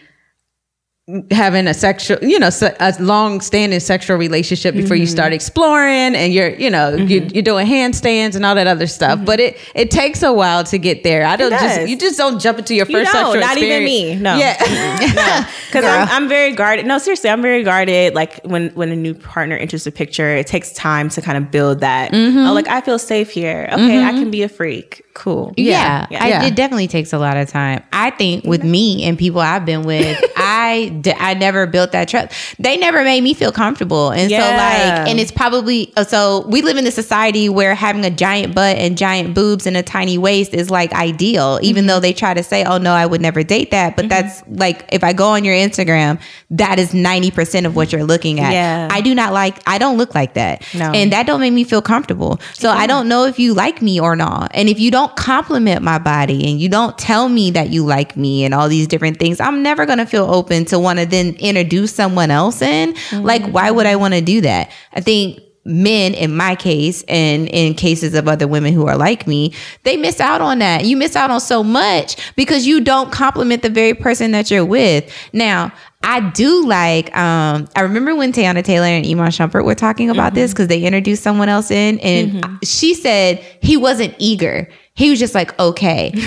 having 1.30 1.68
a 1.68 1.74
sexual, 1.74 2.18
you 2.24 2.40
know, 2.40 2.50
a 2.80 2.94
long 3.00 3.40
standing 3.40 3.80
sexual 3.80 4.18
relationship 4.18 4.74
before 4.74 4.96
you 4.96 5.06
start 5.06 5.28
mm-hmm. 5.28 5.36
exploring 5.36 6.16
and 6.16 6.34
you're, 6.34 6.50
you 6.56 6.68
know, 6.68 6.96
you, 6.96 7.22
mm-hmm. 7.22 7.30
you're 7.36 7.44
doing 7.44 7.68
handstands 7.68 8.36
and 8.36 8.44
all 8.44 8.56
that 8.56 8.66
other 8.66 8.88
stuff. 8.88 9.18
Mm-hmm. 9.18 9.26
But 9.26 9.40
it, 9.40 9.58
it 9.76 9.92
takes 9.92 10.24
a 10.24 10.34
while 10.34 10.64
to 10.64 10.80
get 10.80 11.04
there. 11.04 11.24
I 11.24 11.36
don't 11.36 11.52
just, 11.52 11.88
you 11.88 11.96
just 11.96 12.18
don't 12.18 12.40
jump 12.40 12.58
into 12.58 12.74
your 12.74 12.88
first 12.88 13.14
don't, 13.14 13.34
sexual 13.34 13.40
not 13.40 13.58
even 13.58 13.84
me. 13.84 14.16
No. 14.16 14.36
Yeah. 14.36 15.48
Because 15.68 15.86
I'm, 15.86 16.08
I'm 16.10 16.28
very 16.28 16.54
guarded. 16.54 16.88
No, 16.88 16.98
seriously, 16.98 17.30
I'm 17.30 17.42
very 17.44 17.64
guarded. 17.64 18.16
Like 18.16 18.42
when 18.44 18.70
when 18.70 18.90
a 18.90 18.96
new 18.96 19.14
partner 19.14 19.56
enters 19.56 19.84
the 19.84 19.92
picture, 19.92 20.36
it 20.36 20.48
takes 20.48 20.74
time 20.74 21.10
to 21.10 21.22
kind 21.22 21.38
of 21.38 21.52
build 21.52 21.82
that. 21.82 22.16
Oh, 22.16 22.54
like 22.54 22.68
I 22.68 22.82
feel 22.82 22.98
safe 22.98 23.30
here. 23.30 23.70
Okay, 23.72 24.04
I 24.04 24.12
can 24.12 24.32
be 24.32 24.42
a 24.42 24.50
freak. 24.50 25.06
Cool. 25.16 25.54
Yeah, 25.56 26.08
Yeah. 26.12 26.24
I, 26.24 26.46
it 26.48 26.56
definitely 26.56 26.90
takes 26.90 27.14
a 27.14 27.18
lot 27.18 27.38
of 27.38 27.48
time. 27.48 27.82
I 27.94 28.10
think 28.12 28.44
with 28.44 28.66
me 28.66 29.06
and 29.06 29.18
people 29.18 29.40
I've 29.40 29.66
been 29.66 29.84
with, 29.84 30.22
I 30.36 30.90
d- 30.90 30.95
I 31.18 31.34
never 31.34 31.68
built 31.68 31.92
that 31.92 32.08
trust. 32.08 32.34
They 32.60 32.78
never 32.78 33.04
made 33.04 33.22
me 33.22 33.34
feel 33.34 33.52
comfortable, 33.52 34.10
and 34.12 34.30
so 34.30 34.38
like, 34.38 35.08
and 35.10 35.20
it's 35.20 35.32
probably 35.32 35.94
uh, 35.98 36.04
so 36.04 36.46
we 36.48 36.62
live 36.62 36.78
in 36.78 36.86
a 36.88 36.92
society 36.92 37.50
where 37.50 37.76
having 37.76 38.04
a 38.06 38.10
giant 38.10 38.56
butt 38.56 38.78
and 38.78 38.98
giant 38.98 39.34
boobs 39.34 39.66
and 39.68 39.76
a 39.78 39.84
tiny 39.84 40.18
waist 40.18 40.54
is 40.54 40.70
like 40.70 40.94
ideal. 40.94 41.60
Even 41.62 41.76
Mm-hmm. 41.76 41.88
though 41.88 42.00
they 42.00 42.14
try 42.14 42.34
to 42.34 42.42
say, 42.44 42.64
"Oh 42.64 42.78
no, 42.78 42.94
I 42.94 43.06
would 43.06 43.22
never 43.22 43.44
date 43.44 43.72
that," 43.72 43.96
but 43.96 44.08
that's 44.10 44.42
like 44.48 44.86
if 44.92 45.04
I 45.04 45.14
go 45.14 45.28
on 45.28 45.44
your 45.44 45.54
Instagram, 45.56 46.20
that 46.52 46.80
is 46.80 46.94
ninety 46.94 47.32
percent 47.32 47.66
of 47.66 47.76
what 47.76 47.92
you're 47.92 48.04
looking 48.04 48.40
at. 48.40 48.54
Yeah. 48.54 48.88
I 48.92 49.02
do 49.02 49.14
not 49.14 49.34
like. 49.34 49.62
I 49.68 49.78
don't 49.78 49.98
look 49.98 50.16
like 50.16 50.34
that, 50.36 50.64
No. 50.74 50.92
and 50.92 51.12
that 51.12 51.28
don't 51.28 51.40
make 51.42 51.54
me 51.54 51.64
feel 51.64 51.82
comfortable. 51.82 52.40
So 52.54 52.70
I 52.70 52.88
don't 52.88 53.08
know 53.08 53.26
if 53.26 53.38
you 53.40 53.54
like 53.54 53.82
me 53.82 54.00
or 54.00 54.16
not. 54.16 54.52
And 54.54 54.70
if 54.70 54.80
you 54.80 54.90
don't 54.92 55.16
compliment 55.16 55.82
my 55.84 55.98
body 56.00 56.50
and 56.50 56.60
you 56.60 56.70
don't 56.70 56.98
tell 56.98 57.28
me 57.30 57.52
that 57.52 57.70
you 57.70 57.86
like 57.86 58.16
me 58.18 58.44
and 58.46 58.54
all 58.54 58.68
these 58.70 58.88
different 58.88 59.20
things, 59.20 59.40
I'm 59.40 59.62
never 59.62 59.86
going 59.86 59.98
to 60.00 60.06
feel 60.06 60.26
open 60.26 60.66
to 60.66 60.80
want 60.86 61.00
to 61.00 61.06
then 61.06 61.36
introduce 61.36 61.94
someone 61.94 62.32
else 62.32 62.62
in. 62.62 62.96
Like, 63.12 63.42
mm. 63.42 63.52
why 63.52 63.70
would 63.72 63.86
I 63.86 63.98
want 63.98 64.14
to 64.14 64.22
do 64.22 64.40
that? 64.42 64.72
I 64.94 65.02
think 65.02 65.42
men 65.66 66.14
in 66.14 66.36
my 66.36 66.56
case 66.56 67.04
and 67.08 67.50
in 67.50 67.74
cases 67.74 68.14
of 68.14 68.28
other 68.28 68.48
women 68.48 68.72
who 68.72 68.86
are 68.86 68.96
like 68.96 69.26
me 69.26 69.52
they 69.82 69.98
miss 69.98 70.20
out 70.20 70.40
on 70.40 70.60
that 70.60 70.86
you 70.86 70.96
miss 70.96 71.16
out 71.16 71.32
on 71.32 71.42
so 71.42 71.64
much 71.64 72.16
because 72.36 72.68
you 72.68 72.80
don't 72.80 73.12
compliment 73.12 73.64
the 73.64 73.70
very 73.70 73.96
person 73.96 74.30
that 74.30 74.52
you're 74.52 74.64
with 74.64 75.12
now 75.34 75.74
I 76.06 76.20
do 76.20 76.66
like. 76.66 77.16
Um, 77.18 77.68
I 77.76 77.82
remember 77.82 78.16
when 78.16 78.32
Teyana 78.32 78.64
Taylor 78.64 78.86
and 78.86 79.06
Iman 79.06 79.32
Shumpert 79.32 79.66
were 79.66 79.76
talking 79.76 80.12
about 80.12 80.36
this 80.36 80.52
mm-hmm. 80.52 80.56
because 80.56 80.68
they 80.68 80.84
introduced 80.84 81.24
someone 81.24 81.50
else 81.50 81.72
in, 81.72 82.00
and 82.00 82.32
mm-hmm. 82.32 82.56
she 82.64 82.94
said 82.94 83.40
he 83.62 83.76
wasn't 83.76 84.16
eager. 84.20 84.70
He 84.94 85.10
was 85.10 85.20
just 85.20 85.34
like, 85.34 85.58
okay. 85.60 86.14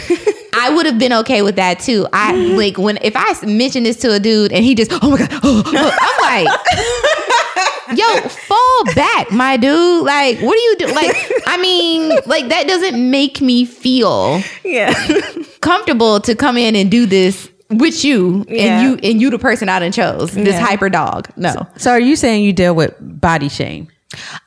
I 0.61 0.75
would 0.75 0.87
have 0.87 0.99
been 0.99 1.13
okay 1.13 1.43
with 1.43 1.55
that 1.57 1.79
too. 1.79 2.09
I 2.13 2.33
mm-hmm. 2.33 2.57
like 2.57 2.79
when 2.79 2.99
if 3.03 3.13
I 3.15 3.47
mention 3.47 3.85
this 3.85 3.97
to 3.99 4.13
a 4.13 4.19
dude 4.19 4.53
and 4.53 4.65
he 4.65 4.75
just, 4.75 4.91
oh 4.93 5.11
my 5.11 5.19
god, 5.19 5.31
oh, 5.45 5.63
oh," 5.65 5.99
I'm 6.01 6.47
like, 6.47 7.97
yo, 7.99 8.29
fall 8.29 8.95
back, 8.97 9.31
my 9.31 9.57
dude. 9.57 10.05
Like, 10.05 10.41
what 10.41 10.55
do 10.55 10.59
you 10.59 10.77
do? 10.79 10.87
Like, 10.89 11.15
I 11.47 11.59
mean, 11.63 12.19
like 12.27 12.49
that 12.49 12.67
doesn't 12.67 13.11
make 13.11 13.41
me 13.41 13.65
feel 13.65 14.43
Yeah. 14.65 14.93
comfortable 15.61 16.19
to 16.21 16.35
come 16.35 16.57
in 16.57 16.75
and 16.75 16.91
do 16.91 17.07
this 17.07 17.49
with 17.71 18.05
you 18.05 18.45
Yeah. 18.49 18.63
and 18.63 18.83
you 19.03 19.11
and 19.11 19.21
you 19.21 19.31
the 19.31 19.39
person 19.39 19.69
I 19.69 19.79
done 19.79 19.93
chose 19.93 20.31
this 20.33 20.55
Yeah. 20.55 20.61
hyper 20.65 20.89
dog. 20.89 21.29
No, 21.37 21.67
So 21.77 21.91
are 21.91 22.01
you 22.01 22.17
saying 22.17 22.45
you 22.45 22.53
deal 22.53 22.75
with 22.75 22.95
body 23.01 23.49
shame? 23.49 23.89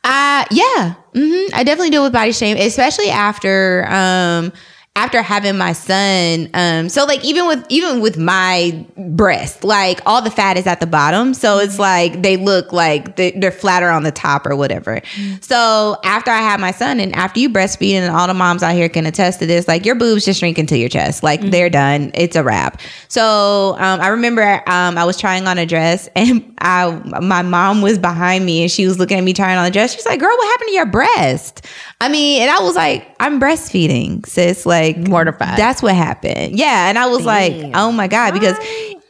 uh 0.04 0.44
yeah, 0.50 0.96
hmm 1.14 1.46
I 1.54 1.64
definitely 1.64 1.92
deal 1.92 2.02
with 2.04 2.14
body 2.14 2.32
shame, 2.32 2.58
especially 2.58 3.10
after 3.10 3.86
um 3.90 4.52
after 4.98 5.22
having 5.22 5.58
my 5.58 5.72
son. 5.72 6.50
Um, 6.54 6.90
so 6.90 7.06
like 7.06 7.24
even 7.24 7.48
with 7.48 7.66
even 7.70 8.02
with 8.02 8.18
my 8.18 8.86
breast, 8.98 9.64
like 9.64 10.02
all 10.06 10.22
the 10.22 10.30
fat 10.30 10.58
is 10.58 10.68
at 10.68 10.82
the 10.82 10.86
bottom, 10.86 11.34
so 11.34 11.60
it's 11.60 11.80
like 11.80 12.22
they 12.22 12.36
look 12.36 12.74
like 12.74 13.16
they- 13.16 13.32
they're 13.32 13.52
flatter 13.54 13.90
on 13.90 14.04
the 14.04 14.12
top 14.12 14.46
or 14.46 14.54
whatever. 14.56 15.02
So 15.40 15.96
after 16.04 16.30
I 16.30 16.40
had 16.40 16.60
my 16.60 16.72
son, 16.72 17.00
and 17.00 17.16
after 17.16 17.40
you 17.40 17.50
breastfeed, 17.50 17.94
and 17.94 18.14
all 18.14 18.28
the 18.28 18.34
moms 18.34 18.64
out 18.64 18.74
here 18.76 18.90
can 18.90 19.06
attest 19.06 19.40
to 19.40 19.46
this, 19.46 19.66
like 19.66 19.86
your 19.86 19.96
boobs 19.96 20.26
just 20.26 20.42
shrink 20.42 20.60
into 20.60 20.78
your 20.78 20.90
chest, 20.90 21.24
like 21.24 21.40
they're 21.42 21.70
done. 21.70 22.12
It's 22.14 22.36
a 22.36 22.44
wrap. 22.44 22.82
So 23.08 23.76
um, 23.80 24.02
I 24.02 24.10
remember 24.10 24.62
um, 24.68 24.98
I 24.98 25.06
was 25.06 25.16
trying 25.18 25.48
on 25.48 25.58
a 25.58 25.66
dress, 25.66 26.10
and 26.18 26.54
I 26.60 26.92
my 27.22 27.44
mom 27.44 27.82
was 27.82 27.98
behind 27.98 28.46
me, 28.46 28.62
and 28.64 28.70
she 28.70 28.86
was 28.86 29.00
looking 29.00 29.18
at 29.18 29.24
me 29.24 29.32
trying 29.32 29.58
on 29.58 29.64
the 29.64 29.72
dress. 29.72 29.94
She's 29.96 30.06
like, 30.06 30.20
"Girl, 30.20 30.36
what 30.36 30.48
happened 30.52 30.68
to 30.68 30.74
your 30.76 30.86
breast?" 30.86 31.66
I 32.02 32.10
mean, 32.10 32.42
and 32.42 32.52
I 32.52 32.60
was 32.62 32.76
like, 32.76 33.08
"I'm 33.22 33.40
breastfeeding, 33.40 34.26
sis." 34.26 34.66
Like 34.66 34.81
Mortified. 35.08 35.58
That's 35.58 35.82
what 35.82 35.96
happened. 35.96 36.58
Yeah, 36.58 36.90
and 36.90 36.98
I 36.98 37.08
was 37.08 37.26
like, 37.26 37.54
"Oh 37.74 37.92
my 37.92 38.08
god," 38.08 38.34
because. 38.34 38.58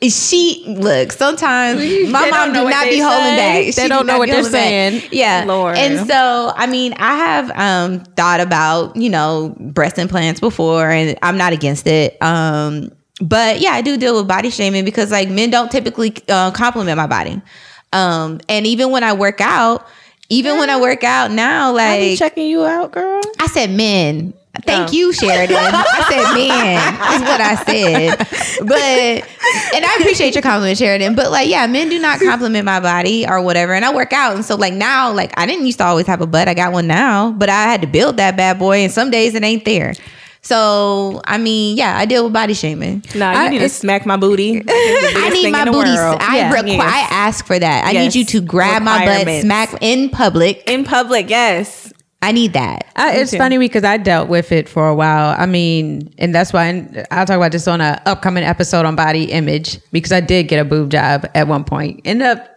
She 0.03 0.63
look. 0.67 1.11
Sometimes 1.11 1.77
my 2.09 2.23
They 2.25 2.31
mom 2.31 2.53
do 2.53 2.67
not 2.67 2.85
be 2.89 2.97
holding 2.97 3.21
say. 3.21 3.35
back. 3.37 3.75
They 3.75 3.83
She 3.83 3.87
don't 3.87 4.07
know 4.07 4.17
what 4.17 4.29
they're 4.29 4.37
holding 4.37 4.51
back. 4.51 4.63
saying. 4.63 5.03
Yeah, 5.11 5.43
Lord. 5.45 5.77
And 5.77 6.07
so, 6.07 6.51
I 6.55 6.65
mean, 6.65 6.93
I 6.97 7.15
have 7.17 7.51
um, 7.51 7.99
thought 8.15 8.39
about 8.39 8.95
you 8.95 9.11
know 9.11 9.55
breast 9.59 9.99
implants 9.99 10.39
before, 10.39 10.89
and 10.89 11.15
I'm 11.21 11.37
not 11.37 11.53
against 11.53 11.85
it. 11.85 12.19
Um, 12.19 12.89
but 13.21 13.61
yeah, 13.61 13.73
I 13.73 13.81
do 13.83 13.95
deal 13.95 14.17
with 14.17 14.27
body 14.27 14.49
shaming 14.49 14.85
because 14.85 15.11
like 15.11 15.29
men 15.29 15.51
don't 15.51 15.69
typically 15.71 16.15
uh, 16.29 16.49
compliment 16.49 16.97
my 16.97 17.05
body, 17.05 17.39
um, 17.93 18.39
and 18.49 18.65
even 18.65 18.89
when 18.89 19.03
I 19.03 19.13
work 19.13 19.39
out, 19.39 19.85
even 20.29 20.57
when 20.57 20.71
I 20.71 20.79
work 20.81 21.03
out 21.03 21.29
now, 21.29 21.73
like 21.73 22.17
checking 22.17 22.47
you 22.47 22.65
out, 22.65 22.91
girl. 22.91 23.21
I 23.39 23.45
said 23.45 23.69
men. 23.69 24.33
Thank 24.65 24.91
you, 24.93 25.11
Sheriden. 25.11 25.55
I 25.55 26.05
said 26.09 26.33
men 26.35 27.15
is 27.15 27.21
what 27.21 27.41
I 27.41 27.55
said. 27.63 28.17
But 28.67 28.75
and 29.75 29.85
I 29.85 29.97
appreciate 29.99 30.35
your 30.35 30.41
compliment, 30.41 30.77
Sheriden. 30.77 31.15
But 31.15 31.31
like, 31.31 31.47
yeah, 31.49 31.65
men 31.67 31.89
do 31.89 31.99
not 31.99 32.19
compliment 32.19 32.65
my 32.65 32.79
body 32.79 33.25
or 33.27 33.41
whatever. 33.41 33.73
And 33.73 33.83
I 33.85 33.93
work 33.93 34.11
out. 34.13 34.35
And 34.35 34.43
so 34.45 34.55
like 34.55 34.73
now, 34.73 35.11
like 35.13 35.31
I 35.37 35.45
didn't 35.45 35.65
used 35.65 35.77
to 35.79 35.85
always 35.85 36.05
have 36.07 36.21
a 36.21 36.27
butt. 36.27 36.47
I 36.47 36.53
got 36.53 36.73
one 36.73 36.85
now, 36.87 37.31
but 37.31 37.49
I 37.49 37.63
had 37.63 37.81
to 37.81 37.87
build 37.87 38.17
that 38.17 38.35
bad 38.37 38.59
boy. 38.59 38.79
And 38.79 38.91
some 38.91 39.09
days 39.09 39.35
it 39.35 39.43
ain't 39.43 39.63
there. 39.65 39.93
So 40.43 41.21
I 41.25 41.37
mean, 41.37 41.77
yeah, 41.77 41.97
I 41.97 42.05
deal 42.05 42.25
with 42.25 42.33
body 42.33 42.53
shaming. 42.53 43.03
Nah, 43.15 43.31
you 43.31 43.37
I- 43.37 43.49
need 43.49 43.59
to 43.59 43.69
smack 43.69 44.05
my 44.05 44.17
booty. 44.17 44.61
I 44.67 45.29
need 45.33 45.51
my 45.51 45.65
booty. 45.65 45.89
I 45.91 46.37
Yeah. 46.37 46.51
requ- 46.53 46.67
Yes. 46.67 46.81
I 46.81 47.07
ask 47.15 47.45
for 47.45 47.57
that. 47.57 47.85
I 47.85 47.91
Yes. 47.91 48.13
need 48.13 48.19
you 48.19 48.25
to 48.25 48.41
grab 48.41 48.81
my 48.83 49.05
butt, 49.05 49.41
smack 49.41 49.75
in 49.81 50.09
public. 50.09 50.63
in 50.69 50.83
public. 50.83 51.29
Yes. 51.29 51.93
I 52.23 52.31
need 52.31 52.53
that. 52.53 52.85
I, 52.95 53.15
it's 53.15 53.31
too. 53.31 53.37
funny 53.37 53.57
because 53.57 53.83
I 53.83 53.97
dealt 53.97 54.29
with 54.29 54.51
it 54.51 54.69
for 54.69 54.87
a 54.87 54.93
while. 54.93 55.35
I 55.37 55.47
mean, 55.47 56.13
and 56.19 56.35
that's 56.35 56.53
why 56.53 56.67
and 56.67 57.07
I'll 57.09 57.25
talk 57.25 57.37
about 57.37 57.51
this 57.51 57.67
on 57.67 57.81
an 57.81 57.99
upcoming 58.05 58.43
episode 58.43 58.85
on 58.85 58.95
body 58.95 59.25
image 59.31 59.79
because 59.91 60.11
I 60.11 60.21
did 60.21 60.47
get 60.47 60.59
a 60.59 60.65
boob 60.65 60.91
job 60.91 61.27
at 61.33 61.47
one 61.47 61.63
point. 61.63 62.01
Ended 62.05 62.27
up 62.27 62.47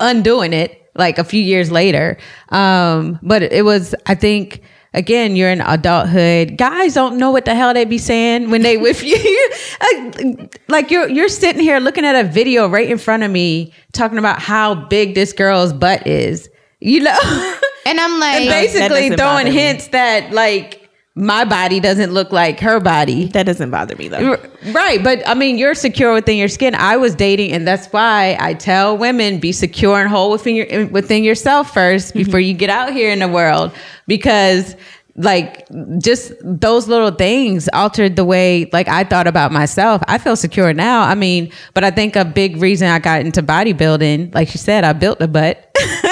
undoing 0.00 0.54
it 0.54 0.90
like 0.94 1.18
a 1.18 1.24
few 1.24 1.42
years 1.42 1.70
later. 1.70 2.16
Um, 2.48 3.18
but 3.22 3.42
it 3.42 3.64
was, 3.64 3.94
I 4.06 4.14
think, 4.14 4.62
again, 4.94 5.36
you're 5.36 5.50
in 5.50 5.60
adulthood. 5.60 6.56
Guys 6.56 6.94
don't 6.94 7.18
know 7.18 7.30
what 7.30 7.44
the 7.44 7.54
hell 7.54 7.74
they 7.74 7.84
be 7.84 7.98
saying 7.98 8.50
when 8.50 8.62
they 8.62 8.78
with 8.78 9.02
you. 9.04 9.50
like, 9.82 10.60
like 10.68 10.90
you're 10.90 11.10
you're 11.10 11.28
sitting 11.28 11.60
here 11.60 11.78
looking 11.78 12.06
at 12.06 12.16
a 12.16 12.26
video 12.26 12.68
right 12.68 12.90
in 12.90 12.96
front 12.96 13.22
of 13.22 13.30
me 13.30 13.74
talking 13.92 14.18
about 14.18 14.40
how 14.40 14.74
big 14.74 15.14
this 15.14 15.34
girl's 15.34 15.74
butt 15.74 16.06
is. 16.06 16.48
You 16.80 17.00
know. 17.02 17.58
And 17.86 17.98
I'm 18.00 18.20
like, 18.20 18.40
and 18.42 18.48
basically 18.48 19.08
throwing 19.08 19.18
bother 19.18 19.44
me. 19.44 19.50
hints 19.50 19.88
that 19.88 20.32
like 20.32 20.82
my 21.14 21.44
body 21.44 21.78
doesn't 21.78 22.12
look 22.12 22.32
like 22.32 22.58
her 22.60 22.80
body. 22.80 23.26
That 23.26 23.44
doesn't 23.44 23.70
bother 23.70 23.96
me 23.96 24.08
though. 24.08 24.38
Right, 24.72 25.02
but 25.02 25.26
I 25.28 25.34
mean, 25.34 25.58
you're 25.58 25.74
secure 25.74 26.14
within 26.14 26.38
your 26.38 26.48
skin. 26.48 26.74
I 26.74 26.96
was 26.96 27.14
dating, 27.14 27.52
and 27.52 27.66
that's 27.66 27.88
why 27.88 28.36
I 28.40 28.54
tell 28.54 28.96
women 28.96 29.38
be 29.38 29.52
secure 29.52 30.00
and 30.00 30.08
whole 30.08 30.30
within 30.30 30.54
your 30.54 30.86
within 30.86 31.22
yourself 31.22 31.74
1st 31.74 32.08
mm-hmm. 32.08 32.18
before 32.18 32.40
you 32.40 32.54
get 32.54 32.70
out 32.70 32.92
here 32.92 33.10
in 33.10 33.18
the 33.18 33.28
world, 33.28 33.72
because 34.06 34.74
like 35.14 35.66
just 35.98 36.32
those 36.42 36.88
little 36.88 37.10
things 37.10 37.68
altered 37.74 38.16
the 38.16 38.24
way 38.24 38.70
like 38.72 38.88
I 38.88 39.04
thought 39.04 39.26
about 39.26 39.52
myself. 39.52 40.02
I 40.08 40.16
feel 40.16 40.36
secure 40.36 40.72
now. 40.72 41.02
I 41.02 41.14
mean, 41.14 41.52
but 41.74 41.84
I 41.84 41.90
think 41.90 42.16
a 42.16 42.24
big 42.24 42.56
reason 42.56 42.88
I 42.88 42.98
got 42.98 43.20
into 43.20 43.42
bodybuilding, 43.42 44.34
like 44.34 44.54
you 44.54 44.58
said, 44.58 44.84
I 44.84 44.94
built 44.94 45.20
a 45.20 45.28
butt. 45.28 45.71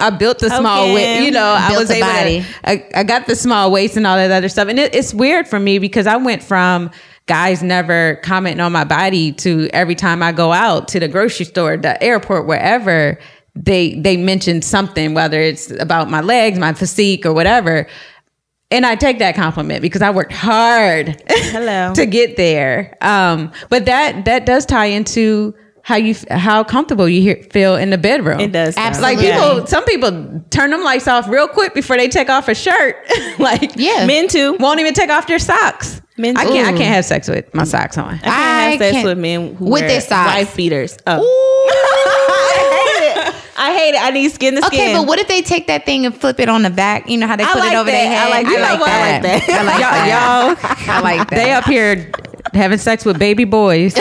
I 0.00 0.10
built 0.18 0.38
the 0.38 0.48
small 0.50 0.84
Okay. 0.84 0.94
waist. 0.94 1.24
You 1.24 1.30
know, 1.30 1.56
I 1.58 1.76
was 1.76 1.90
able 1.90 2.06
body. 2.06 2.40
to. 2.42 2.46
I, 2.70 2.88
I 2.94 3.04
got 3.04 3.26
the 3.26 3.36
small 3.36 3.70
waist 3.70 3.96
and 3.96 4.06
all 4.06 4.16
that 4.16 4.30
other 4.30 4.48
stuff, 4.48 4.68
and 4.68 4.78
it, 4.78 4.94
it's 4.94 5.14
weird 5.14 5.46
for 5.48 5.58
me 5.60 5.78
because 5.78 6.06
I 6.06 6.16
went 6.16 6.42
from 6.42 6.90
guys 7.26 7.62
never 7.62 8.16
commenting 8.22 8.60
on 8.60 8.72
my 8.72 8.84
body 8.84 9.32
to 9.32 9.68
every 9.72 9.94
time 9.94 10.22
I 10.22 10.32
go 10.32 10.52
out 10.52 10.88
to 10.88 11.00
the 11.00 11.08
grocery 11.08 11.46
store, 11.46 11.76
the 11.76 12.02
airport, 12.02 12.46
wherever 12.46 13.18
they 13.54 13.94
they 13.94 14.16
mention 14.16 14.62
something, 14.62 15.14
whether 15.14 15.40
it's 15.40 15.70
about 15.70 16.10
my 16.10 16.20
legs, 16.20 16.58
my 16.58 16.72
physique, 16.72 17.24
or 17.24 17.32
whatever. 17.32 17.86
And 18.70 18.84
I 18.84 18.96
take 18.96 19.20
that 19.20 19.36
compliment 19.36 19.82
because 19.82 20.02
I 20.02 20.10
worked 20.10 20.32
hard 20.32 21.22
Hello. 21.28 21.92
to 21.94 22.06
get 22.06 22.36
there. 22.36 22.96
Um, 23.00 23.52
but 23.68 23.84
that 23.84 24.24
that 24.24 24.46
does 24.46 24.66
tie 24.66 24.86
into 24.86 25.54
how 25.84 25.96
you 25.96 26.14
how 26.30 26.64
comfortable 26.64 27.06
you 27.08 27.20
hear, 27.20 27.36
feel 27.52 27.76
in 27.76 27.90
the 27.90 27.98
bedroom. 27.98 28.40
It 28.40 28.52
does. 28.52 28.74
Absolutely. 28.76 29.28
Like 29.28 29.34
people, 29.34 29.66
some 29.66 29.84
people 29.84 30.42
turn 30.50 30.70
them 30.70 30.82
lights 30.82 31.06
off 31.06 31.28
real 31.28 31.46
quick 31.46 31.74
before 31.74 31.96
they 31.98 32.08
take 32.08 32.28
off 32.30 32.48
a 32.48 32.54
shirt. 32.54 32.96
like 33.38 33.72
Yeah. 33.76 34.06
Men 34.06 34.26
too. 34.28 34.56
won't 34.58 34.80
even 34.80 34.94
take 34.94 35.10
off 35.10 35.26
their 35.26 35.38
socks. 35.38 36.00
Men 36.16 36.36
I 36.36 36.44
can't. 36.46 36.68
I 36.68 36.70
can't 36.78 36.94
have 36.94 37.04
sex 37.04 37.28
with 37.28 37.52
my 37.54 37.64
socks 37.64 37.98
on. 37.98 38.14
I 38.14 38.18
can't 38.18 38.26
I 38.26 38.60
have 38.70 38.78
sex 38.78 38.92
can't- 38.92 39.06
with 39.06 39.18
men 39.18 39.54
who 39.56 39.64
with 39.64 39.72
wear 39.82 39.88
their 39.88 40.00
socks. 40.00 40.32
wife 40.34 40.56
beaters. 40.56 40.96
Oh. 41.06 41.20
I 42.46 42.88
hate 42.88 43.28
it. 43.28 43.34
I 43.56 43.74
hate 43.76 43.94
it. 43.94 44.00
I 44.02 44.10
need 44.10 44.30
skin 44.32 44.54
to 44.56 44.62
skin. 44.62 44.80
Okay, 44.80 44.94
but 44.94 45.06
what 45.06 45.18
if 45.18 45.28
they 45.28 45.42
take 45.42 45.66
that 45.66 45.84
thing 45.84 46.06
and 46.06 46.16
flip 46.16 46.40
it 46.40 46.48
on 46.48 46.62
the 46.62 46.70
back? 46.70 47.08
You 47.08 47.18
know 47.18 47.26
how 47.26 47.36
they 47.36 47.44
I 47.44 47.52
put 47.52 47.58
like 47.60 47.72
it 47.72 47.76
over 47.76 47.90
their 47.90 48.04
that. 48.08 48.16
head. 48.16 48.26
I 48.26 48.30
like- 48.30 48.46
you 48.46 48.56
know 48.58 48.80
what? 48.80 48.90
I 48.90 49.12
like 49.12 49.22
that. 49.22 49.48
I 49.50 49.62
like 49.64 49.80
Y'all, 49.80 49.90
that. 49.90 50.86
y'all, 50.88 50.90
I 50.96 51.00
like 51.00 51.30
that. 51.30 51.36
they 51.36 51.52
up 51.52 51.64
here 51.64 52.10
having 52.52 52.78
sex 52.78 53.04
with 53.04 53.18
baby 53.18 53.44
boys. 53.44 53.94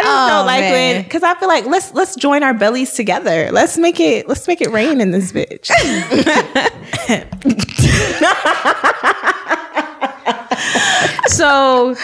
I 0.00 0.02
just 0.02 0.32
Oh, 0.32 0.36
don't 0.38 0.46
like 0.46 0.60
man. 0.60 0.72
when 0.72 1.02
because 1.04 1.22
I 1.22 1.34
feel 1.34 1.48
like 1.48 1.66
let's 1.66 1.92
let's 1.94 2.16
join 2.16 2.42
our 2.42 2.54
bellies 2.54 2.92
together. 2.94 3.50
Let's 3.52 3.78
make 3.78 4.00
it 4.00 4.28
let's 4.28 4.46
make 4.48 4.60
it 4.60 4.70
rain 4.70 5.00
in 5.00 5.10
this 5.10 5.32
bitch. 5.32 5.70
so 11.28 11.94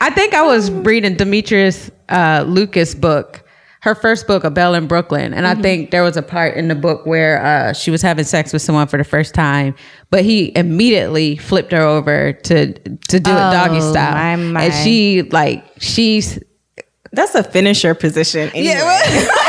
I 0.00 0.10
think 0.14 0.34
I 0.34 0.42
was 0.42 0.70
reading 0.70 1.16
Demetria 1.16 1.72
uh, 2.08 2.44
Lucas' 2.46 2.94
book, 2.94 3.42
her 3.80 3.94
first 3.94 4.26
book, 4.26 4.44
A 4.44 4.50
Belle 4.50 4.74
in 4.74 4.86
Brooklyn. 4.86 5.34
And 5.34 5.46
I 5.46 5.54
think 5.54 5.90
there 5.90 6.02
was 6.02 6.16
a 6.16 6.22
part 6.22 6.56
in 6.56 6.68
the 6.68 6.74
book 6.74 7.06
where 7.06 7.44
uh, 7.44 7.72
she 7.72 7.90
was 7.90 8.02
having 8.02 8.24
sex 8.24 8.52
with 8.52 8.62
someone 8.62 8.86
for 8.86 8.96
the 8.96 9.04
first 9.04 9.34
time, 9.34 9.74
but 10.10 10.24
he 10.24 10.56
immediately 10.56 11.36
flipped 11.36 11.72
her 11.72 11.80
over 11.82 12.32
to 12.32 12.72
to 12.72 13.20
do 13.20 13.30
it 13.30 13.34
doggy 13.34 13.78
Oh, 13.80 13.92
style. 13.92 14.14
my, 14.14 14.36
my. 14.36 14.64
And 14.64 14.74
she 14.74 15.22
like 15.22 15.64
she's 15.78 16.38
That's 17.12 17.34
a 17.34 17.42
finisher 17.42 17.94
position. 17.94 18.50
Anyway. 18.54 19.00
Think, 19.04 19.30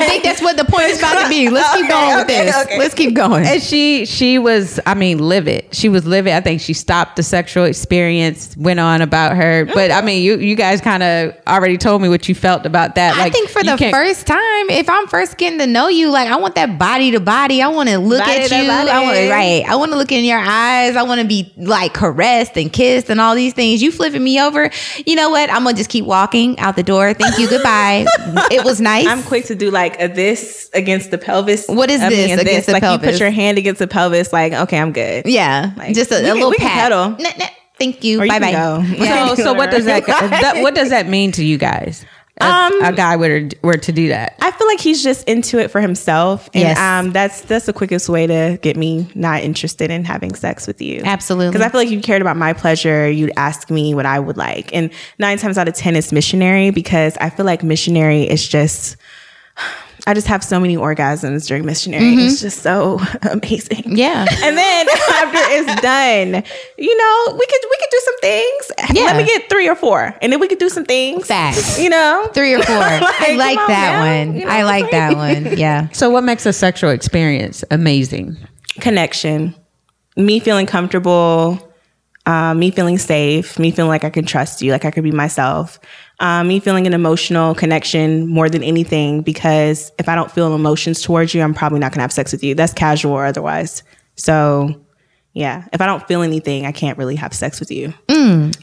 I 0.00 0.06
think 0.06 0.24
that's 0.24 0.42
what 0.42 0.56
the 0.56 0.64
point 0.64 0.84
is 0.84 0.98
about 0.98 1.22
to 1.22 1.28
be. 1.28 1.48
Let's 1.50 1.74
keep 1.76 1.84
Okay, 1.84 1.88
going 1.92 2.14
with 2.16 2.24
okay, 2.24 2.44
this. 2.46 2.56
okay. 2.66 2.78
Let's 2.78 2.94
keep 2.94 3.14
going. 3.14 3.46
And 3.46 3.62
she 3.62 4.06
she 4.06 4.38
was, 4.38 4.78
I 4.86 4.94
mean, 4.94 5.18
livid. 5.18 5.74
She 5.74 5.88
was 5.88 6.06
livid. 6.06 6.32
I 6.32 6.40
think 6.40 6.60
she 6.60 6.72
stopped 6.72 7.16
the 7.16 7.22
sexual 7.22 7.64
experience, 7.64 8.56
went 8.56 8.80
on 8.80 9.00
about 9.02 9.36
her. 9.36 9.64
But 9.66 9.90
I 9.90 10.02
mean, 10.02 10.22
you 10.22 10.38
you 10.38 10.54
guys 10.56 10.80
kind 10.80 11.02
of 11.02 11.34
already 11.46 11.76
told 11.78 12.02
me 12.02 12.08
what 12.08 12.28
you 12.28 12.34
felt 12.34 12.66
about 12.66 12.94
that. 12.96 13.16
I 13.16 13.30
think 13.30 13.48
for 13.48 13.62
the 13.62 13.76
first 13.90 14.26
time, 14.26 14.70
if 14.70 14.88
I'm 14.88 15.06
first 15.08 15.36
getting 15.36 15.58
to 15.58 15.66
know 15.66 15.88
you, 15.88 16.10
like 16.10 16.28
I 16.28 16.36
want 16.36 16.54
that 16.54 16.78
body 16.78 17.10
to 17.12 17.20
body. 17.20 17.62
I 17.62 17.68
want 17.68 17.88
to 17.88 17.98
look 17.98 18.20
Body 18.20 18.32
at 18.40 18.50
you. 18.50 18.66
body. 18.68 18.90
I 18.90 19.02
want 19.02 19.30
right. 19.30 19.64
I 19.68 19.76
want 19.76 19.90
to 19.92 19.98
look 19.98 20.12
in 20.12 20.24
your 20.24 20.38
eyes. 20.38 20.96
I 20.96 21.02
want 21.02 21.20
to 21.20 21.26
be 21.26 21.52
like 21.56 21.94
caressed 21.94 22.56
and 22.56 22.72
kissed 22.72 23.10
and 23.10 23.20
all 23.20 23.34
these 23.34 23.54
things. 23.54 23.82
You 23.82 23.90
flipping 23.90 24.22
me 24.22 24.40
over. 24.40 24.70
You 25.06 25.16
know 25.16 25.30
what? 25.30 25.50
I'm 25.50 25.64
gonna 25.64 25.76
just 25.76 25.90
keep 25.90 26.04
walking 26.04 26.58
out 26.58 26.76
the 26.76 26.82
door. 26.82 27.12
Thank 27.14 27.38
you. 27.38 27.48
Goodbye. 27.48 28.04
it 28.50 28.64
was 28.64 28.80
nice. 28.80 29.06
I'm 29.06 29.22
quick 29.22 29.46
to 29.46 29.54
do 29.54 29.70
like 29.70 29.89
a 29.98 30.08
this 30.08 30.68
against 30.74 31.10
the 31.10 31.18
pelvis. 31.18 31.66
What 31.68 31.90
is 31.90 32.00
I 32.02 32.10
this 32.10 32.30
and 32.30 32.40
against 32.40 32.66
the 32.66 32.72
like 32.74 32.82
you 32.82 32.98
put 32.98 33.18
your 33.18 33.30
hand 33.30 33.56
against 33.56 33.78
the 33.78 33.86
pelvis, 33.86 34.32
like 34.32 34.52
okay, 34.52 34.78
I'm 34.78 34.92
good. 34.92 35.24
Yeah, 35.26 35.72
Like, 35.76 35.94
just 35.94 36.10
a, 36.12 36.16
we 36.16 36.20
a 36.20 36.24
can- 36.24 36.34
little 36.34 36.50
we 36.50 36.56
can 36.58 36.68
pat. 36.68 36.90
Nah, 36.90 37.06
nah, 37.38 37.46
thank 37.78 38.04
you. 38.04 38.20
Or 38.20 38.24
you 38.24 38.30
Bye 38.30 38.38
can 38.38 38.52
bye. 38.52 38.96
go. 38.96 38.96
Yeah. 39.04 39.28
So 39.34 39.42
so 39.44 39.52
what 39.54 39.70
does 39.70 39.86
that, 39.86 40.06
that 40.06 40.60
what 40.62 40.74
does 40.74 40.90
that 40.90 41.08
mean 41.08 41.32
to 41.32 41.44
you 41.44 41.56
guys? 41.58 42.04
a, 42.40 42.44
Um, 42.44 42.84
a 42.84 42.92
guy 42.92 43.16
were 43.16 43.48
to, 43.48 43.56
were 43.62 43.76
to 43.76 43.92
do 43.92 44.08
that? 44.08 44.34
I 44.40 44.50
feel 44.50 44.66
like 44.66 44.80
he's 44.80 45.02
just 45.02 45.28
into 45.28 45.58
it 45.58 45.70
for 45.70 45.78
himself, 45.82 46.48
and 46.54 46.62
Yes. 46.62 46.78
um, 46.78 47.12
that's 47.12 47.42
that's 47.42 47.66
the 47.66 47.72
quickest 47.74 48.08
way 48.08 48.26
to 48.26 48.58
get 48.62 48.78
me 48.78 49.10
not 49.14 49.42
interested 49.42 49.90
in 49.90 50.04
having 50.04 50.34
sex 50.34 50.66
with 50.66 50.80
you. 50.80 51.02
Absolutely. 51.04 51.50
because 51.52 51.66
I 51.66 51.68
feel 51.70 51.80
like 51.82 51.90
you 51.90 52.00
cared 52.00 52.22
about 52.22 52.38
my 52.38 52.54
pleasure. 52.54 53.10
You'd 53.10 53.32
ask 53.36 53.68
me 53.70 53.94
what 53.94 54.06
I 54.06 54.18
would 54.20 54.38
like, 54.38 54.72
and 54.74 54.90
nine 55.18 55.36
times 55.36 55.58
out 55.58 55.68
of 55.68 55.74
ten, 55.74 55.96
it's 55.96 56.12
missionary 56.12 56.70
because 56.70 57.14
I 57.20 57.28
feel 57.28 57.44
like 57.44 57.62
missionary 57.62 58.22
is 58.22 58.46
just. 58.48 58.96
I 60.06 60.14
just 60.14 60.26
have 60.28 60.42
so 60.42 60.58
many 60.58 60.76
orgasms 60.76 61.46
during 61.46 61.66
missionary. 61.66 62.14
It's 62.14 62.40
just 62.40 62.62
so 62.62 62.98
amazing. 63.30 63.96
Yeah. 63.98 64.26
And 64.42 64.56
then 64.56 64.88
after 65.10 65.38
it's 65.52 65.80
done, 65.82 66.42
you 66.78 66.96
know, 66.96 67.36
we 67.38 67.46
could 67.46 67.60
we 67.70 67.76
could 67.78 67.90
do 67.90 68.00
some 68.04 68.18
things. 68.20 68.72
Yeah. 68.94 69.04
Let 69.04 69.16
me 69.18 69.24
get 69.26 69.50
three 69.50 69.68
or 69.68 69.74
four, 69.74 70.16
and 70.22 70.32
then 70.32 70.40
we 70.40 70.48
could 70.48 70.58
do 70.58 70.70
some 70.70 70.84
things. 70.86 71.26
Facts. 71.26 71.78
You 71.78 71.90
know, 71.90 72.28
Three 72.32 72.54
or 72.54 72.62
four. 72.62 72.76
I 72.76 73.34
Like, 73.36 73.56
like 73.56 73.58
on, 73.58 73.68
that 73.68 73.98
man. 74.02 74.28
one. 74.28 74.36
You 74.40 74.46
know 74.46 74.50
I 74.52 74.62
like 74.62 74.84
I'm 74.86 74.90
that 74.92 75.16
one. 75.16 75.58
Yeah. 75.58 75.88
So, 75.92 76.08
what 76.10 76.24
makes 76.24 76.46
a 76.46 76.52
sexual 76.52 76.90
experience 76.90 77.62
amazing? 77.70 78.36
connection, 78.80 79.54
me 80.16 80.40
feeling 80.40 80.64
comfortable, 80.66 81.58
uh, 82.24 82.54
me 82.54 82.70
feeling 82.70 82.96
safe, 82.98 83.58
me 83.58 83.70
feeling 83.70 83.88
like 83.90 84.04
I 84.04 84.10
can 84.10 84.24
trust 84.24 84.62
you, 84.62 84.72
like 84.72 84.84
I 84.86 84.90
could 84.90 85.04
be 85.04 85.10
myself, 85.10 85.78
uh, 86.20 86.44
me 86.44 86.60
feeling 86.60 86.86
an 86.86 86.94
emotional 86.94 87.54
connection 87.54 88.28
more 88.28 88.48
than 88.48 88.62
anything. 88.62 89.22
Because 89.22 89.90
if 89.98 90.08
I 90.08 90.14
don't 90.14 90.30
feel 90.30 90.54
emotions 90.54 91.02
towards 91.02 91.34
you, 91.34 91.42
I'm 91.42 91.54
probably 91.54 91.78
not 91.80 91.92
gonna 91.92 92.02
have 92.02 92.12
sex 92.12 92.32
with 92.32 92.44
you. 92.44 92.54
That's 92.54 92.72
casual 92.72 93.12
or 93.12 93.24
otherwise. 93.24 93.82
So, 94.16 94.74
yeah, 95.32 95.66
if 95.72 95.80
I 95.80 95.86
don't 95.86 96.06
feel 96.06 96.22
anything, 96.22 96.66
I 96.66 96.72
can't 96.72 96.98
really 96.98 97.16
have 97.16 97.32
sex 97.32 97.58
with 97.60 97.70
you. 97.70 97.94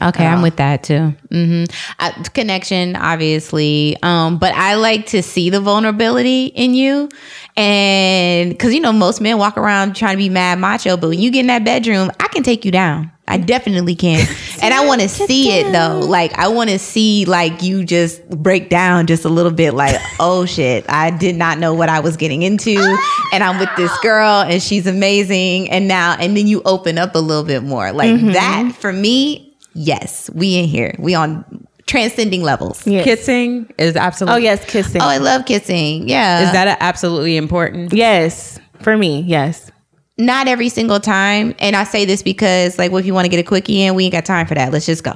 Okay, 0.01 0.25
I'm 0.25 0.41
with 0.41 0.57
that 0.57 0.83
too. 0.83 1.15
hmm 1.31 1.63
I, 1.99 2.11
connection, 2.33 2.95
obviously, 2.95 3.97
um, 4.03 4.37
but 4.37 4.53
I 4.53 4.75
like 4.75 5.07
to 5.07 5.23
see 5.23 5.49
the 5.49 5.59
vulnerability 5.61 6.47
in 6.47 6.75
you, 6.75 7.09
and 7.55 8.49
because 8.49 8.73
you 8.73 8.81
know 8.81 8.91
most 8.93 9.21
men 9.21 9.37
walk 9.37 9.57
around 9.57 9.95
trying 9.95 10.13
to 10.13 10.17
be 10.17 10.29
mad 10.29 10.59
macho, 10.59 10.97
but 10.97 11.09
when 11.09 11.19
you 11.19 11.31
get 11.31 11.39
in 11.41 11.47
that 11.47 11.63
bedroom, 11.63 12.11
I 12.19 12.27
can 12.27 12.43
take 12.43 12.65
you 12.65 12.71
down. 12.71 13.11
I 13.27 13.37
definitely 13.37 13.95
can, 13.95 14.27
and 14.61 14.73
I 14.73 14.85
want 14.85 15.01
to 15.01 15.09
see 15.09 15.51
it 15.51 15.71
though. 15.71 15.99
Like 15.99 16.33
I 16.33 16.47
want 16.47 16.69
to 16.69 16.79
see 16.79 17.25
like 17.25 17.61
you 17.61 17.83
just 17.83 18.27
break 18.29 18.69
down 18.69 19.07
just 19.07 19.25
a 19.25 19.29
little 19.29 19.51
bit. 19.51 19.73
Like 19.73 19.99
oh 20.19 20.45
shit, 20.45 20.85
I 20.89 21.11
did 21.11 21.35
not 21.35 21.59
know 21.59 21.73
what 21.73 21.89
I 21.89 21.99
was 21.99 22.17
getting 22.17 22.41
into, 22.41 22.75
ah! 22.77 23.29
and 23.33 23.43
I'm 23.43 23.59
with 23.59 23.69
this 23.75 23.95
girl, 23.99 24.41
and 24.41 24.61
she's 24.61 24.87
amazing, 24.87 25.69
and 25.69 25.87
now 25.87 26.15
and 26.19 26.37
then 26.37 26.47
you 26.47 26.61
open 26.63 26.97
up 26.97 27.15
a 27.15 27.19
little 27.19 27.43
bit 27.43 27.63
more. 27.63 27.91
Like 27.91 28.11
mm-hmm. 28.11 28.31
that 28.31 28.73
for 28.77 28.93
me, 28.93 29.55
yes, 29.73 30.29
we 30.33 30.57
in 30.57 30.65
here. 30.65 30.95
We 30.97 31.13
on 31.15 31.67
transcending 31.87 32.43
levels. 32.43 32.85
Yes. 32.85 33.03
Kissing 33.03 33.73
is 33.77 33.95
absolutely. 33.95 34.35
Oh 34.35 34.43
yes, 34.43 34.63
kissing. 34.65 35.01
Oh, 35.01 35.07
I 35.07 35.17
love 35.17 35.45
kissing. 35.45 36.07
Yeah. 36.07 36.45
Is 36.45 36.51
that 36.51 36.77
absolutely 36.79 37.37
important? 37.37 37.93
yes, 37.93 38.59
for 38.81 38.95
me, 38.95 39.21
yes. 39.21 39.71
Not 40.17 40.47
every 40.47 40.69
single 40.69 40.99
time? 40.99 41.55
And 41.59 41.75
I 41.75 41.83
say 41.83 42.05
this 42.05 42.23
because, 42.23 42.77
like, 42.77 42.91
well, 42.91 42.99
if 42.99 43.05
you 43.05 43.13
want 43.13 43.25
to 43.25 43.29
get 43.29 43.39
a 43.39 43.43
quickie 43.43 43.81
in, 43.83 43.95
we 43.95 44.05
ain't 44.05 44.13
got 44.13 44.25
time 44.25 44.47
for 44.47 44.55
that. 44.55 44.71
Let's 44.71 44.85
just 44.85 45.03
go. 45.03 45.13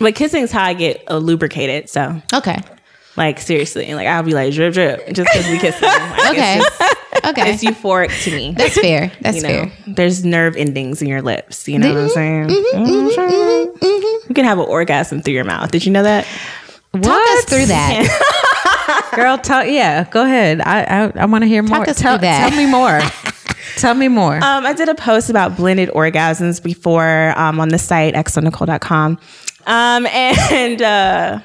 But 0.00 0.14
kissing 0.14 0.42
is 0.42 0.50
how 0.52 0.64
I 0.64 0.74
get 0.74 1.02
uh, 1.10 1.18
lubricated. 1.18 1.88
So, 1.90 2.20
Okay. 2.32 2.58
like 3.16 3.38
seriously, 3.40 3.92
like 3.94 4.06
I'll 4.06 4.22
be 4.22 4.32
like 4.32 4.52
drip 4.54 4.72
drip 4.74 5.06
just 5.12 5.28
because 5.32 5.46
we 5.48 5.58
kissing. 5.58 5.82
Like, 5.88 6.30
Okay. 6.30 6.58
It's, 6.58 6.78
just, 6.78 6.94
Okay. 7.26 7.50
it's 7.52 7.64
euphoric 7.64 8.22
to 8.24 8.30
me. 8.30 8.54
That's 8.56 8.78
fair. 8.78 9.10
That's 9.20 9.36
you 9.38 9.42
know, 9.42 9.48
fair. 9.48 9.72
there's 9.88 10.24
nerve 10.24 10.56
endings 10.56 11.02
in 11.02 11.08
your 11.08 11.20
lips. 11.20 11.66
You 11.68 11.78
know 11.78 11.92
what 11.92 12.02
I'm 12.04 12.08
saying? 12.10 12.50
You 12.50 14.34
can 14.34 14.44
have 14.44 14.58
an 14.58 14.66
orgasm 14.66 15.20
through 15.22 15.34
your 15.34 15.44
mouth. 15.44 15.70
Did 15.70 15.84
you 15.84 15.92
know 15.92 16.02
that? 16.04 16.26
Talk 16.94 17.04
us 17.06 17.44
through 17.44 17.66
that. 17.66 19.12
Girl, 19.16 19.36
tell 19.38 19.64
yeah, 19.66 20.04
go 20.10 20.24
ahead. 20.24 20.60
I 20.62 20.82
I, 20.84 21.12
I 21.20 21.24
want 21.26 21.42
to 21.42 21.48
hear 21.48 21.62
more. 21.62 21.88
us 21.88 21.98
tell, 21.98 22.16
through 22.16 22.22
that. 22.22 22.48
tell 22.50 22.56
me 22.58 22.66
more. 22.70 23.00
tell 23.78 23.94
me 23.94 24.08
more. 24.08 24.36
Um, 24.36 24.66
I 24.66 24.72
did 24.72 24.88
a 24.88 24.94
post 24.94 25.30
about 25.30 25.56
blended 25.56 25.88
orgasms 25.90 26.62
before 26.62 27.32
um, 27.38 27.60
on 27.60 27.68
the 27.68 27.78
site 27.78 28.14
xoNecole.com. 28.14 29.18
Um, 29.66 30.06
and 30.06 30.82
uh, 30.82 31.40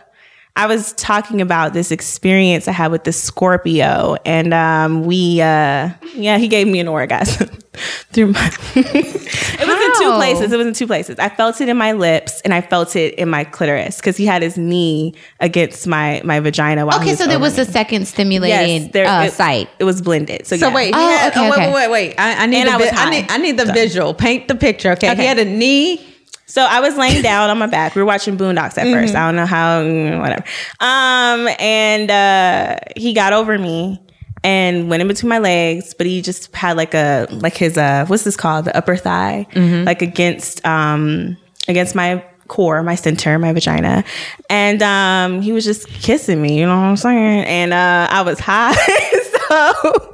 I 0.56 0.68
was 0.68 0.94
talking 0.94 1.42
about 1.42 1.74
this 1.74 1.90
experience 1.92 2.68
I 2.68 2.74
had 2.74 2.92
with 2.92 3.06
the 3.06 3.12
Scorpio, 3.12 4.18
and 4.24 4.54
um, 4.54 5.04
we, 5.04 5.42
uh, 5.42 5.90
yeah, 6.14 6.38
he 6.38 6.48
gave 6.48 6.68
me 6.68 6.80
an 6.80 6.88
orgasm 6.88 7.48
through 8.12 8.28
my. 8.34 8.52
it 8.76 9.68
was 9.68 9.98
in 9.98 10.04
two 10.04 10.14
places. 10.16 10.52
It 10.52 10.58
was 10.58 10.68
in 10.68 10.74
two 10.76 10.86
places. 10.86 11.18
I 11.18 11.30
felt 11.30 11.60
it 11.60 11.70
in 11.70 11.78
my 11.78 11.94
lips, 11.94 12.40
and 12.42 12.54
I 12.54 12.62
felt 12.62 12.96
it 12.96 13.16
in 13.16 13.30
my 13.30 13.46
clitoris 13.46 13.96
because 13.98 14.16
he 14.16 14.28
had 14.28 14.44
his 14.44 14.56
knee 14.56 15.16
against 15.40 15.88
my 15.88 16.22
my 16.24 16.40
vagina. 16.40 16.86
While 16.86 17.00
he 17.00 17.06
Okay, 17.08 17.16
so 17.16 17.26
there 17.26 17.40
was 17.40 17.58
me. 17.58 17.64
a 17.64 17.66
second 17.66 18.08
stimulated 18.08 18.94
there- 18.94 19.08
uh, 19.08 19.26
it, 19.26 19.34
site. 19.34 19.70
It 19.80 19.86
was 19.86 20.04
blended. 20.04 20.46
So, 20.46 20.56
so 20.58 20.68
yeah. 20.68 20.76
wait, 20.76 20.94
Oh, 20.96 21.00
had, 21.00 21.32
okay, 21.32 21.48
oh, 21.48 21.50
wait, 21.50 21.54
okay. 21.54 21.74
wait, 21.74 21.90
wait, 21.90 22.10
wait. 22.10 22.20
I, 22.20 22.44
I 22.44 22.46
need 22.46 22.58
And 22.58 22.68
the 22.70 22.74
I 22.74 22.78
was 22.78 22.90
I 22.94 23.10
need 23.10 23.26
I 23.32 23.38
need 23.38 23.58
the 23.58 23.74
visual. 23.74 24.14
Paint 24.14 24.48
the 24.50 24.56
picture. 24.56 24.92
Okay. 24.92 25.10
Okay. 25.12 25.22
He 25.22 25.28
had 25.28 25.40
a 25.40 25.46
knee. 25.46 26.10
So 26.54 26.62
I 26.62 26.82
was 26.82 26.96
laying 26.98 27.24
down 27.24 27.50
on 27.50 27.58
my 27.58 27.66
back. 27.66 27.96
We 27.96 28.04
were 28.04 28.06
watching 28.06 28.38
Boondocks 28.38 28.78
at 28.78 28.86
first. 28.94 29.16
I 29.16 29.26
don't 29.26 29.36
know 29.36 29.48
how, 29.48 29.82
mm, 29.82 30.22
whatever. 30.22 30.44
Um, 30.80 31.50
and 31.58 32.12
uh, 32.12 32.76
he 32.96 33.14
got 33.16 33.34
over 33.34 33.58
me 33.58 34.00
and 34.44 34.88
went 34.88 35.02
in 35.02 35.08
between 35.08 35.30
my 35.30 35.40
legs, 35.40 35.96
but 35.96 36.06
he 36.06 36.22
just 36.22 36.56
had 36.56 36.78
like 36.78 36.94
a 36.94 37.26
like 37.32 37.58
his 37.58 37.76
uh, 37.76 38.06
what's 38.06 38.24
this 38.24 38.36
called? 38.38 38.66
The 38.66 38.78
upper 38.78 38.96
thigh, 38.96 39.48
like 39.84 40.04
against 40.04 40.64
um 40.64 41.38
against 41.68 41.96
my 41.96 42.24
core, 42.50 42.84
my 42.84 42.94
center, 42.94 43.40
my 43.40 43.52
vagina, 43.52 44.04
and 44.48 44.84
um, 44.84 45.42
he 45.42 45.54
was 45.54 45.66
just 45.66 45.88
kissing 45.88 46.40
me. 46.40 46.60
You 46.60 46.68
know 46.68 46.76
what 46.76 46.84
I'm 46.84 46.98
saying? 46.98 47.46
And 47.46 47.74
uh, 47.74 48.08
I 48.12 48.22
was 48.22 48.40
high, 48.40 48.74
so 49.50 50.14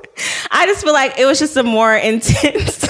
I 0.52 0.66
just 0.68 0.86
feel 0.86 0.94
like 0.94 1.20
it 1.20 1.26
was 1.26 1.38
just 1.38 1.58
a 1.58 1.64
more 1.64 1.94
intense. 1.98 2.88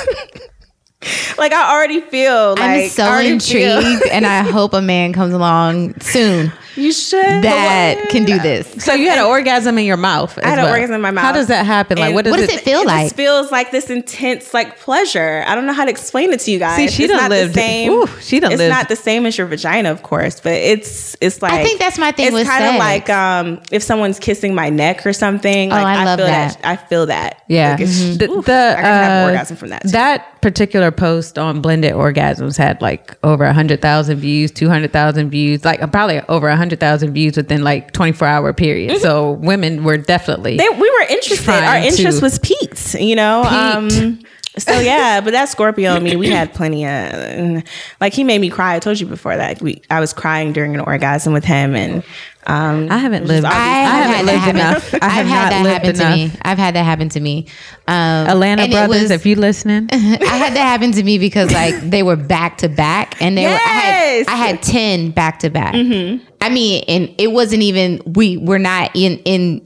Like 1.38 1.54
I 1.54 1.74
already 1.76 2.02
feel 2.02 2.52
like 2.52 2.60
I'm 2.84 2.90
so 2.90 3.04
I 3.04 3.08
already 3.10 3.40
feel- 3.40 3.78
intrigued, 3.80 4.12
and 4.12 4.26
I 4.26 4.42
hope 4.52 4.74
a 4.74 4.82
man 4.82 5.14
comes 5.14 5.34
along 5.34 6.00
soon 6.02 6.52
you 6.76 6.94
should 6.94 7.20
that 7.44 8.08
can 8.10 8.24
do 8.24 8.40
this. 8.40 8.86
So 8.86 8.94
you 8.94 9.10
had 9.10 9.18
an 9.18 9.26
orgasm 9.26 9.78
in 9.78 9.84
your 9.86 9.98
mouth. 9.98 10.38
I 10.42 10.48
had 10.48 10.60
an 10.60 10.70
orgasm 10.70 10.96
in 10.96 11.02
my 11.02 11.12
mouth. 11.12 11.26
How 11.26 11.34
does 11.34 11.48
that 11.48 11.66
happen? 11.66 11.98
Like, 11.98 12.14
what 12.14 12.24
does, 12.24 12.32
What 12.32 12.40
does 12.40 12.50
it 12.54 12.62
feel 12.62 12.82
it 12.82 12.88
like? 12.88 13.06
just 13.08 13.16
feels 13.18 13.52
like 13.52 13.72
this 13.72 13.90
intense 13.90 14.54
like 14.54 14.80
pleasure. 14.80 15.44
I 15.46 15.56
don't 15.56 15.66
know 15.66 15.74
how 15.74 15.84
to 15.84 15.90
explain 15.92 16.32
it 16.32 16.40
to 16.42 16.52
you 16.52 16.60
guys. 16.60 16.78
See, 16.78 16.88
she 16.88 17.04
it's 17.06 17.12
not 17.14 17.30
lived- 17.32 17.54
the 17.54 17.60
same. 17.60 17.92
ooh, 17.92 18.08
she 18.22 18.40
done 18.40 18.54
it's 18.54 18.60
lived. 18.60 18.72
not 18.74 18.88
the 18.88 18.96
same 18.96 19.26
as 19.26 19.38
your 19.38 19.48
vagina, 19.48 19.92
of 19.92 20.04
course, 20.04 20.40
but 20.40 20.54
it's 20.54 21.18
it's 21.20 21.42
like 21.42 21.52
I 21.52 21.64
think 21.64 21.80
that's 21.82 21.98
my 21.98 22.12
thing 22.12 22.34
It's 22.38 22.48
kind 22.50 22.64
of 22.66 22.76
like 22.76 23.10
um 23.10 23.62
if 23.72 23.84
someone's 23.84 24.20
kissing 24.20 24.56
my 24.56 24.70
neck 24.70 25.06
or 25.06 25.12
something. 25.12 25.70
Like, 25.72 25.84
Oh, 25.84 25.88
I 26.02 26.06
love 26.06 26.20
feel 26.20 26.28
that. 26.28 26.60
I 26.64 26.76
feel 26.78 27.06
that. 27.08 27.44
Yeah, 27.50 27.72
Like, 27.72 27.82
it's- 27.82 28.18
the, 28.18 28.30
oof, 28.30 28.46
the, 28.46 28.54
I 28.54 28.76
can 28.76 28.84
have 28.86 29.12
an 29.12 29.24
uh, 29.24 29.32
orgasm 29.32 29.58
from 29.58 29.70
that. 29.70 29.82
too. 29.82 29.90
That 29.90 30.39
particular 30.42 30.92
post 30.92 31.38
on 31.38 31.62
blended 31.62 31.94
orgasms 31.94 32.58
had 32.58 32.82
like 32.82 33.18
over 33.24 33.44
a 33.44 33.54
hundred 33.54 33.82
thousand 33.82 34.20
views, 34.20 34.52
two 34.52 34.70
hundred 34.70 34.94
thousand 34.94 35.30
views, 35.30 35.66
like 35.66 35.80
probably 35.92 36.22
over 36.30 36.48
a 36.48 36.56
hundred 36.56 36.80
thousand 36.80 37.14
views 37.14 37.38
within 37.38 37.64
like 37.64 37.92
twenty 37.92 38.12
four 38.12 38.28
hour 38.28 38.54
period. 38.54 39.00
So 39.02 39.34
women 39.34 39.84
were 39.84 39.98
definitely 39.98 40.58
they, 40.58 40.70
we 40.70 40.90
were 40.90 41.08
interested. 41.10 41.50
Our 41.50 41.78
interest 41.78 42.22
was 42.22 42.40
peaked, 42.40 42.96
you 42.96 43.16
know. 43.16 43.44
Peaked. 43.44 44.02
Um, 44.02 44.20
so 44.58 44.80
yeah, 44.80 45.22
but 45.22 45.32
that 45.32 45.50
Scorpio 45.50 45.94
and 45.96 46.04
me, 46.04 46.16
we 46.16 46.30
had 46.30 46.54
plenty 46.54 46.86
of 46.86 47.64
like 48.02 48.14
he 48.14 48.24
made 48.24 48.42
me 48.42 48.50
cry. 48.50 48.76
I 48.76 48.80
told 48.80 49.00
you 49.00 49.06
before 49.08 49.36
that 49.38 49.62
we 49.62 49.82
I 49.90 50.00
was 50.00 50.12
crying 50.14 50.54
during 50.54 50.74
an 50.74 50.82
orgasm 50.82 51.34
with 51.34 51.46
him, 51.46 51.76
and 51.76 52.04
um, 52.48 52.88
I 52.90 52.98
haven't 52.98 53.26
lived. 53.28 53.46
I, 53.46 53.52
I, 53.52 53.54
have 53.54 54.10
haven't 54.10 54.26
lived 54.26 54.42
that 54.44 54.56
enough. 54.56 54.94
I 55.04 55.10
have 55.10 55.26
I've 55.26 55.32
had 55.32 55.52
that 55.52 55.66
happen 55.70 55.90
enough. 55.92 56.14
to 56.14 56.18
me. 56.18 56.32
I've 56.42 56.58
had 56.58 56.76
that 56.76 56.84
happen 56.84 57.10
to 57.10 57.20
me. 57.20 57.46
Um, 57.88 57.96
Atlanta 58.28 58.68
brothers, 58.70 59.04
was- 59.04 59.12
if 59.12 59.26
you 59.26 59.36
listening, 59.36 59.88
I 59.92 59.98
had 59.98 60.54
that 60.56 60.58
happen 60.58 60.92
to 60.94 61.04
me 61.04 61.20
because 61.20 61.52
like 61.54 61.76
they 61.82 62.02
were 62.04 62.16
back 62.16 62.58
to 62.60 62.70
back, 62.70 63.22
and 63.22 63.38
they 63.38 63.44
were. 63.46 63.50
I 63.52 63.54
Yes! 63.56 64.28
had, 64.28 64.34
I 64.34 64.38
had 64.38 64.62
ten 64.64 65.12
back 65.12 65.40
to 65.40 65.50
back. 65.50 65.76
I 65.76 66.50
mean, 66.50 66.84
and 66.88 67.14
it 67.18 67.32
wasn't 67.32 67.62
even. 67.64 68.02
We 68.06 68.38
were 68.38 68.60
not 68.60 68.92
in 68.96 69.20
in 69.26 69.64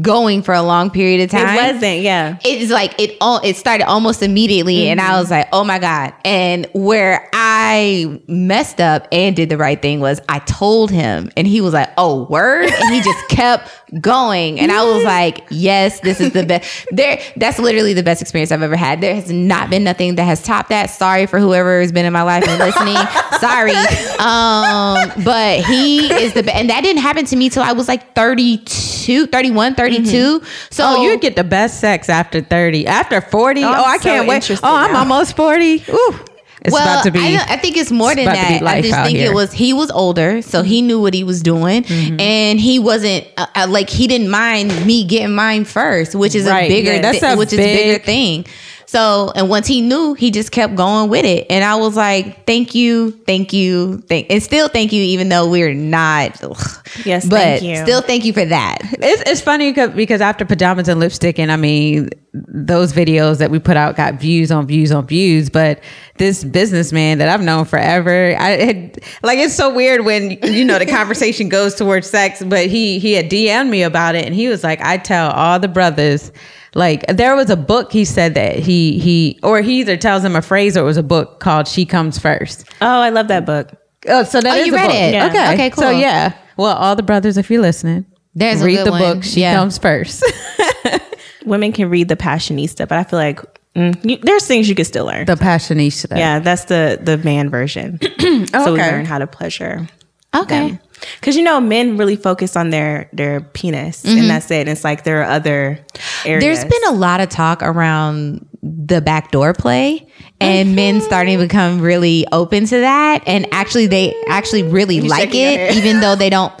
going 0.00 0.42
for 0.42 0.52
a 0.54 0.62
long 0.62 0.90
period 0.90 1.20
of 1.20 1.30
time. 1.30 1.56
it 1.56 1.72
wasn't. 1.72 2.00
Yeah, 2.00 2.38
It's 2.44 2.70
like 2.70 3.00
it 3.00 3.16
all. 3.20 3.40
It 3.44 3.56
started 3.56 3.86
almost 3.86 4.22
immediately, 4.22 4.88
and 4.88 5.00
I 5.00 5.04
mm-hmm. 5.04 5.18
was 5.18 5.30
like, 5.30 5.48
"Oh 5.52 5.64
my 5.64 5.78
god!" 5.78 6.12
And 6.24 6.66
where 6.74 7.28
I 7.32 8.20
messed 8.26 8.80
up 8.80 9.06
and 9.12 9.36
did 9.36 9.48
the 9.48 9.56
right 9.56 9.80
thing 9.80 10.00
was 10.00 10.20
I 10.28 10.40
told 10.40 10.90
him, 10.90 11.30
and 11.36 11.46
he 11.46 11.60
was 11.60 11.72
like, 11.72 11.90
"Oh, 11.96 12.24
word!" 12.24 12.70
And 12.70 12.94
he 12.94 13.00
just 13.00 13.28
kept 13.28 13.70
going, 14.00 14.60
and 14.60 14.72
I 14.72 14.84
was 14.84 15.04
like, 15.04 15.44
"Yes, 15.50 16.00
this 16.00 16.20
is 16.20 16.32
the 16.32 16.44
best." 16.44 16.86
There, 16.90 17.20
that's 17.36 17.58
literally 17.58 17.94
the 17.94 18.02
best 18.02 18.20
experience 18.22 18.52
I've 18.52 18.62
ever 18.62 18.76
had. 18.76 19.00
There 19.00 19.14
has 19.14 19.30
not 19.30 19.70
been 19.70 19.84
nothing 19.84 20.16
that 20.16 20.24
has 20.24 20.42
topped 20.42 20.70
that. 20.70 20.90
Sorry 20.90 21.26
for 21.26 21.38
whoever 21.38 21.80
has 21.80 21.92
been 21.92 22.04
in 22.06 22.12
my 22.12 22.22
life 22.22 22.46
and 22.46 22.58
listening. 22.58 22.96
Sorry, 23.40 23.74
um, 24.18 25.24
but 25.24 25.60
he 25.64 26.12
is 26.12 26.34
the 26.34 26.42
best, 26.42 26.56
and 26.56 26.70
that 26.70 26.82
didn't 26.82 27.02
happen 27.02 27.24
to 27.26 27.36
me 27.36 27.48
till 27.48 27.62
I 27.62 27.72
was 27.72 27.88
like 27.88 28.14
32, 28.14 29.26
31, 29.26 29.74
32. 29.74 30.42
So 30.70 30.84
oh, 30.86 31.02
you 31.02 31.18
get 31.18 31.36
the 31.36 31.44
best 31.44 31.80
sex 31.80 32.08
after 32.08 32.40
thirty, 32.40 32.86
after 32.86 33.20
forty. 33.20 33.62
Oh, 33.62 33.72
I'm 33.72 33.84
I 33.84 33.96
so 33.98 34.02
can't 34.02 34.28
wait. 34.28 34.50
Oh, 34.50 34.58
I'm 34.62 34.96
almost 34.96 35.36
forty. 35.36 35.84
Ooh, 35.88 36.18
It's 36.62 36.72
well, 36.72 36.82
about 36.82 37.04
to 37.04 37.10
be. 37.10 37.18
I, 37.20 37.44
I 37.50 37.56
think 37.58 37.76
it's 37.76 37.92
more 37.92 38.14
than 38.14 38.24
to 38.24 38.30
be 38.30 38.36
that. 38.36 38.62
I 38.62 38.80
just 38.80 38.98
think 39.04 39.18
here. 39.18 39.30
it 39.30 39.34
was 39.34 39.52
he 39.52 39.72
was 39.72 39.90
older, 39.90 40.40
so 40.42 40.62
he 40.62 40.80
knew 40.82 41.00
what 41.00 41.12
he 41.14 41.22
was 41.22 41.42
doing, 41.42 41.82
Mm-hmm. 41.84 42.18
and 42.20 42.58
he 42.58 42.78
wasn't 42.78 43.26
uh, 43.36 43.46
uh, 43.54 43.66
like 43.68 43.90
he 43.90 44.06
didn't 44.06 44.30
mind 44.30 44.86
me 44.86 45.04
getting 45.04 45.34
mine 45.34 45.64
first, 45.64 46.14
which 46.14 46.34
is 46.34 46.46
Right, 46.46 46.62
a 46.64 46.68
bigger 46.68 46.94
yeah, 46.94 47.02
that's 47.02 47.20
thi- 47.20 47.32
a 47.32 47.36
which 47.36 47.52
is 47.52 47.58
bigger 47.58 48.02
thing. 48.02 48.46
So, 48.88 49.32
and 49.34 49.48
once 49.48 49.66
he 49.66 49.80
knew, 49.80 50.14
he 50.14 50.30
just 50.30 50.52
kept 50.52 50.76
going 50.76 51.10
with 51.10 51.24
it, 51.24 51.46
and 51.50 51.64
I 51.64 51.74
was 51.74 51.96
like, 51.96 52.46
"Thank 52.46 52.74
you, 52.74 53.10
thank 53.26 53.52
you, 53.52 53.98
thank," 54.08 54.28
and 54.30 54.40
still 54.42 54.68
thank 54.68 54.92
you, 54.92 55.02
even 55.02 55.28
though 55.28 55.48
we're 55.50 55.74
not. 55.74 56.40
ugh. 56.44 56.56
Yes, 57.04 57.26
but 57.28 57.38
thank 57.40 57.62
you. 57.62 57.76
still 57.82 58.00
thank 58.00 58.24
you 58.24 58.32
for 58.32 58.44
that. 58.44 58.78
It's, 58.82 59.28
it's 59.28 59.40
funny 59.40 59.72
'cause- 59.72 59.90
because 59.90 60.20
after 60.20 60.44
pajamas 60.44 60.86
and 60.88 61.00
lipstick, 61.00 61.38
and 61.40 61.50
I 61.50 61.56
mean, 61.56 62.10
those 62.32 62.92
videos 62.92 63.38
that 63.38 63.50
we 63.50 63.58
put 63.58 63.76
out 63.76 63.96
got 63.96 64.14
views 64.20 64.52
on 64.52 64.66
views 64.68 64.92
on 64.92 65.04
views. 65.06 65.50
But 65.50 65.80
this 66.18 66.44
businessman 66.44 67.18
that 67.18 67.28
I've 67.28 67.42
known 67.42 67.64
forever, 67.64 68.36
I 68.38 68.50
had, 68.50 68.98
like 69.24 69.38
it's 69.40 69.54
so 69.54 69.74
weird 69.74 70.04
when 70.04 70.38
you 70.44 70.64
know 70.64 70.78
the 70.78 70.86
conversation 70.86 71.48
goes 71.48 71.74
towards 71.74 72.08
sex. 72.08 72.40
But 72.46 72.66
he 72.68 73.00
he 73.00 73.14
had 73.14 73.28
DM'd 73.30 73.68
me 73.68 73.82
about 73.82 74.14
it, 74.14 74.24
and 74.26 74.34
he 74.34 74.46
was 74.48 74.62
like, 74.62 74.80
"I 74.80 74.96
tell 74.96 75.30
all 75.32 75.58
the 75.58 75.68
brothers." 75.68 76.30
Like 76.76 77.06
there 77.08 77.34
was 77.34 77.48
a 77.50 77.56
book 77.56 77.90
he 77.90 78.04
said 78.04 78.34
that 78.34 78.58
he 78.58 78.98
he 78.98 79.40
or 79.42 79.62
he 79.62 79.80
either 79.80 79.96
tells 79.96 80.22
him 80.22 80.36
a 80.36 80.42
phrase 80.42 80.76
or 80.76 80.80
it 80.80 80.84
was 80.84 80.98
a 80.98 81.02
book 81.02 81.40
called 81.40 81.66
"She 81.66 81.86
Comes 81.86 82.18
First. 82.18 82.66
Oh, 82.82 83.00
I 83.00 83.08
love 83.10 83.28
that 83.28 83.46
book. 83.46 83.72
Oh, 84.08 84.22
so 84.24 84.40
that 84.40 84.56
Oh, 84.56 84.60
is 84.60 84.66
you 84.66 84.72
a 84.74 84.76
read 84.76 84.86
book. 84.86 84.94
it. 84.94 85.12
Yeah. 85.14 85.26
Okay, 85.28 85.52
Okay, 85.54 85.70
cool. 85.70 85.82
So 85.84 85.90
yeah, 85.90 86.32
well, 86.56 86.76
all 86.76 86.94
the 86.94 87.02
brothers, 87.02 87.38
if 87.38 87.50
you're 87.50 87.62
listening, 87.62 88.04
There's 88.34 88.62
read 88.62 88.86
the 88.86 88.90
one. 88.90 89.00
book. 89.00 89.24
She 89.24 89.40
Yeah. 89.40 89.54
comes 89.56 89.78
first. 89.78 90.22
Women 91.46 91.72
can 91.72 91.88
read 91.90 92.08
the 92.08 92.16
Passionista, 92.16 92.86
but 92.88 92.98
I 92.98 93.04
feel 93.04 93.18
like 93.20 93.40
mm, 93.74 93.94
you, 94.04 94.18
there's 94.18 94.46
things 94.46 94.68
you 94.68 94.74
could 94.74 94.86
still 94.86 95.06
learn. 95.06 95.26
the 95.26 95.34
passionista. 95.36 96.16
yeah, 96.16 96.40
that's 96.40 96.64
the 96.64 96.98
the 97.00 97.18
man 97.18 97.50
version. 97.50 97.98
so 98.48 98.72
we 98.72 98.78
learn 98.80 99.04
how 99.04 99.18
to 99.18 99.26
pleasure. 99.26 99.88
Okay. 100.34 100.78
Because 101.20 101.36
you 101.36 101.42
know, 101.42 101.60
men 101.60 101.96
really 101.96 102.16
focus 102.16 102.56
on 102.56 102.70
their 102.70 103.08
their 103.12 103.40
penis, 103.40 104.04
and 104.04 104.18
mm-hmm. 104.18 104.28
that's 104.28 104.50
it. 104.50 104.60
And 104.60 104.68
it's 104.70 104.84
like 104.84 105.04
there 105.04 105.20
are 105.22 105.30
other 105.30 105.78
areas. 106.24 106.42
There's 106.42 106.64
been 106.64 106.84
a 106.88 106.92
lot 106.92 107.20
of 107.20 107.28
talk 107.28 107.62
around 107.62 108.46
the 108.62 109.00
backdoor 109.00 109.54
play 109.54 110.06
and 110.40 110.74
men 110.74 110.96
mm-hmm. 110.96 111.04
starting 111.04 111.38
to 111.38 111.44
become 111.44 111.80
really 111.80 112.26
open 112.32 112.66
to 112.66 112.80
that 112.80 113.22
and 113.26 113.46
actually 113.52 113.86
they 113.86 114.14
actually 114.28 114.62
really 114.62 115.00
like 115.00 115.30
shaking 115.30 115.40
your 115.40 115.52
it 115.52 115.76
even 115.76 116.00
though 116.00 116.16
they 116.16 116.30
don't. 116.30 116.52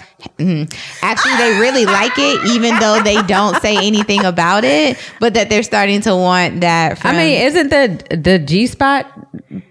Actually 1.02 1.36
they 1.36 1.58
really 1.60 1.84
like 1.84 2.12
it 2.16 2.50
even 2.50 2.78
though 2.78 3.00
they 3.02 3.20
don't 3.22 3.60
say 3.60 3.76
anything 3.76 4.24
about 4.24 4.64
it 4.64 4.96
but 5.20 5.34
that 5.34 5.50
they're 5.50 5.62
starting 5.62 6.00
to 6.00 6.14
want 6.16 6.60
that 6.62 7.04
I 7.04 7.12
mean, 7.12 7.42
isn't 7.42 7.68
the 7.68 8.16
the 8.16 8.38
G 8.38 8.66
spot 8.66 9.06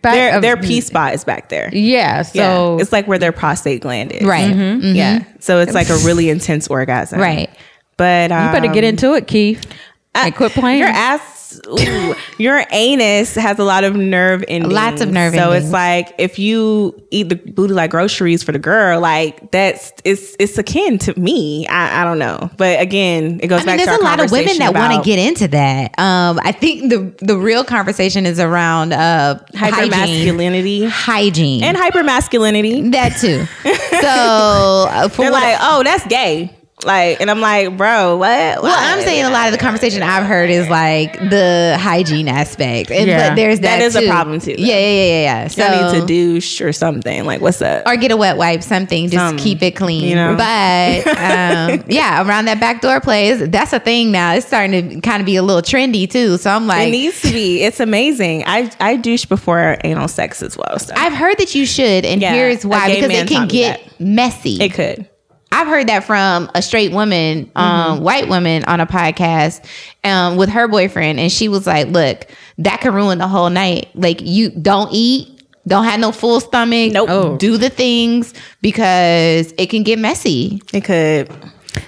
back 0.01 0.13
their 0.13 0.35
of- 0.35 0.41
their 0.41 0.57
P 0.57 0.81
spot 0.81 1.13
is 1.13 1.23
back 1.23 1.49
there. 1.49 1.69
Yeah. 1.73 2.21
So 2.21 2.75
yeah, 2.77 2.81
it's 2.81 2.91
like 2.91 3.07
where 3.07 3.17
their 3.19 3.31
prostate 3.31 3.81
gland 3.81 4.11
is. 4.11 4.23
right 4.23 4.53
Mhm. 4.53 4.95
Yeah, 4.95 5.23
so 5.39 5.59
it's 5.59 5.73
like 5.73 5.89
a 5.89 5.97
really 6.05 6.29
intense 6.29 6.67
orgasm. 6.67 7.19
right 7.19 7.49
But 7.97 8.31
um, 8.31 8.45
you 8.47 8.51
better 8.51 8.73
get 8.73 8.83
into 8.83 9.13
it, 9.15 9.25
Keith. 9.27 9.65
and 10.13 10.35
quit 10.35 10.51
playing. 10.51 10.79
Your 10.79 10.87
ass, 10.89 11.21
ooh, 11.67 12.15
your 12.37 12.63
anus 12.71 13.35
has 13.35 13.59
a 13.59 13.63
lot 13.63 13.83
of 13.83 13.95
nerve 13.95 14.43
endings. 14.47 14.73
Lots 14.73 15.01
of 15.01 15.11
nerve 15.11 15.33
So 15.33 15.51
endings. 15.51 15.65
it's 15.65 15.73
like 15.73 16.13
if 16.17 16.37
you 16.39 17.01
eat 17.11 17.29
the 17.29 17.35
booty 17.35 17.73
like 17.73 17.91
groceries 17.91 18.43
for 18.43 18.51
the 18.51 18.59
girl, 18.59 18.99
like 18.99 19.51
that's 19.51 19.91
it's 20.03 20.35
it's 20.39 20.57
akin 20.57 20.97
to 20.99 21.19
me. 21.19 21.67
I, 21.67 22.01
I 22.01 22.03
don't 22.03 22.19
know, 22.19 22.49
but 22.57 22.79
again, 22.79 23.39
it 23.41 23.47
goes 23.47 23.61
I 23.61 23.65
mean, 23.65 23.65
back 23.65 23.79
to 23.79 23.85
there's 23.85 23.97
our 23.97 24.01
a 24.01 24.03
lot 24.03 24.19
of 24.19 24.31
women 24.31 24.57
that 24.59 24.73
want 24.73 24.93
to 25.03 25.07
get 25.09 25.19
into 25.19 25.47
that. 25.49 25.97
Um, 25.99 26.39
I 26.43 26.51
think 26.51 26.89
the 26.89 27.13
the 27.25 27.37
real 27.37 27.63
conversation 27.63 28.25
is 28.25 28.39
around 28.39 28.93
uh, 28.93 29.39
hygiene, 29.55 29.91
hypermasculinity 29.91 30.87
hygiene, 30.89 31.63
and 31.63 31.77
hypermasculinity. 31.77 32.91
that 32.91 33.17
too. 33.19 33.45
So 33.95 34.87
uh, 34.91 35.07
for 35.09 35.21
They're 35.23 35.31
like, 35.31 35.57
oh, 35.61 35.81
that's 35.83 36.05
gay. 36.07 36.53
Like, 36.83 37.21
and 37.21 37.31
I'm 37.31 37.39
like, 37.39 37.77
bro, 37.77 38.17
what? 38.17 38.61
well, 38.61 38.75
I'm 38.77 39.01
saying 39.01 39.23
a 39.23 39.29
lot 39.29 39.45
of 39.47 39.53
the 39.53 39.57
conversation 39.57 40.03
I've 40.03 40.25
heard 40.25 40.49
is 40.49 40.67
like 40.69 41.13
the 41.17 41.77
hygiene 41.79 42.27
aspect, 42.27 42.91
and 42.91 43.07
Yeah. 43.07 43.29
but 43.29 43.35
there's 43.35 43.61
that, 43.61 43.79
That 43.79 43.81
is 43.81 43.95
a 43.95 44.05
problem, 44.07 44.41
too, 44.41 44.57
though. 44.57 44.61
Yeah, 44.61 44.77
yeah, 44.77 44.79
yeah, 44.79 45.03
yeah. 45.03 45.21
yeah. 45.43 45.47
So 45.47 45.63
I 45.63 45.93
need 45.93 46.01
to 46.01 46.05
douche 46.05 46.59
or 46.59 46.73
something. 46.73 47.23
Like, 47.25 47.39
what's 47.39 47.61
up? 47.61 47.87
or 47.87 47.95
get 47.95 48.11
a 48.11 48.17
wet 48.17 48.35
wipe, 48.35 48.61
something, 48.61 49.05
just 49.05 49.15
Something, 49.15 49.41
keep 49.43 49.63
it 49.63 49.71
clean. 49.71 50.03
you 50.03 50.15
know? 50.15 50.35
But 50.35 51.07
um, 51.07 51.85
yeah, 51.87 52.27
around 52.27 52.45
that 52.45 52.59
backdoor 52.59 52.99
plays, 52.99 53.47
that's 53.49 53.71
a 53.71 53.79
thing 53.79 54.11
now. 54.11 54.33
It's 54.33 54.45
starting 54.45 54.89
to 54.89 55.01
kind 55.01 55.21
of 55.21 55.25
be 55.25 55.37
a 55.37 55.43
little 55.43 55.61
trendy 55.61 56.11
too. 56.11 56.37
So 56.37 56.51
I'm 56.51 56.67
like, 56.67 56.89
it 56.89 56.91
needs 56.91 57.21
to 57.21 57.31
be. 57.31 57.63
It's 57.63 57.79
amazing. 57.79 58.43
I 58.47 58.69
I 58.81 58.97
douche 58.97 59.25
before 59.25 59.77
anal 59.85 60.09
sex 60.09 60.43
as 60.43 60.57
well. 60.57 60.77
So 60.77 60.93
I've 60.97 61.13
heard 61.13 61.37
that 61.37 61.55
you 61.55 61.65
should, 61.65 62.03
and 62.05 62.21
Yeah, 62.21 62.33
here's 62.33 62.65
why 62.65 62.93
because 62.93 63.11
it 63.11 63.27
can 63.29 63.47
get 63.47 63.81
messy. 63.99 64.61
it 64.61 64.73
could. 64.73 65.07
I've 65.51 65.67
heard 65.67 65.87
that 65.87 66.03
from 66.03 66.49
a 66.53 66.61
straight 66.61 66.91
woman, 66.91 67.49
um, 67.55 68.01
white 68.01 68.27
woman 68.27 68.63
on 68.65 68.81
a 68.81 68.85
podcast 68.85 69.65
um, 70.03 70.35
with 70.35 70.49
her 70.49 70.67
boyfriend, 70.67 71.19
and 71.19 71.31
she 71.31 71.47
was 71.47 71.65
like, 71.65 71.87
"Look, 71.87 72.27
that 72.57 72.81
could 72.81 72.93
ruin 72.93 73.19
the 73.19 73.27
whole 73.27 73.49
night. 73.49 73.89
Like, 73.95 74.19
you 74.21 74.49
don't 74.49 74.89
eat, 74.91 75.43
don't 75.67 75.85
have 75.85 75.99
no 75.99 76.11
full 76.11 76.39
stomach, 76.41 76.91
Nope. 76.91 77.09
Oh. 77.09 77.37
do 77.37 77.57
the 77.57 77.69
things 77.69 78.33
because 78.61 79.53
it 79.57 79.69
can 79.69 79.83
get 79.83 79.97
messy." 79.99 80.61
It 80.73 80.83
could. 80.83 81.31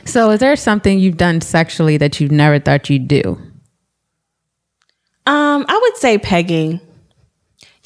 so, 0.05 0.29
is 0.31 0.39
there 0.39 0.55
something 0.55 0.97
you've 0.99 1.17
done 1.17 1.41
sexually 1.41 1.97
that 1.97 2.21
you've 2.21 2.31
never 2.31 2.59
thought 2.59 2.89
you'd 2.89 3.07
do? 3.09 3.37
Um, 5.25 5.65
I 5.67 5.77
would 5.81 5.97
say 5.97 6.17
pegging. 6.17 6.79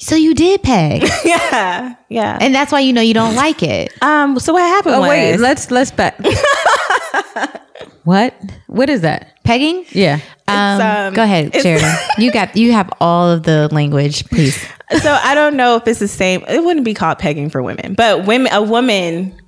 So 0.02 0.16
you 0.16 0.34
did 0.34 0.62
peg, 0.64 1.02
Yeah, 1.24 1.94
yeah. 2.08 2.36
and 2.40 2.52
that's 2.52 2.72
why 2.72 2.80
you 2.80 2.92
know 2.92 3.00
you 3.02 3.14
don't 3.14 3.36
like 3.36 3.62
it. 3.62 3.92
um, 4.02 4.38
so 4.40 4.52
what 4.52 4.62
happened 4.62 4.96
Oh 4.96 5.00
was 5.00 5.08
wait, 5.08 5.36
let's 5.36 5.70
let's 5.70 5.92
bet. 5.92 6.18
what? 8.04 8.34
What 8.66 8.88
is 8.90 9.02
that? 9.02 9.42
Pegging? 9.44 9.84
Yeah. 9.90 10.18
Um, 10.48 10.80
um, 10.80 11.14
go 11.14 11.22
ahead, 11.22 11.54
it's- 11.54 11.64
Sheriden. 11.64 12.18
you 12.22 12.32
got 12.32 12.56
you 12.56 12.72
have 12.72 12.90
all 13.00 13.30
of 13.30 13.44
the 13.44 13.68
language, 13.72 14.24
please. 14.28 14.56
so 15.00 15.12
I 15.22 15.34
don't 15.34 15.56
know 15.56 15.76
if 15.76 15.86
it's 15.86 16.00
the 16.00 16.08
same. 16.08 16.44
It 16.48 16.64
wouldn't 16.64 16.84
be 16.84 16.94
called 16.94 17.18
pegging 17.18 17.48
for 17.50 17.62
women, 17.62 17.94
but 17.94 18.26
women, 18.26 18.52
a 18.52 18.62
woman 18.62 19.38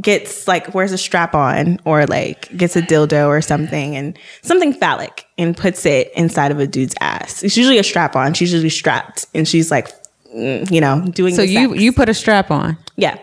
gets 0.00 0.48
like 0.48 0.74
wears 0.74 0.90
a 0.92 0.98
strap 0.98 1.34
on 1.34 1.78
or 1.84 2.06
like 2.06 2.56
gets 2.56 2.74
a 2.76 2.82
dildo 2.82 3.28
or 3.28 3.40
something 3.40 3.94
and 3.96 4.18
something 4.42 4.72
phallic 4.72 5.24
and 5.38 5.56
puts 5.56 5.86
it 5.86 6.10
inside 6.16 6.50
of 6.50 6.58
a 6.58 6.66
dude's 6.66 6.94
ass. 7.00 7.42
It's 7.44 7.56
usually 7.56 7.78
a 7.78 7.84
strap 7.84 8.16
on. 8.16 8.34
She's 8.34 8.52
usually 8.52 8.70
strapped 8.70 9.26
and 9.34 9.46
she's 9.46 9.70
like, 9.70 9.88
Mm, 10.34 10.70
you 10.70 10.80
know, 10.80 11.04
doing. 11.12 11.34
So 11.34 11.42
you 11.42 11.70
sex. 11.70 11.80
you 11.80 11.92
put 11.92 12.08
a 12.08 12.14
strap 12.14 12.50
on 12.50 12.76
yeah, 12.96 13.18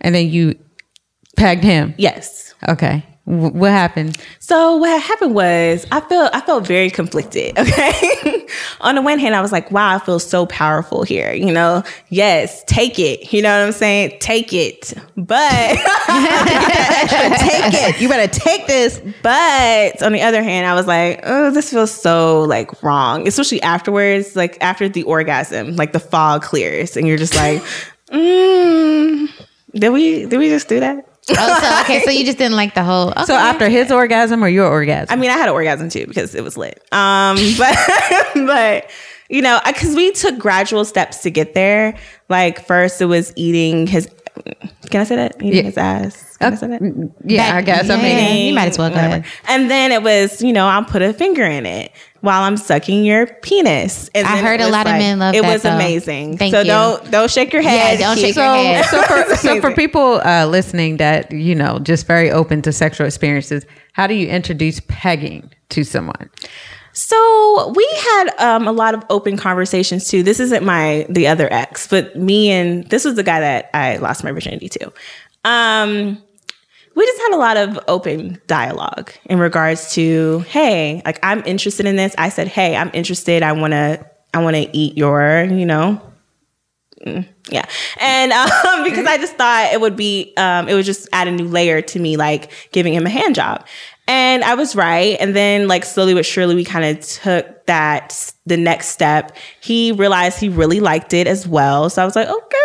and 0.00 0.14
then 0.14 0.28
you 0.28 0.58
pegged 1.36 1.62
him. 1.62 1.94
yes. 1.96 2.54
Okay. 2.68 3.04
What 3.26 3.72
happened? 3.72 4.16
So 4.38 4.76
what 4.76 5.02
happened 5.02 5.34
was 5.34 5.84
I 5.90 5.98
felt 5.98 6.32
I 6.32 6.40
felt 6.40 6.66
very 6.66 6.90
conflicted. 6.90 7.56
Okay. 7.66 8.46
On 8.80 8.94
the 8.94 9.02
one 9.02 9.18
hand, 9.18 9.34
I 9.34 9.40
was 9.40 9.50
like, 9.50 9.72
wow, 9.72 9.96
I 9.96 9.98
feel 9.98 10.20
so 10.20 10.46
powerful 10.46 11.02
here. 11.02 11.32
You 11.32 11.52
know, 11.52 11.82
yes, 12.08 12.62
take 12.64 12.98
it. 12.98 13.32
You 13.32 13.42
know 13.42 13.58
what 13.58 13.66
I'm 13.66 13.72
saying? 13.72 14.18
Take 14.20 14.52
it. 14.52 14.94
But 15.16 15.40
take 17.40 17.74
it. 17.74 18.00
You 18.00 18.08
better 18.08 18.32
take 18.32 18.68
this. 18.68 19.00
But 19.22 20.00
on 20.02 20.12
the 20.12 20.22
other 20.22 20.42
hand, 20.44 20.66
I 20.66 20.74
was 20.74 20.86
like, 20.86 21.20
oh, 21.24 21.50
this 21.50 21.70
feels 21.70 21.90
so 21.90 22.42
like 22.42 22.82
wrong. 22.84 23.26
Especially 23.26 23.60
afterwards, 23.62 24.36
like 24.36 24.56
after 24.60 24.88
the 24.88 25.02
orgasm, 25.02 25.74
like 25.74 25.92
the 25.92 26.00
fog 26.00 26.42
clears 26.42 26.96
and 26.96 27.08
you're 27.08 27.18
just 27.18 27.34
like, 27.34 27.60
mm, 28.10 29.28
did 29.72 29.90
we 29.90 30.26
did 30.26 30.38
we 30.38 30.48
just 30.48 30.68
do 30.68 30.78
that? 30.80 31.15
Oh, 31.30 31.60
so 31.60 31.80
okay, 31.80 32.02
so 32.04 32.10
you 32.10 32.24
just 32.24 32.38
didn't 32.38 32.56
like 32.56 32.74
the 32.74 32.84
whole. 32.84 33.10
Okay. 33.10 33.24
So 33.24 33.34
after 33.34 33.68
his 33.68 33.90
orgasm 33.90 34.44
or 34.44 34.48
your 34.48 34.66
orgasm? 34.66 35.12
I 35.12 35.20
mean, 35.20 35.30
I 35.30 35.34
had 35.34 35.48
an 35.48 35.54
orgasm 35.54 35.88
too 35.88 36.06
because 36.06 36.34
it 36.34 36.44
was 36.44 36.56
lit. 36.56 36.82
Um, 36.92 37.36
but 37.58 37.76
but 38.34 38.90
you 39.28 39.42
know, 39.42 39.60
because 39.66 39.96
we 39.96 40.12
took 40.12 40.38
gradual 40.38 40.84
steps 40.84 41.22
to 41.22 41.30
get 41.30 41.54
there. 41.54 41.98
Like 42.28 42.64
first, 42.64 43.00
it 43.00 43.06
was 43.06 43.32
eating 43.36 43.86
his. 43.86 44.08
Can 44.90 45.00
I 45.00 45.04
say 45.04 45.16
that? 45.16 45.36
Eating 45.42 45.54
Yeah. 45.56 45.62
his 45.62 45.76
ass. 45.78 46.36
Can 46.36 46.52
I 46.52 46.56
uh, 46.56 46.58
say 46.58 46.66
that? 46.68 46.80
Mm, 46.82 46.94
mm, 46.94 47.12
yeah, 47.24 47.56
I 47.56 47.62
guess. 47.62 47.90
I 47.90 47.96
mean, 48.00 48.46
you 48.48 48.54
might 48.54 48.68
as 48.68 48.78
well 48.78 48.88
go 48.90 48.96
Whatever. 48.96 49.14
ahead. 49.16 49.24
And 49.48 49.70
then 49.70 49.90
it 49.92 50.02
was, 50.02 50.42
you 50.42 50.52
know, 50.52 50.66
I'll 50.66 50.84
put 50.84 51.02
a 51.02 51.12
finger 51.12 51.44
in 51.44 51.66
it 51.66 51.92
while 52.20 52.42
I'm 52.42 52.56
sucking 52.56 53.04
your 53.04 53.26
penis. 53.26 54.08
And 54.14 54.26
I 54.26 54.36
heard 54.38 54.60
a 54.60 54.64
was 54.64 54.72
lot 54.72 54.86
of 54.86 54.92
men 54.92 55.18
love 55.18 55.34
it 55.34 55.42
that, 55.42 55.52
was 55.52 55.62
though. 55.62 55.74
amazing. 55.74 56.36
Thank 56.38 56.52
so 56.54 56.60
you. 56.60 56.66
don't 56.66 57.10
don't 57.10 57.30
shake 57.30 57.52
your 57.52 57.62
head. 57.62 57.98
don't 57.98 58.16
shake 58.16 58.34
Keep- 58.34 58.36
your 58.36 58.44
head. 58.54 58.84
so 58.86 59.02
for 59.02 59.36
so 59.36 59.60
for 59.60 59.72
people 59.72 60.20
uh, 60.24 60.46
listening 60.46 60.98
that 60.98 61.30
you 61.32 61.54
know 61.54 61.78
just 61.80 62.06
very 62.06 62.30
open 62.30 62.62
to 62.62 62.72
sexual 62.72 63.06
experiences, 63.06 63.64
how 63.92 64.06
do 64.06 64.14
you 64.14 64.28
introduce 64.28 64.80
pegging 64.88 65.50
to 65.70 65.84
someone? 65.84 66.30
So 66.96 67.74
we 67.76 67.86
had 67.94 68.30
um, 68.38 68.66
a 68.66 68.72
lot 68.72 68.94
of 68.94 69.04
open 69.10 69.36
conversations 69.36 70.08
too. 70.08 70.22
This 70.22 70.40
isn't 70.40 70.64
my 70.64 71.04
the 71.10 71.26
other 71.26 71.46
ex, 71.52 71.86
but 71.86 72.16
me 72.16 72.50
and 72.50 72.88
this 72.88 73.04
was 73.04 73.16
the 73.16 73.22
guy 73.22 73.38
that 73.38 73.68
I 73.74 73.98
lost 73.98 74.24
my 74.24 74.32
virginity 74.32 74.70
to. 74.70 74.90
Um, 75.44 76.16
we 76.94 77.04
just 77.04 77.20
had 77.20 77.34
a 77.34 77.36
lot 77.36 77.58
of 77.58 77.78
open 77.86 78.40
dialogue 78.46 79.12
in 79.26 79.38
regards 79.38 79.92
to, 79.92 80.38
hey, 80.48 81.02
like 81.04 81.18
I'm 81.22 81.44
interested 81.44 81.84
in 81.84 81.96
this. 81.96 82.14
I 82.16 82.30
said, 82.30 82.48
hey, 82.48 82.74
I'm 82.74 82.90
interested. 82.94 83.42
I 83.42 83.52
want 83.52 83.72
to, 83.72 84.02
I 84.32 84.42
want 84.42 84.56
to 84.56 84.74
eat 84.74 84.96
your, 84.96 85.44
you 85.44 85.66
know, 85.66 86.00
yeah. 87.04 87.66
And 88.00 88.32
um, 88.32 88.84
because 88.84 89.06
I 89.06 89.18
just 89.18 89.36
thought 89.36 89.72
it 89.72 89.80
would 89.80 89.96
be, 89.96 90.32
um, 90.36 90.68
it 90.68 90.74
would 90.74 90.84
just 90.84 91.08
add 91.12 91.28
a 91.28 91.32
new 91.32 91.48
layer 91.48 91.82
to 91.82 91.98
me, 91.98 92.16
like 92.16 92.50
giving 92.72 92.94
him 92.94 93.06
a 93.06 93.10
hand 93.10 93.34
job. 93.34 93.66
And 94.08 94.44
I 94.44 94.54
was 94.54 94.76
right. 94.76 95.16
And 95.18 95.34
then, 95.34 95.66
like, 95.66 95.84
slowly 95.84 96.14
but 96.14 96.24
surely, 96.24 96.54
we 96.54 96.64
kind 96.64 96.84
of 96.84 97.04
took 97.04 97.66
that 97.66 98.32
the 98.46 98.56
next 98.56 98.88
step. 98.88 99.36
He 99.60 99.90
realized 99.90 100.38
he 100.38 100.48
really 100.48 100.78
liked 100.78 101.12
it 101.12 101.26
as 101.26 101.48
well. 101.48 101.90
So 101.90 102.02
I 102.02 102.04
was 102.04 102.14
like, 102.14 102.28
okay, 102.28 102.58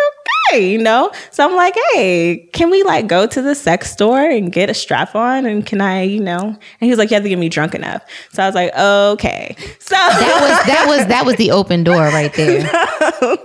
okay, 0.52 0.70
you 0.70 0.78
know? 0.78 1.10
So 1.30 1.44
I'm 1.44 1.56
like, 1.56 1.74
hey, 1.92 2.48
can 2.52 2.70
we 2.70 2.82
like 2.84 3.06
go 3.06 3.26
to 3.26 3.42
the 3.42 3.54
sex 3.54 3.90
store 3.90 4.20
and 4.20 4.52
get 4.52 4.70
a 4.70 4.74
strap 4.74 5.14
on? 5.14 5.46
And 5.46 5.64
can 5.64 5.80
I, 5.80 6.02
you 6.02 6.20
know? 6.20 6.38
And 6.38 6.58
he 6.80 6.88
was 6.88 6.98
like, 6.98 7.10
you 7.10 7.14
have 7.14 7.22
to 7.22 7.28
get 7.28 7.38
me 7.38 7.48
drunk 7.48 7.74
enough. 7.74 8.02
So 8.32 8.42
I 8.42 8.46
was 8.46 8.54
like, 8.54 8.72
okay. 8.76 9.56
So 9.80 9.96
That 9.96 10.38
was 10.40 10.66
that 10.66 10.86
was 10.86 11.06
that 11.08 11.26
was 11.26 11.36
the 11.36 11.50
open 11.50 11.84
door 11.84 12.02
right 12.02 12.32
there. 12.34 12.70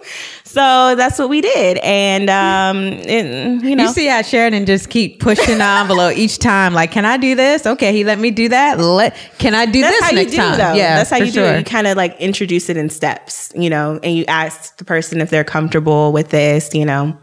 so 0.47 0.95
that's 0.95 1.19
what 1.19 1.29
we 1.29 1.41
did. 1.41 1.77
And, 1.79 2.29
um, 2.29 2.93
it, 2.93 3.63
you 3.63 3.75
know. 3.75 3.83
You 3.83 3.93
see 3.93 4.07
how 4.07 4.21
Sheriden 4.21 4.65
just 4.65 4.89
keep 4.89 5.19
pushing 5.19 5.57
the 5.57 5.63
envelope 5.63 6.17
each 6.17 6.39
time. 6.39 6.73
Like, 6.73 6.91
can 6.91 7.05
I 7.05 7.17
do 7.17 7.35
this? 7.35 7.65
Okay, 7.65 7.91
he 7.93 8.03
let 8.03 8.19
me 8.19 8.31
do 8.31 8.49
that. 8.49 8.79
Let 8.79 9.15
can 9.37 9.53
I 9.53 9.65
do 9.65 9.81
that's 9.81 9.95
this 9.95 10.03
how 10.03 10.11
next 10.11 10.31
you 10.31 10.37
do 10.37 10.43
time? 10.43 10.57
though. 10.57 10.73
Yeah, 10.73 10.95
that's 10.95 11.09
how 11.09 11.17
for 11.17 11.25
you 11.25 11.31
do 11.31 11.39
sure. 11.41 11.53
it. 11.53 11.59
You 11.59 11.65
kind 11.65 11.87
of 11.87 11.97
like 11.97 12.19
introduce 12.19 12.69
it 12.69 12.77
in 12.77 12.89
steps, 12.89 13.51
you 13.55 13.69
know, 13.69 13.99
and 14.01 14.15
you 14.15 14.25
ask 14.27 14.77
the 14.77 14.85
person 14.85 15.21
if 15.21 15.29
they're 15.29 15.43
comfortable 15.43 16.11
with 16.11 16.29
this, 16.29 16.73
you 16.73 16.85
know. 16.85 17.17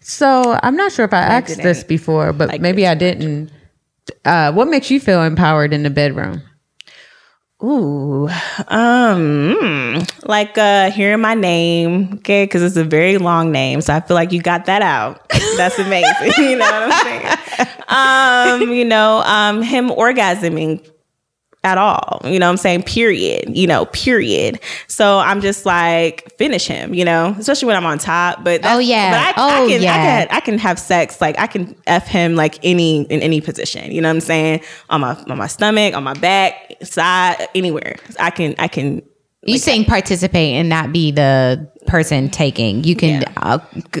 So 0.00 0.58
I'm 0.62 0.76
not 0.76 0.92
sure 0.92 1.04
if 1.04 1.12
I 1.12 1.20
asked 1.20 1.48
didn't 1.48 1.64
this 1.64 1.84
before, 1.84 2.32
but 2.32 2.48
like 2.48 2.60
maybe 2.60 2.86
I 2.86 2.94
didn't. 2.94 3.50
Uh, 4.24 4.52
what 4.52 4.68
makes 4.68 4.90
you 4.90 5.00
feel 5.00 5.22
empowered 5.22 5.72
in 5.72 5.82
the 5.82 5.90
bedroom? 5.90 6.42
Ooh, 7.62 8.28
um, 8.68 9.54
mm, 9.54 10.28
like 10.28 10.58
uh, 10.58 10.90
hearing 10.90 11.20
my 11.20 11.34
name, 11.34 12.14
okay, 12.14 12.44
because 12.44 12.62
it's 12.62 12.76
a 12.76 12.84
very 12.84 13.16
long 13.16 13.52
name, 13.52 13.80
so 13.80 13.94
I 13.94 14.00
feel 14.00 14.16
like 14.16 14.32
you 14.32 14.42
got 14.42 14.66
that 14.66 14.82
out. 14.82 15.26
That's 15.56 15.78
amazing. 15.78 16.32
you 16.38 16.56
know 16.56 16.64
what 16.64 16.92
I'm 16.92 17.04
saying? 17.04 17.38
Um, 17.86 18.72
you 18.72 18.84
know, 18.84 19.22
um, 19.26 19.62
him 19.62 19.88
orgasming 19.88 20.84
at 21.64 21.78
all. 21.78 22.20
You 22.24 22.38
know 22.38 22.46
what 22.46 22.50
I'm 22.52 22.56
saying? 22.58 22.82
Period. 22.84 23.56
You 23.56 23.66
know, 23.66 23.86
period. 23.86 24.60
So 24.86 25.18
I'm 25.18 25.40
just 25.40 25.66
like, 25.66 26.32
finish 26.38 26.66
him, 26.66 26.94
you 26.94 27.04
know, 27.04 27.34
especially 27.38 27.66
when 27.66 27.76
I'm 27.76 27.86
on 27.86 27.98
top. 27.98 28.44
But 28.44 28.60
Oh, 28.64 28.78
yeah. 28.78 29.10
But 29.10 29.38
I, 29.38 29.42
Oh, 29.60 29.64
I 29.64 29.68
can, 29.68 29.82
yeah. 29.82 29.92
I 29.92 29.96
can 29.96 30.28
I 30.36 30.40
can 30.40 30.58
have 30.58 30.78
sex, 30.78 31.20
like 31.20 31.38
I 31.38 31.46
can 31.48 31.74
F 31.86 32.06
him 32.06 32.36
like 32.36 32.58
any 32.62 33.02
in 33.02 33.20
any 33.22 33.40
position. 33.40 33.90
You 33.90 34.00
know 34.00 34.08
what 34.08 34.14
I'm 34.16 34.20
saying? 34.20 34.60
On 34.90 35.00
my 35.00 35.14
on 35.28 35.38
my 35.38 35.46
stomach, 35.48 35.94
on 35.94 36.04
my 36.04 36.14
back, 36.14 36.74
side, 36.82 37.48
anywhere. 37.54 37.96
I 38.20 38.30
can 38.30 38.54
I 38.58 38.68
can 38.68 39.02
You 39.46 39.58
saying 39.58 39.86
participate 39.86 40.54
and 40.54 40.68
not 40.68 40.92
be 40.92 41.10
the 41.10 41.68
person 41.86 42.30
taking. 42.30 42.82
You 42.84 42.96
can, 42.96 43.20
Yeah. 43.22 43.32
uh, 43.36 43.58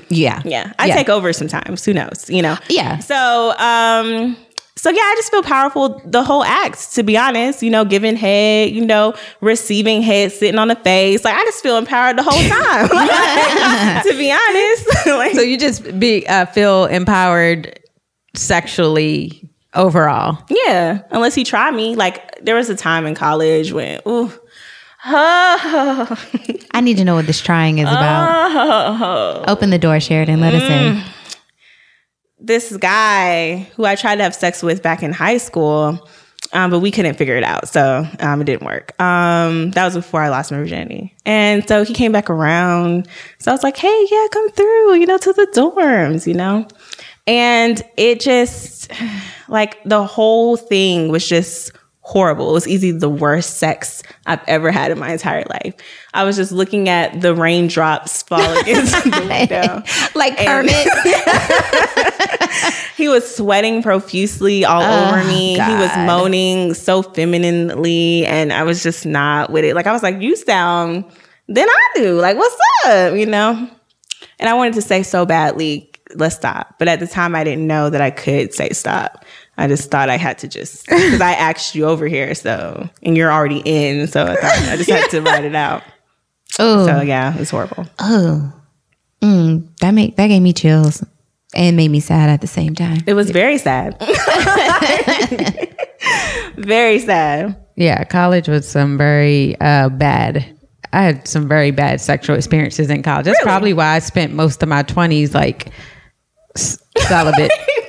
yeah, 0.08 0.40
Yeah, 0.44 0.72
I 0.78 0.88
take 0.90 1.08
over 1.10 1.32
sometimes. 1.34 1.84
Who 1.84 1.92
knows? 1.92 2.30
You 2.30 2.40
know. 2.42 2.56
Yeah. 2.70 2.98
So, 3.00 3.52
um, 3.58 4.36
so 4.84 4.90
yeah, 4.90 5.00
I 5.00 5.14
just 5.16 5.30
feel 5.30 5.42
powerful 5.42 5.98
the 6.04 6.22
whole 6.22 6.44
act. 6.44 6.92
To 6.92 7.02
be 7.02 7.16
honest, 7.16 7.62
you 7.62 7.70
know, 7.70 7.86
giving 7.86 8.16
head, 8.16 8.70
you 8.70 8.84
know, 8.84 9.14
receiving 9.40 10.02
head, 10.02 10.30
sitting 10.30 10.58
on 10.58 10.68
the 10.68 10.76
face. 10.76 11.24
Like 11.24 11.34
I 11.34 11.42
just 11.46 11.62
feel 11.62 11.78
empowered 11.78 12.18
the 12.18 12.22
whole 12.22 12.32
time. 12.50 12.90
Like, 12.94 14.02
to 14.02 14.12
be 14.18 14.30
honest, 14.30 15.06
like, 15.06 15.32
So 15.32 15.40
you 15.40 15.56
just 15.56 15.98
be 15.98 16.26
uh, 16.26 16.44
feel 16.44 16.84
empowered 16.84 17.80
sexually 18.34 19.48
overall. 19.72 20.44
yeah. 20.50 21.00
Unless 21.10 21.34
he 21.34 21.44
tried 21.44 21.70
me, 21.74 21.96
like 21.96 22.44
there 22.44 22.54
was 22.54 22.68
a 22.68 22.76
time 22.76 23.06
in 23.06 23.14
college 23.14 23.72
when, 23.72 24.02
ooh. 24.06 24.30
I 25.06 26.80
need 26.82 26.98
to 26.98 27.04
know 27.04 27.14
what 27.14 27.26
this 27.26 27.40
trying 27.40 27.78
is 27.78 27.88
about. 27.88 29.48
Open 29.48 29.70
the 29.70 29.78
door, 29.78 29.96
Sheriden. 29.96 30.40
Let 30.40 30.52
us 30.52 30.62
in. 30.62 31.02
This 32.38 32.76
guy 32.76 33.68
who 33.76 33.84
I 33.84 33.94
tried 33.94 34.16
to 34.16 34.22
have 34.22 34.34
sex 34.34 34.62
with 34.62 34.82
back 34.82 35.02
in 35.02 35.12
high 35.12 35.38
school, 35.38 36.08
um, 36.52 36.70
but 36.70 36.80
we 36.80 36.90
couldn't 36.90 37.14
figure 37.14 37.36
it 37.36 37.44
out. 37.44 37.68
So 37.68 38.06
um, 38.20 38.40
it 38.40 38.44
didn't 38.44 38.66
work. 38.66 38.98
Um, 39.00 39.70
that 39.72 39.84
was 39.84 39.94
before 39.94 40.20
I 40.20 40.28
lost 40.28 40.52
my 40.52 40.58
virginity. 40.58 41.14
And 41.24 41.66
so 41.66 41.84
he 41.84 41.94
came 41.94 42.12
back 42.12 42.30
around. 42.30 43.08
So 43.38 43.50
I 43.50 43.54
was 43.54 43.62
like, 43.62 43.76
hey, 43.76 44.06
yeah, 44.10 44.26
come 44.30 44.50
through, 44.50 44.94
you 44.94 45.06
know, 45.06 45.18
to 45.18 45.32
the 45.32 45.48
dorms, 45.54 46.26
you 46.26 46.34
know? 46.34 46.66
And 47.26 47.82
it 47.96 48.20
just, 48.20 48.92
like, 49.48 49.82
the 49.84 50.04
whole 50.04 50.56
thing 50.56 51.08
was 51.08 51.26
just 51.26 51.72
horrible. 52.04 52.50
It 52.50 52.52
was 52.52 52.68
easily 52.68 52.92
the 52.92 53.08
worst 53.08 53.58
sex 53.58 54.02
I've 54.26 54.42
ever 54.46 54.70
had 54.70 54.90
in 54.90 54.98
my 54.98 55.10
entire 55.12 55.44
life. 55.50 55.74
I 56.12 56.24
was 56.24 56.36
just 56.36 56.52
looking 56.52 56.88
at 56.88 57.20
the 57.20 57.34
raindrops 57.34 58.22
falling 58.22 58.58
against 58.58 59.04
the 59.04 59.10
window. 59.28 59.82
Like 60.14 60.38
Kermit. 60.38 60.86
He 62.96 63.08
was 63.08 63.36
sweating 63.36 63.82
profusely 63.82 64.64
all 64.64 64.82
oh, 64.82 65.08
over 65.08 65.24
me. 65.24 65.54
He 65.54 65.58
was 65.58 65.90
moaning 66.06 66.74
so 66.74 67.02
femininely, 67.02 68.24
and 68.24 68.52
I 68.52 68.62
was 68.62 68.82
just 68.82 69.04
not 69.04 69.50
with 69.50 69.64
it. 69.64 69.74
Like 69.74 69.86
I 69.86 69.92
was 69.92 70.02
like, 70.02 70.22
"You 70.22 70.36
sound 70.36 71.04
than 71.48 71.68
I 71.68 71.88
do. 71.96 72.20
Like, 72.20 72.36
what's 72.36 72.56
up?" 72.86 73.16
You 73.16 73.26
know. 73.26 73.68
And 74.38 74.48
I 74.48 74.54
wanted 74.54 74.74
to 74.74 74.82
say 74.82 75.02
so 75.02 75.26
badly, 75.26 75.90
"Let's 76.14 76.36
stop," 76.36 76.76
but 76.78 76.86
at 76.86 77.00
the 77.00 77.08
time, 77.08 77.34
I 77.34 77.42
didn't 77.42 77.66
know 77.66 77.90
that 77.90 78.00
I 78.00 78.10
could 78.10 78.54
say 78.54 78.70
stop. 78.70 79.23
I 79.56 79.66
just 79.68 79.90
thought 79.90 80.08
I 80.10 80.16
had 80.16 80.38
to 80.38 80.48
just 80.48 80.86
because 80.86 81.20
I 81.20 81.32
asked 81.32 81.74
you 81.74 81.84
over 81.84 82.06
here, 82.06 82.34
so 82.34 82.88
and 83.02 83.16
you're 83.16 83.32
already 83.32 83.62
in, 83.64 84.06
so 84.08 84.24
I 84.24 84.34
thought 84.36 84.68
I 84.68 84.76
just 84.76 84.90
had 84.90 85.08
to 85.10 85.20
write 85.22 85.44
it 85.44 85.54
out. 85.54 85.82
Oh, 86.58 86.86
So 86.86 87.00
yeah, 87.02 87.34
it's 87.38 87.50
horrible. 87.50 87.86
oh, 87.98 88.52
mm, 89.22 89.66
that 89.80 89.92
made 89.92 90.16
that 90.16 90.26
gave 90.28 90.42
me 90.42 90.52
chills 90.52 91.04
and 91.54 91.76
made 91.76 91.88
me 91.90 92.00
sad 92.00 92.28
at 92.30 92.40
the 92.40 92.46
same 92.48 92.74
time. 92.74 92.98
It 93.06 93.14
was 93.14 93.30
very 93.30 93.58
sad. 93.58 93.96
very 96.56 96.98
sad. 96.98 97.56
Yeah, 97.76 98.04
college 98.04 98.48
was 98.48 98.68
some 98.68 98.96
very 98.98 99.56
uh, 99.60 99.88
bad. 99.88 100.44
I 100.92 101.02
had 101.02 101.26
some 101.26 101.48
very 101.48 101.70
bad 101.72 102.00
sexual 102.00 102.36
experiences 102.36 102.88
in 102.88 103.02
college. 103.02 103.26
That's 103.26 103.42
probably 103.42 103.72
why 103.72 103.96
I 103.96 103.98
spent 103.98 104.32
most 104.32 104.62
of 104.62 104.68
my 104.68 104.82
twenties 104.82 105.34
like 105.34 105.70
s- 106.56 106.78
celibate. 106.98 107.50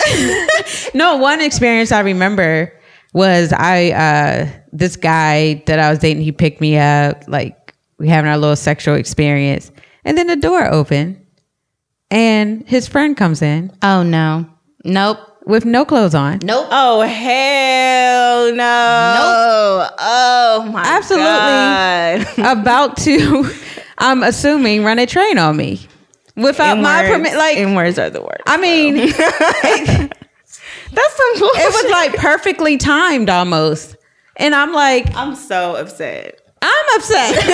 no, 0.94 1.18
one 1.18 1.42
experience 1.42 1.92
I 1.92 2.00
remember 2.02 2.72
was 3.14 3.54
I 3.54 3.92
uh, 3.92 4.50
this 4.74 4.96
guy 4.96 5.64
that 5.68 5.80
I 5.80 5.90
was 5.90 6.00
dating. 6.00 6.24
He 6.24 6.32
picked 6.32 6.62
me 6.62 6.78
up, 6.78 7.24
like 7.28 7.74
we 7.98 8.08
having 8.10 8.30
our 8.30 8.38
little 8.38 8.56
sexual 8.56 8.96
experience, 8.96 9.72
and 10.04 10.18
then 10.18 10.28
the 10.28 10.36
door 10.36 10.66
opened, 10.66 11.26
and 12.12 12.68
his 12.68 12.88
friend 12.88 13.16
comes 13.16 13.42
in 13.42 13.72
Oh 13.82 14.04
no, 14.04 14.46
nope, 14.84 15.18
with 15.46 15.66
no 15.66 15.86
clothes 15.86 16.14
on. 16.16 16.40
nope. 16.44 16.68
Oh 16.72 17.02
hell 17.02 18.52
no! 18.54 18.58
Nope. 18.58 19.92
Oh 20.00 20.70
my 20.72 20.84
Absolutely. 20.86 21.26
God. 22.46 22.58
about 22.60 22.98
to, 22.98 23.50
I'm 23.98 24.24
assuming, 24.24 24.84
run 24.84 25.00
a 25.00 25.06
train 25.06 25.38
on 25.38 25.56
me 25.58 25.88
without 26.36 26.78
In 26.78 26.84
my 26.84 27.02
words- 27.04 27.14
permit. 27.16 27.36
Like, 27.36 27.58
in 27.58 27.76
words 27.76 27.98
are 28.00 28.10
the 28.10 28.22
words. 28.22 28.44
I 28.48 28.58
mean, 28.58 28.96
it, 28.98 29.16
That's 30.92 31.18
some 31.18 31.40
bullshit. 31.40 31.62
it 31.62 31.74
was 31.84 31.92
like 31.92 32.16
perfectly 32.16 32.78
timed 32.78 33.30
almost. 33.30 33.96
And 34.38 34.54
I'm 34.54 34.74
like, 34.74 35.14
I'm 35.16 35.36
so 35.36 35.76
upset. 35.76 36.42
I'm 36.62 36.86
upset. 36.96 37.36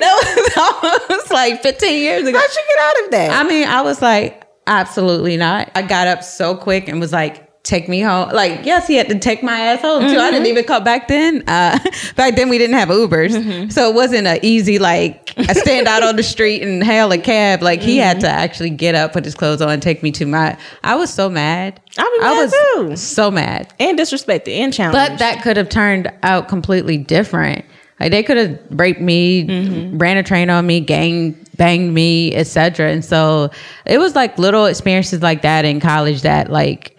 that 0.00 0.44
was 0.52 1.08
almost 1.10 1.30
like 1.30 1.62
15 1.62 2.02
years 2.02 2.26
ago. 2.26 2.38
How'd 2.38 2.50
you 2.50 2.62
get 2.76 2.84
out 2.84 3.04
of 3.04 3.10
that? 3.12 3.44
I 3.44 3.48
mean, 3.48 3.66
I 3.68 3.82
was 3.82 4.02
like, 4.02 4.44
absolutely 4.66 5.36
not. 5.36 5.70
I 5.74 5.82
got 5.82 6.06
up 6.08 6.22
so 6.24 6.56
quick 6.56 6.88
and 6.88 7.00
was 7.00 7.12
like, 7.12 7.47
take 7.62 7.88
me 7.88 8.00
home. 8.00 8.30
Like, 8.30 8.64
yes, 8.64 8.86
he 8.86 8.94
had 8.94 9.08
to 9.08 9.18
take 9.18 9.42
my 9.42 9.58
ass 9.58 9.82
home 9.82 10.02
too. 10.02 10.18
I 10.18 10.30
didn't 10.30 10.44
mm-hmm. 10.44 10.46
even 10.46 10.64
call 10.64 10.80
back 10.80 11.08
then. 11.08 11.42
Uh, 11.46 11.78
back 12.16 12.36
then 12.36 12.48
we 12.48 12.58
didn't 12.58 12.76
have 12.76 12.88
Ubers. 12.88 13.36
Mm-hmm. 13.36 13.70
So 13.70 13.90
it 13.90 13.94
wasn't 13.94 14.26
an 14.26 14.38
easy, 14.42 14.78
like, 14.78 15.32
I 15.36 15.52
stand 15.52 15.86
out 15.86 16.02
on 16.02 16.16
the 16.16 16.22
street 16.22 16.62
and 16.62 16.82
hail 16.82 17.12
a 17.12 17.18
cab. 17.18 17.62
Like, 17.62 17.80
he 17.80 17.98
had 17.98 18.18
mm-hmm. 18.18 18.26
to 18.26 18.30
actually 18.30 18.70
get 18.70 18.94
up, 18.94 19.12
put 19.12 19.24
his 19.24 19.34
clothes 19.34 19.60
on, 19.60 19.70
and 19.70 19.82
take 19.82 20.02
me 20.02 20.10
to 20.12 20.26
my. 20.26 20.58
I 20.82 20.96
was 20.96 21.12
so 21.12 21.28
mad. 21.28 21.80
I'd 21.98 22.20
I 22.22 22.42
was 22.42 22.52
too. 22.52 22.96
so 22.96 23.30
mad. 23.30 23.72
and 23.78 23.98
disrespected 23.98 24.48
and 24.48 24.72
challenged. 24.72 24.94
But 24.94 25.18
that 25.18 25.42
could 25.42 25.56
have 25.56 25.68
turned 25.68 26.12
out 26.22 26.48
completely 26.48 26.96
different. 26.96 27.64
Like 28.00 28.12
they 28.12 28.22
could 28.22 28.36
have 28.36 28.58
raped 28.70 29.00
me, 29.00 29.90
ran 29.94 30.16
a 30.16 30.22
train 30.22 30.50
on 30.50 30.66
me, 30.66 30.80
gang 30.80 31.32
banged 31.56 31.92
me, 31.92 32.34
etc. 32.34 32.90
And 32.90 33.04
so 33.04 33.50
it 33.84 33.98
was 33.98 34.14
like 34.14 34.38
little 34.38 34.66
experiences 34.66 35.20
like 35.20 35.42
that 35.42 35.64
in 35.64 35.80
college 35.80 36.22
that 36.22 36.50
like 36.50 36.96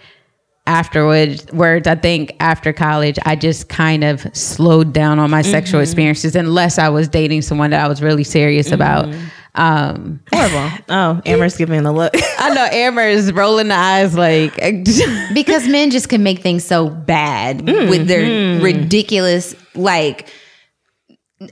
afterwards 0.70 1.45
words 1.51 1.88
I 1.88 1.95
think 1.95 2.36
after 2.39 2.72
college 2.72 3.17
I 3.26 3.36
just 3.36 3.70
kind 3.70 4.03
of 4.03 4.22
slowed 4.38 4.93
down 4.93 5.17
on 5.17 5.32
my 5.32 5.41
sexual 5.41 5.82
experiences 5.82 6.36
unless 6.36 6.78
I 6.78 6.89
was 6.89 7.07
dating 7.07 7.41
someone 7.41 7.72
that 7.72 7.84
I 7.84 7.88
was 7.88 8.01
really 8.03 8.24
serious 8.24 8.72
about. 8.72 9.11
Um 9.55 10.20
horrible. 10.32 10.70
Oh, 10.89 11.22
Amber's 11.26 11.57
giving 11.57 11.84
a 11.86 11.91
look. 11.91 12.13
I 12.38 12.53
know 12.53 12.65
Amber 12.72 13.01
is 13.01 13.34
rolling 13.34 13.70
the 13.70 13.76
eyes 13.76 14.15
like 14.15 14.55
because 15.34 15.67
men 15.67 15.89
just 15.89 16.07
can 16.07 16.22
make 16.22 16.39
things 16.39 16.63
so 16.63 16.88
bad 16.89 17.59
Mm-hmm. 17.65 17.89
with 17.89 18.07
their 18.07 18.61
ridiculous 18.61 19.55
like 19.74 20.30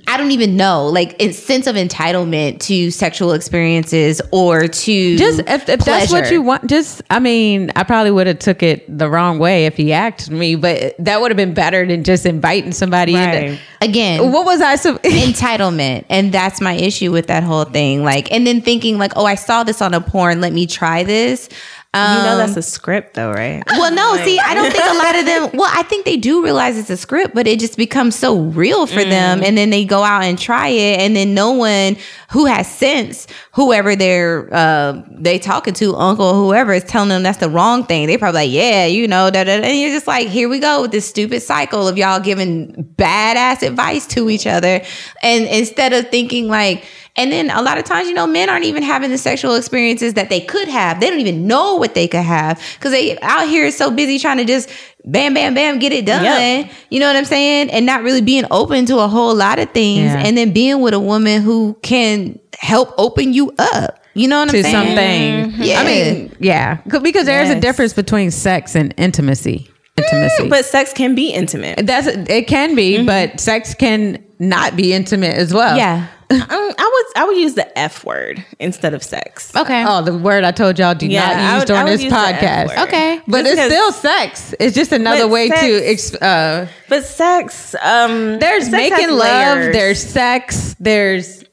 I 0.06 0.18
don't 0.18 0.32
even 0.32 0.58
know, 0.58 0.88
like 0.88 1.16
a 1.22 1.32
sense 1.32 1.66
of 1.66 1.78
entitlement 1.78 2.60
to 2.62 2.92
sexual 2.92 3.32
experiences 3.32 4.22
or 4.32 4.68
to 4.68 5.18
just 5.18 5.40
if, 5.48 5.70
if 5.70 5.80
that's 5.86 6.12
what 6.12 6.30
you 6.30 6.42
want 6.42 6.68
just 6.68 7.02
i 7.10 7.20
mean 7.20 7.72
i 7.76 7.84
probably 7.84 8.12
would 8.12 8.28
have 8.28 8.40
took 8.40 8.62
it 8.62 8.86
the 8.98 9.10
wrong 9.10 9.40
way 9.40 9.66
if 9.66 9.78
he 9.78 9.94
asked 9.94 10.30
me 10.30 10.56
but 10.56 10.94
that 11.00 11.22
would 11.22 11.32
have 11.32 11.38
been 11.38 11.54
better 11.54 11.86
than 11.86 12.04
just 12.04 12.26
inviting 12.26 12.72
somebody 12.74 13.14
Right. 13.16 13.44
in 13.44 13.60
Again, 13.80 14.32
what 14.32 14.46
was 14.46 14.60
i 14.60 14.76
so 14.76 14.98
entitlement 15.06 16.06
and 16.10 16.32
that's 16.34 16.60
my 16.60 16.74
issue 16.74 17.12
with 17.12 17.28
that 17.28 17.44
whole 17.44 17.66
thing 17.66 18.04
like 18.04 18.32
and 18.32 18.46
then 18.46 18.62
thinking 18.62 18.98
like 18.98 19.14
oh 19.16 19.26
i 19.26 19.36
saw 19.36 19.64
this 19.64 19.82
on 19.82 19.94
a 19.94 20.02
porn 20.02 20.42
let 20.42 20.52
me 20.52 20.68
try 20.68 21.04
this 21.04 21.48
um, 21.94 22.18
you 22.18 22.24
know 22.24 22.38
that's 22.38 22.58
a 22.58 22.62
script 22.62 23.14
though, 23.16 23.32
right? 23.32 23.64
well 23.72 23.94
no 23.94 24.16
see 24.24 24.40
i 24.40 24.54
don't 24.54 24.72
think 24.72 24.84
a 24.84 24.98
lot 24.98 25.16
of 25.16 25.26
them 25.26 25.50
well 25.58 25.70
i 25.74 25.84
think 25.84 26.06
they 26.06 26.18
do 26.18 26.44
realize 26.44 26.78
it's 26.78 26.90
a 26.90 26.98
script 26.98 27.34
but 27.34 27.48
it 27.48 27.60
just 27.60 27.78
becomes 27.78 28.16
so 28.16 28.40
real 28.40 28.86
for 28.86 29.04
them 29.04 29.42
and 29.44 29.58
then 29.58 29.70
they 29.70 29.86
go 29.86 30.04
out 30.04 30.24
and 30.24 30.38
try 30.38 30.68
it 30.68 31.00
and 31.00 31.16
then 31.16 31.34
no 31.34 31.52
one 31.52 31.96
who 32.32 32.46
has 32.46 32.70
sense 32.70 33.28
whoever 33.54 33.96
they're 33.96 34.54
uh 34.54 35.02
they 35.12 35.40
talking 35.40 35.74
to 35.74 35.96
uncle 35.96 36.34
whoever 36.34 36.74
is 36.74 36.84
telling 36.84 37.10
them 37.10 37.24
that's 37.24 37.40
the 37.40 37.50
wrong 37.50 37.86
thing 37.86 38.08
they 38.08 38.18
probably 38.18 38.42
like 38.42 38.52
yeah 38.52 38.86
you 38.86 39.08
know 39.08 39.30
da, 39.30 39.44
da, 39.44 39.60
da. 39.60 39.68
and 39.68 39.80
you're 39.80 39.92
just 39.92 40.08
like 40.08 40.28
here 40.28 40.50
we 40.50 40.60
go 40.60 40.82
with 40.82 40.92
this 40.92 41.08
stupid 41.08 41.42
cycle 41.42 41.88
of 41.88 41.98
y'all 41.98 42.20
giving 42.20 42.74
badass 42.98 43.66
advice 43.66 44.06
to 44.06 44.30
each 44.30 44.46
other 44.46 44.82
and 45.24 45.46
instead 45.46 45.94
of 45.94 46.10
thinking 46.10 46.48
like 46.48 46.86
and 47.18 47.32
then 47.32 47.49
a 47.49 47.61
lot 47.61 47.78
of 47.78 47.84
times, 47.84 48.07
you 48.07 48.13
know, 48.13 48.28
men 48.28 48.49
aren't 48.49 48.65
even 48.65 48.84
having 48.84 49.09
the 49.09 49.18
sexual 49.18 49.55
experiences 49.55 50.13
that 50.13 50.30
they 50.30 50.39
could 50.39 50.68
have. 50.68 50.99
They 50.99 51.09
don't 51.09 51.20
even 51.20 51.47
know 51.47 51.76
what 51.76 51.95
they 51.95 52.07
could 52.07 52.22
have 52.22 52.61
because 52.76 52.91
they 52.91 53.20
out 53.22 53.47
here 53.47 53.70
so 53.72 53.89
busy 53.91 54.20
trying 54.20 54.38
to 54.38 54.45
just 54.45 54.70
bam, 55.03 55.34
bam, 55.34 55.53
bam, 55.53 55.80
get 55.80 55.91
it 55.91 56.05
done. 56.05 56.24
Yep. 56.24 56.72
You 56.89 56.99
know 56.99 57.07
what 57.07 57.15
I'm 57.15 57.26
saying? 57.26 57.72
And 57.72 57.86
not 57.86 58.03
really 58.03 58.22
being 58.22 58.45
open 58.51 58.86
to 58.86 58.99
a 58.99 59.07
whole 59.07 59.34
lot 59.36 59.57
of 59.59 59.72
things. 59.72 60.05
Yeah. 60.05 60.20
And 60.24 60.38
then 60.38 60.53
being 60.53 60.82
with 60.82 60.93
a 60.93 60.99
woman 60.99 61.41
who 61.41 61.78
can 61.82 62.39
help 62.59 62.93
open 62.97 63.34
you 63.34 63.53
up. 63.57 63.99
You 64.13 64.28
know 64.28 64.39
what 64.39 64.49
to 64.49 64.57
I'm 64.57 64.63
saying? 64.63 64.76
To 64.76 65.51
something 65.51 65.68
Yeah. 65.68 65.80
i 65.80 65.86
mean 65.86 66.36
yeah 66.39 66.78
because 67.03 67.28
there's 67.28 67.51
a 67.51 67.59
difference 67.59 67.93
between 67.93 68.32
sex 68.32 68.76
and 68.76 68.91
intimacy 68.97 69.70
intimacy 69.95 70.49
But 70.49 70.65
sex 70.65 70.91
can 70.91 71.13
be 71.13 71.30
intimate. 71.30 71.86
that's 71.86 72.07
it 72.07 72.47
can 72.47 72.74
be 72.74 72.95
mm-hmm. 72.97 73.05
but 73.05 73.39
sex 73.39 73.76
can 73.76 74.24
not 74.39 74.76
be 74.76 74.91
intimate 74.91 75.36
as 75.36 75.53
well 75.53 75.78
Yeah. 75.78 76.07
Um, 76.30 76.39
I 76.41 76.91
would 77.13 77.21
I 77.21 77.25
would 77.25 77.38
use 77.38 77.53
the 77.53 77.78
F 77.80 78.03
word 78.03 78.43
instead 78.59 78.93
of 78.93 79.01
sex. 79.01 79.55
Okay. 79.55 79.86
oh 79.88 80.01
the 80.01 80.17
word 80.17 80.43
i 80.43 80.51
told 80.51 80.78
y'all 80.78 80.93
do 80.93 81.07
Yeah, 81.07 81.21
not 81.34 81.51
use 81.53 81.59
would- 81.61 81.67
during 81.67 81.86
this 81.86 82.01
use 82.03 82.11
podcast. 82.11 82.84
Okay. 82.86 83.21
but 83.28 83.45
Just 83.45 83.51
it's 83.53 83.61
'cause- 83.61 83.71
still 83.71 83.91
sex 83.93 84.55
it's 84.59 84.75
just 84.75 84.91
another 84.91 85.21
But 85.23 85.30
way 85.30 85.49
to 85.49 85.55
sex- 85.95 86.13
ex- 86.13 86.21
uh 86.21 86.67
But 86.89 87.05
sex, 87.05 87.75
um, 87.82 88.39
there's 88.39 88.69
sex 88.69 88.71
making 88.89 89.09
love 89.11 89.57
layers. 89.57 89.73
there's 89.73 90.03
sex 90.03 90.75
there's 90.82 91.43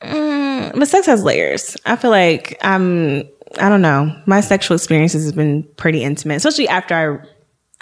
but 0.00 0.86
sex 0.88 1.06
has 1.06 1.22
layers. 1.22 1.76
I 1.86 1.96
feel 1.96 2.10
like 2.10 2.58
I'm. 2.62 3.22
I 3.60 3.68
don't 3.68 3.82
know. 3.82 4.10
My 4.26 4.40
sexual 4.40 4.74
experiences 4.76 5.26
have 5.26 5.34
been 5.36 5.62
pretty 5.76 6.02
intimate, 6.02 6.36
especially 6.36 6.68
after 6.68 6.94
I. 6.94 7.26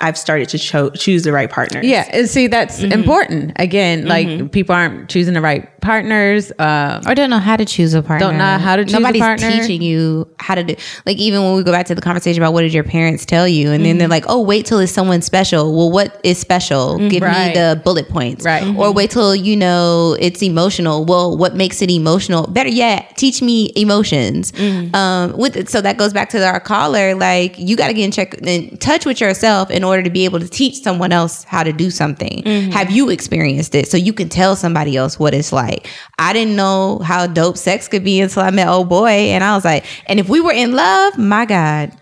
I've 0.00 0.16
started 0.18 0.48
to 0.50 0.58
cho- 0.58 0.90
choose 0.90 1.24
the 1.24 1.32
right 1.32 1.50
partner. 1.50 1.80
Yeah, 1.82 2.08
and 2.12 2.28
see 2.28 2.46
that's 2.46 2.80
Mm-hmm. 2.80 2.92
important. 2.92 3.52
Again, 3.56 4.06
like 4.06 4.50
people 4.52 4.74
aren't 4.74 5.10
choosing 5.10 5.34
the 5.34 5.40
right 5.42 5.68
partners. 5.82 6.50
Um, 6.58 7.02
or 7.06 7.14
don't 7.14 7.30
know 7.30 7.38
how 7.38 7.56
to 7.56 7.64
choose 7.64 7.92
a 7.94 8.02
partner. 8.02 8.26
Don't 8.28 8.38
know 8.38 8.58
how 8.58 8.76
to 8.76 8.84
choose 8.84 8.94
a 8.94 9.00
Nobody's 9.00 9.20
partner. 9.20 9.50
teaching 9.50 9.82
you 9.82 10.26
how 10.38 10.54
to 10.54 10.62
do. 10.64 10.74
Like 11.04 11.18
even 11.18 11.42
when 11.42 11.56
we 11.56 11.62
go 11.62 11.72
back 11.72 11.86
to 11.86 11.94
the 11.94 12.00
conversation 12.00 12.42
about 12.42 12.52
what 12.54 12.62
did 12.62 12.72
your 12.72 12.84
parents 12.84 13.26
tell 13.26 13.46
you, 13.46 13.70
and 13.72 13.84
then 13.84 13.98
they're 13.98 14.08
like, 14.08 14.24
"Oh, 14.28 14.40
wait 14.40 14.64
till 14.66 14.78
it's 14.78 14.92
someone 14.92 15.20
special." 15.22 15.76
Well, 15.76 15.90
what 15.90 16.18
is 16.24 16.38
special? 16.38 16.96
Give 17.08 17.22
Right. 17.22 17.48
me 17.48 17.54
the 17.54 17.80
bullet 17.84 18.08
points. 18.08 18.44
Right. 18.44 18.64
Or 18.76 18.92
wait 18.92 19.10
till 19.10 19.34
you 19.36 19.56
know 19.56 20.16
it's 20.18 20.42
emotional. 20.42 21.04
Well, 21.04 21.36
what 21.36 21.54
makes 21.56 21.82
it 21.82 21.90
emotional? 21.90 22.46
Better 22.46 22.70
yet, 22.70 23.16
teach 23.16 23.42
me 23.42 23.70
emotions. 23.76 24.52
Um, 24.94 25.36
with 25.36 25.68
so 25.68 25.80
that 25.80 25.96
goes 25.98 26.12
back 26.12 26.30
to 26.30 26.46
our 26.46 26.60
caller. 26.60 27.14
Like 27.14 27.58
you 27.58 27.76
got 27.76 27.88
to 27.88 27.92
get 27.94 28.04
in 28.04 28.10
check 28.12 28.34
in 28.42 28.76
touch 28.78 29.04
with 29.04 29.20
yourself 29.20 29.70
in 29.70 29.84
order 29.84 29.89
to 29.96 30.10
be 30.10 30.24
able 30.24 30.40
to 30.40 30.48
teach 30.48 30.82
someone 30.82 31.12
else 31.12 31.44
how 31.44 31.62
to 31.62 31.72
do 31.72 31.90
something. 31.90 32.42
Mm-hmm. 32.42 32.70
Have 32.70 32.90
you 32.90 33.10
experienced 33.10 33.74
it 33.74 33.88
so 33.88 33.96
you 33.96 34.12
can 34.12 34.28
tell 34.28 34.56
somebody 34.56 34.96
else 34.96 35.18
what 35.18 35.34
it's 35.34 35.52
like? 35.52 35.88
I 36.18 36.32
didn't 36.32 36.56
know 36.56 36.98
how 36.98 37.26
dope 37.26 37.56
sex 37.56 37.88
could 37.88 38.04
be 38.04 38.20
until 38.20 38.42
I 38.42 38.50
met 38.50 38.68
old 38.68 38.88
boy, 38.88 39.08
and 39.08 39.42
I 39.42 39.54
was 39.54 39.64
like, 39.64 39.84
and 40.06 40.20
if 40.20 40.28
we 40.28 40.40
were 40.40 40.52
in 40.52 40.72
love, 40.72 41.18
my 41.18 41.44
God, 41.44 41.92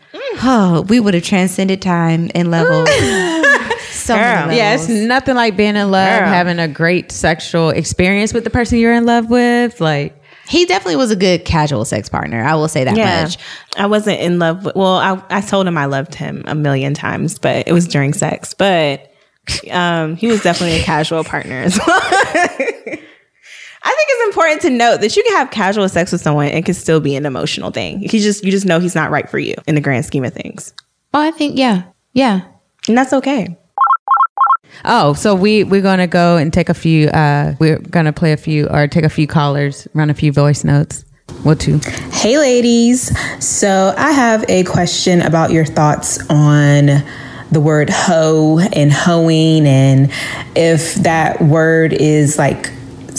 oh, 0.43 0.85
we 0.89 1.01
would 1.01 1.15
have 1.15 1.23
transcended 1.23 1.83
time 1.83 2.31
and 2.35 2.51
level. 2.51 2.85
Mm. 2.85 3.79
so 3.91 4.17
many 4.17 4.49
Girl. 4.49 4.57
yeah, 4.57 4.75
it's 4.75 4.89
nothing 4.89 5.35
like 5.35 5.57
being 5.57 5.77
in 5.77 5.91
love, 5.91 6.21
Girl. 6.21 6.29
having 6.29 6.59
a 6.59 6.69
great 6.69 7.13
sexual 7.13 7.71
experience 7.71 8.33
with 8.33 8.45
the 8.45 8.51
person 8.51 8.79
you're 8.79 8.95
in 8.95 9.07
love 9.07 9.31
with. 9.31 9.81
Like, 9.81 10.18
He 10.49 10.65
definitely 10.67 10.97
was 10.97 11.11
a 11.11 11.17
good 11.17 11.45
casual 11.45 11.85
sex 11.85 12.09
partner. 12.09 12.43
I 12.43 12.55
will 12.55 12.69
say 12.69 12.85
that 12.85 12.97
Yeah. 12.97 13.23
much. 13.25 13.37
I 13.77 13.87
wasn't 13.87 14.21
in 14.21 14.39
love 14.39 14.65
with, 14.65 14.75
well, 14.77 14.97
I, 14.97 15.23
I 15.31 15.41
told 15.41 15.67
him 15.67 15.77
I 15.77 15.85
loved 15.85 16.15
him 16.15 16.43
a 16.47 16.55
million 16.55 16.95
times, 16.95 17.39
but 17.39 17.69
it 17.69 17.73
was 17.73 17.87
during 17.87 18.13
sex. 18.15 18.55
But 18.55 19.13
um, 19.71 20.17
he 20.17 20.27
was 20.27 20.43
definitely 20.43 20.81
a 20.81 20.83
casual 20.85 21.25
partner 21.25 21.57
as 21.63 21.79
well. 21.87 22.01
I 23.81 23.95
think 23.95 24.09
it's 24.11 24.27
important 24.37 24.61
to 24.63 24.71
note 24.71 25.01
that 25.01 25.17
you 25.17 25.23
can 25.23 25.37
have 25.37 25.51
casual 25.51 25.89
sex 25.89 26.13
with 26.13 26.21
someone 26.21 26.47
and 26.47 26.57
it 26.57 26.65
can 26.65 26.75
still 26.75 27.01
be 27.01 27.15
an 27.17 27.25
emotional 27.27 27.71
thing. 27.71 28.01
You 28.03 28.09
just 28.09 28.45
you 28.45 28.51
just 28.51 28.67
know 28.67 28.81
he's 28.81 28.95
not 28.95 29.11
right 29.11 29.29
for 29.31 29.39
you 29.39 29.55
in 29.67 29.75
the 29.77 29.81
grand 29.81 30.05
scheme 30.05 30.25
of 30.25 30.33
things. 30.35 30.75
Oh, 31.15 31.21
I 31.21 31.31
think 31.31 31.57
yeah, 31.57 31.85
yeah. 32.13 32.43
And 32.89 32.99
that's 32.99 33.13
okay. 33.13 33.57
Oh, 34.85 35.15
so 35.15 35.35
we 35.35 35.65
we're 35.65 35.83
gonna 35.83 36.07
go 36.07 36.37
and 36.37 36.53
take 36.53 36.69
a 36.69 36.75
few. 36.75 37.09
uh 37.09 37.55
We're 37.59 37.79
gonna 37.79 38.13
play 38.13 38.33
a 38.33 38.37
few 38.37 38.69
or 38.69 38.87
take 38.89 39.05
a 39.05 39.09
few 39.09 39.27
callers, 39.27 39.89
run 39.95 40.11
a 40.11 40.15
few 40.15 40.33
voice 40.33 40.65
notes. 40.65 41.05
What 41.43 41.61
to? 41.61 41.79
Hey, 42.11 42.39
ladies. 42.39 43.17
So, 43.45 43.95
I 43.97 44.11
have 44.13 44.45
a 44.49 44.65
question 44.65 45.21
about 45.21 45.51
your 45.53 45.65
thoughts 45.65 46.19
on 46.31 46.87
the 47.53 47.61
word 47.61 47.91
hoe 47.91 48.59
and 48.59 48.93
hoeing, 48.93 49.67
and 49.67 50.11
if 50.57 50.95
that 50.97 51.41
word 51.43 51.93
is 51.93 52.39
like 52.39 52.71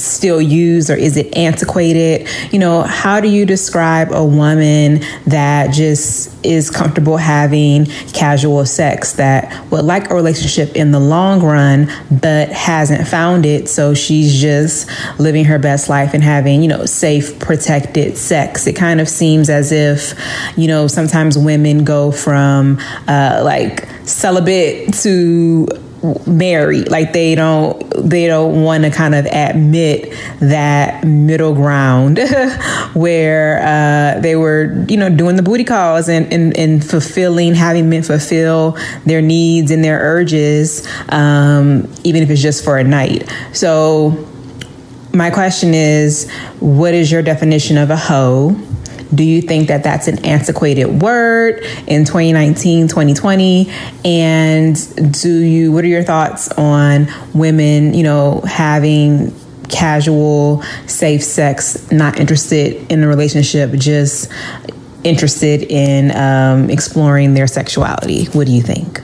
still 0.02 0.41
used 0.41 0.89
or 0.89 0.95
is 0.95 1.18
it 1.18 1.36
antiquated? 1.38 2.28
You 2.52 2.60
know, 2.60 2.84
how 2.84 3.20
do 3.20 3.28
you 3.28 3.45
describe 3.45 4.12
a 4.12 4.24
woman 4.24 5.02
that 5.28 5.74
just 5.74 6.34
is 6.45 6.70
comfortable 6.70 7.18
having 7.18 7.86
casual 8.14 8.66
sex 8.66 9.14
that 9.14 9.70
would 9.72 9.86
like 9.86 10.10
a 10.10 10.16
relationship 10.16 10.76
in 10.76 10.91
the 10.91 11.00
long 11.00 11.41
run 11.41 11.91
but 12.10 12.50
hasn't 12.50 13.08
found 13.08 13.45
it? 13.45 13.70
So 13.70 13.93
she's 13.93 14.39
just 14.39 14.89
living 15.20 15.45
her 15.45 15.60
best 15.60 15.89
life 15.89 16.14
and 16.14 16.24
having, 16.24 16.62
you 16.62 16.68
know, 16.68 16.86
safe, 16.86 17.39
protected 17.39 18.18
sex. 18.18 18.68
It 18.68 18.76
kind 18.76 19.02
of 19.02 19.10
seems 19.10 19.50
as 19.50 19.72
if, 19.72 20.14
you 20.58 20.68
know, 20.68 20.88
sometimes 20.88 21.38
women 21.38 21.84
go 21.84 22.12
from 22.12 22.80
uh, 23.08 23.41
like 23.43 23.88
celibate 24.06 24.93
to 24.95 25.68
married. 26.26 26.89
Like 26.89 27.14
they 27.14 27.36
don't 27.36 27.80
they 28.10 28.28
don't 28.28 28.64
want 28.64 28.84
to 28.84 28.89
kind 28.89 29.16
of 29.16 29.26
admit 29.26 30.14
that 30.39 31.04
middle 31.04 31.54
ground 31.54 32.20
where 32.93 33.62
uh, 33.62 34.20
they 34.22 34.36
were 34.36 34.86
you 34.88 34.97
know 34.97 35.10
doing 35.10 35.36
the 35.36 35.43
booty 35.43 35.64
calls 35.64 36.10
and, 36.10 36.32
and, 36.32 36.56
and 36.58 36.86
fulfilling 36.86 37.56
having 37.56 37.89
men 37.89 38.04
fulfill 38.04 38.78
their 39.06 39.22
needs 39.22 39.72
and 39.72 39.84
their 39.84 40.00
urges 40.00 40.88
um, 41.10 41.91
even 42.04 42.24
if 42.24 42.30
it's 42.30 42.41
just 42.41 42.64
for 42.64 42.78
a 42.78 42.84
night. 42.84 43.30
So 43.54 44.28
my 45.14 45.30
question 45.30 45.74
is 45.74 46.30
what 46.60 46.93
is 46.93 47.12
your 47.12 47.22
definition 47.22 47.78
of 47.78 47.89
a 47.89 47.97
hoe 47.97 48.56
do 49.14 49.24
you 49.24 49.41
think 49.41 49.68
that 49.68 49.84
that's 49.84 50.07
an 50.07 50.24
antiquated 50.26 51.01
word 51.01 51.64
in 51.88 52.05
2019 52.05 52.88
2020 52.88 53.70
and 54.05 55.14
do 55.22 55.39
you 55.39 55.72
what 55.72 55.84
are 55.84 55.88
your 55.88 56.03
thoughts 56.03 56.51
on 56.53 57.07
women 57.34 57.93
you 57.93 58.03
know 58.03 58.41
having 58.41 59.34
casual 59.70 60.62
safe 60.88 61.24
sex 61.24 61.91
not 61.91 62.20
interested 62.20 62.91
in 62.91 63.03
a 63.03 63.07
relationship 63.07 63.72
just 63.74 64.32
interested 65.03 65.64
in 65.64 66.16
um, 66.16 66.70
exploring 66.70 67.34
their 67.34 67.47
sexuality? 67.47 68.26
What 68.26 68.47
do 68.47 68.53
you 68.53 68.62
think? 68.62 69.01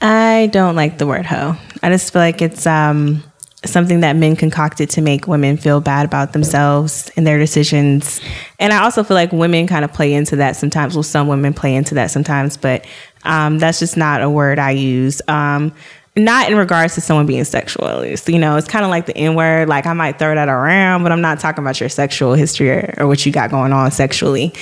I 0.00 0.48
don't 0.52 0.74
like 0.74 0.98
the 0.98 1.06
word 1.06 1.26
hoe. 1.26 1.56
I 1.82 1.90
just 1.90 2.12
feel 2.12 2.22
like 2.22 2.42
it's 2.42 2.66
um, 2.66 3.22
something 3.64 4.00
that 4.00 4.16
men 4.16 4.36
concocted 4.36 4.90
to 4.90 5.00
make 5.00 5.26
women 5.26 5.56
feel 5.56 5.80
bad 5.80 6.04
about 6.04 6.32
themselves 6.32 7.10
and 7.16 7.26
their 7.26 7.38
decisions. 7.38 8.20
And 8.58 8.72
I 8.72 8.82
also 8.82 9.04
feel 9.04 9.14
like 9.14 9.32
women 9.32 9.66
kind 9.66 9.84
of 9.84 9.92
play 9.92 10.12
into 10.12 10.36
that 10.36 10.56
sometimes. 10.56 10.94
Well, 10.94 11.02
some 11.02 11.28
women 11.28 11.54
play 11.54 11.74
into 11.74 11.94
that 11.94 12.10
sometimes, 12.10 12.56
but 12.56 12.84
um, 13.24 13.58
that's 13.58 13.78
just 13.78 13.96
not 13.96 14.22
a 14.22 14.28
word 14.28 14.58
I 14.58 14.72
use. 14.72 15.22
Um, 15.28 15.72
not 16.14 16.50
in 16.50 16.58
regards 16.58 16.94
to 16.94 17.00
someone 17.00 17.24
being 17.24 17.44
sexual. 17.44 18.04
You 18.04 18.38
know, 18.38 18.56
it's 18.56 18.68
kind 18.68 18.84
of 18.84 18.90
like 18.90 19.06
the 19.06 19.16
N 19.16 19.34
word. 19.34 19.68
Like 19.68 19.86
I 19.86 19.94
might 19.94 20.18
throw 20.18 20.34
that 20.34 20.48
around, 20.48 21.04
but 21.04 21.12
I'm 21.12 21.22
not 21.22 21.40
talking 21.40 21.64
about 21.64 21.80
your 21.80 21.88
sexual 21.88 22.34
history 22.34 22.70
or, 22.70 22.94
or 22.98 23.06
what 23.06 23.24
you 23.24 23.32
got 23.32 23.50
going 23.50 23.72
on 23.72 23.90
sexually. 23.90 24.52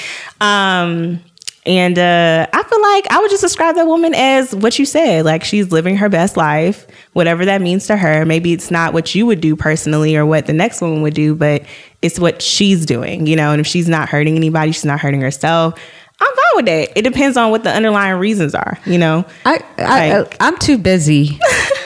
Um, 0.41 1.21
And 1.67 1.99
uh, 1.99 2.47
I 2.53 2.63
feel 2.63 2.81
like 2.83 3.07
I 3.13 3.21
would 3.21 3.31
just 3.31 3.43
describe 3.43 3.75
that 3.75 3.87
woman 3.87 4.15
as 4.15 4.55
what 4.55 4.79
you 4.79 4.87
said. 4.87 5.25
Like 5.27 5.45
she's 5.45 5.71
living 5.71 5.97
her 5.99 6.09
best 6.09 6.37
life, 6.37 6.87
whatever 7.13 7.45
that 7.45 7.61
means 7.61 7.87
to 7.89 7.97
her. 7.99 8.25
Maybe 8.25 8.53
it's 8.55 8.71
not 8.71 8.95
what 8.95 9.15
you 9.15 9.27
would 9.27 9.43
do 9.43 9.57
personally 9.57 10.17
or 10.17 10.25
what 10.25 10.47
the 10.47 10.55
next 10.55 10.81
woman 10.81 11.03
would 11.03 11.13
do, 11.15 11.35
but 11.35 11.63
it's 12.01 12.19
what 12.19 12.41
she's 12.41 12.87
doing, 12.87 13.27
you 13.27 13.37
know. 13.37 13.53
And 13.53 13.61
if 13.61 13.67
she's 13.67 13.89
not 13.91 14.09
hurting 14.09 14.37
anybody, 14.37 14.73
she's 14.73 14.87
not 14.87 15.01
hurting 15.01 15.21
herself. 15.21 15.79
I'm 16.19 16.29
fine 16.35 16.57
with 16.57 16.67
that. 16.67 16.99
It 16.99 17.03
depends 17.03 17.37
on 17.37 17.51
what 17.51 17.63
the 17.65 17.71
underlying 17.71 18.19
reasons 18.19 18.55
are, 18.55 18.79
you 18.87 18.97
know. 18.99 19.27
I, 19.45 19.63
I 19.77 20.19
Like- 20.21 20.37
I'm 20.41 20.57
too 20.59 20.79
busy 20.79 21.39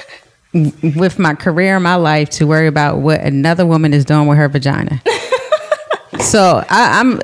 with 0.54 1.18
my 1.18 1.34
career 1.34 1.74
and 1.76 1.84
my 1.84 1.96
life 1.96 2.30
to 2.30 2.46
worry 2.46 2.68
about 2.68 2.98
what 2.98 3.20
another 3.20 3.66
woman 3.66 3.92
is 3.92 4.04
doing 4.04 4.26
with 4.28 4.38
her 4.38 4.48
vagina. 4.48 5.02
So 6.20 6.64
I, 6.68 7.00
I'm 7.00 7.20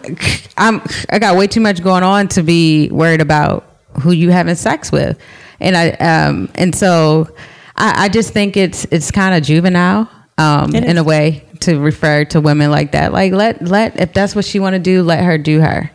I'm 0.57 0.83
I 1.09 1.19
got 1.19 1.37
way 1.37 1.47
too 1.47 1.61
much 1.61 1.83
going 1.83 2.03
on 2.03 2.29
to 2.29 2.43
be 2.43 2.89
worried 2.91 3.21
about 3.21 3.67
who 4.01 4.13
you 4.13 4.31
having 4.31 4.55
sex 4.55 4.91
with, 4.93 5.19
and 5.61 5.77
I 5.77 5.91
um 5.91 6.51
and 6.55 6.75
so 6.75 7.29
I, 7.77 8.05
I 8.05 8.09
just 8.09 8.33
think 8.33 8.57
it's 8.57 8.85
it's 8.91 9.11
kind 9.11 9.35
of 9.35 9.43
juvenile 9.43 10.09
um 10.39 10.75
in 10.75 10.99
a 10.99 11.05
way 11.05 11.45
to 11.61 11.79
refer 11.79 12.25
to 12.27 12.41
women 12.41 12.71
like 12.71 12.93
that. 12.93 13.13
Like 13.13 13.33
let 13.33 13.63
let 13.63 14.01
if 14.01 14.13
that's 14.13 14.35
what 14.35 14.45
she 14.45 14.61
want 14.61 14.75
to 14.75 14.81
do, 14.81 15.03
let 15.03 15.25
her 15.25 15.39
do 15.39 15.61
her. 15.61 15.91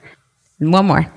One 0.59 0.85
more. 0.85 1.11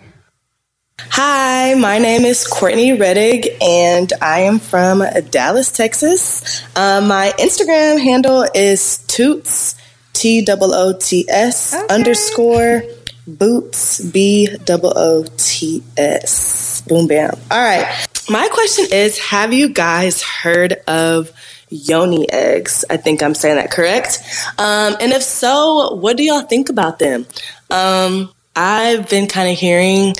Hi, 1.00 1.74
my 1.74 1.98
name 1.98 2.24
is 2.24 2.44
Courtney 2.44 2.90
Reddig, 2.90 3.46
and 3.62 4.12
I 4.20 4.40
am 4.40 4.58
from 4.58 5.04
Dallas, 5.30 5.70
Texas. 5.70 6.62
Um, 6.76 7.06
my 7.06 7.32
Instagram 7.38 8.02
handle 8.02 8.44
is 8.52 8.98
Toots, 9.06 9.76
T 10.18 10.44
O 10.48 10.56
O 10.60 10.92
T 10.98 11.24
S 11.28 11.74
underscore 11.88 12.82
Boots, 13.28 14.00
B 14.00 14.48
O 14.68 14.80
O 14.82 15.24
T 15.36 15.80
S. 15.96 16.80
Boom, 16.88 17.06
bam. 17.06 17.30
All 17.52 17.58
right. 17.58 17.86
My 18.28 18.48
question 18.48 18.86
is 18.90 19.16
Have 19.20 19.52
you 19.52 19.68
guys 19.68 20.20
heard 20.20 20.72
of 20.88 21.30
yoni 21.68 22.28
eggs? 22.32 22.84
I 22.90 22.96
think 22.96 23.22
I'm 23.22 23.36
saying 23.36 23.56
that 23.56 23.70
correct. 23.70 24.18
Um, 24.58 24.96
and 25.00 25.12
if 25.12 25.22
so, 25.22 25.94
what 25.94 26.16
do 26.16 26.24
y'all 26.24 26.42
think 26.42 26.68
about 26.68 26.98
them? 26.98 27.24
Um, 27.70 28.32
I've 28.56 29.08
been 29.08 29.28
kind 29.28 29.48
of 29.48 29.56
hearing, 29.56 30.16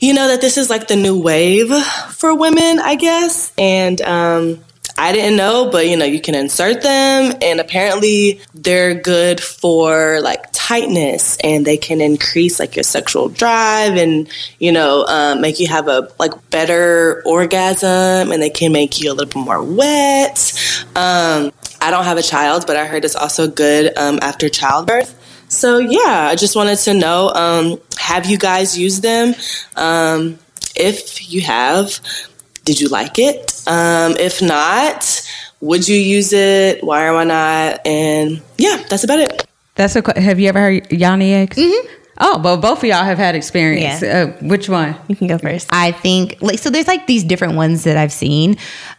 you 0.00 0.14
know, 0.14 0.28
that 0.28 0.40
this 0.40 0.58
is 0.58 0.70
like 0.70 0.86
the 0.86 0.94
new 0.94 1.20
wave 1.20 1.74
for 2.10 2.36
women, 2.36 2.78
I 2.78 2.94
guess. 2.94 3.52
And 3.58 4.00
um, 4.02 4.64
I 4.96 5.12
didn't 5.12 5.36
know, 5.36 5.70
but 5.70 5.88
you 5.88 5.96
know, 5.96 6.04
you 6.04 6.20
can 6.20 6.34
insert 6.34 6.82
them, 6.82 7.36
and 7.42 7.60
apparently 7.60 8.40
they're 8.54 8.94
good 8.94 9.40
for 9.40 10.20
like 10.20 10.44
tightness, 10.52 11.36
and 11.42 11.66
they 11.66 11.76
can 11.76 12.00
increase 12.00 12.60
like 12.60 12.76
your 12.76 12.84
sexual 12.84 13.28
drive, 13.28 13.96
and 13.96 14.28
you 14.60 14.70
know, 14.70 15.04
um, 15.06 15.40
make 15.40 15.58
you 15.58 15.66
have 15.66 15.88
a 15.88 16.08
like 16.20 16.32
better 16.50 17.22
orgasm, 17.26 18.30
and 18.30 18.40
they 18.40 18.50
can 18.50 18.72
make 18.72 19.00
you 19.00 19.10
a 19.10 19.14
little 19.14 19.26
bit 19.26 19.46
more 19.46 19.62
wet. 19.62 20.52
Um, 20.94 21.50
I 21.80 21.90
don't 21.90 22.04
have 22.04 22.16
a 22.16 22.22
child, 22.22 22.64
but 22.66 22.76
I 22.76 22.86
heard 22.86 23.04
it's 23.04 23.16
also 23.16 23.48
good 23.48 23.92
um, 23.98 24.20
after 24.22 24.48
childbirth. 24.48 25.20
So 25.48 25.78
yeah, 25.78 26.28
I 26.30 26.36
just 26.36 26.54
wanted 26.54 26.76
to 26.78 26.94
know: 26.94 27.30
um, 27.30 27.80
Have 27.98 28.26
you 28.26 28.38
guys 28.38 28.78
used 28.78 29.02
them? 29.02 29.34
Um, 29.74 30.38
if 30.76 31.32
you 31.32 31.40
have, 31.42 32.00
did 32.64 32.80
you 32.80 32.88
like 32.88 33.18
it? 33.18 33.62
Um, 33.66 34.16
if 34.18 34.42
not, 34.42 35.22
would 35.60 35.86
you 35.88 35.96
use 35.96 36.32
it? 36.32 36.82
Why 36.82 37.06
or 37.06 37.14
why 37.14 37.24
not? 37.24 37.86
And 37.86 38.42
yeah, 38.58 38.82
that's 38.88 39.04
about 39.04 39.20
it. 39.20 39.46
That's 39.76 39.96
a. 39.96 40.02
que- 40.02 40.20
Have 40.20 40.38
you 40.40 40.48
ever 40.48 40.60
heard 40.60 40.92
yoni 40.92 41.32
eggs? 41.34 41.56
Mm-hmm. 41.56 41.88
Oh, 42.20 42.40
well, 42.44 42.56
both 42.56 42.78
of 42.78 42.84
y'all 42.84 43.02
have 43.02 43.18
had 43.18 43.34
experience. 43.34 44.00
Yeah. 44.00 44.34
Uh, 44.40 44.46
which 44.46 44.68
one? 44.68 44.94
You 45.08 45.16
can 45.16 45.26
go 45.26 45.36
first. 45.36 45.68
I 45.72 45.90
think 45.90 46.36
like 46.40 46.60
so 46.60 46.70
there's 46.70 46.86
like 46.86 47.08
these 47.08 47.24
different 47.24 47.56
ones 47.56 47.82
that 47.84 47.96
I've 47.96 48.12
seen. 48.12 48.52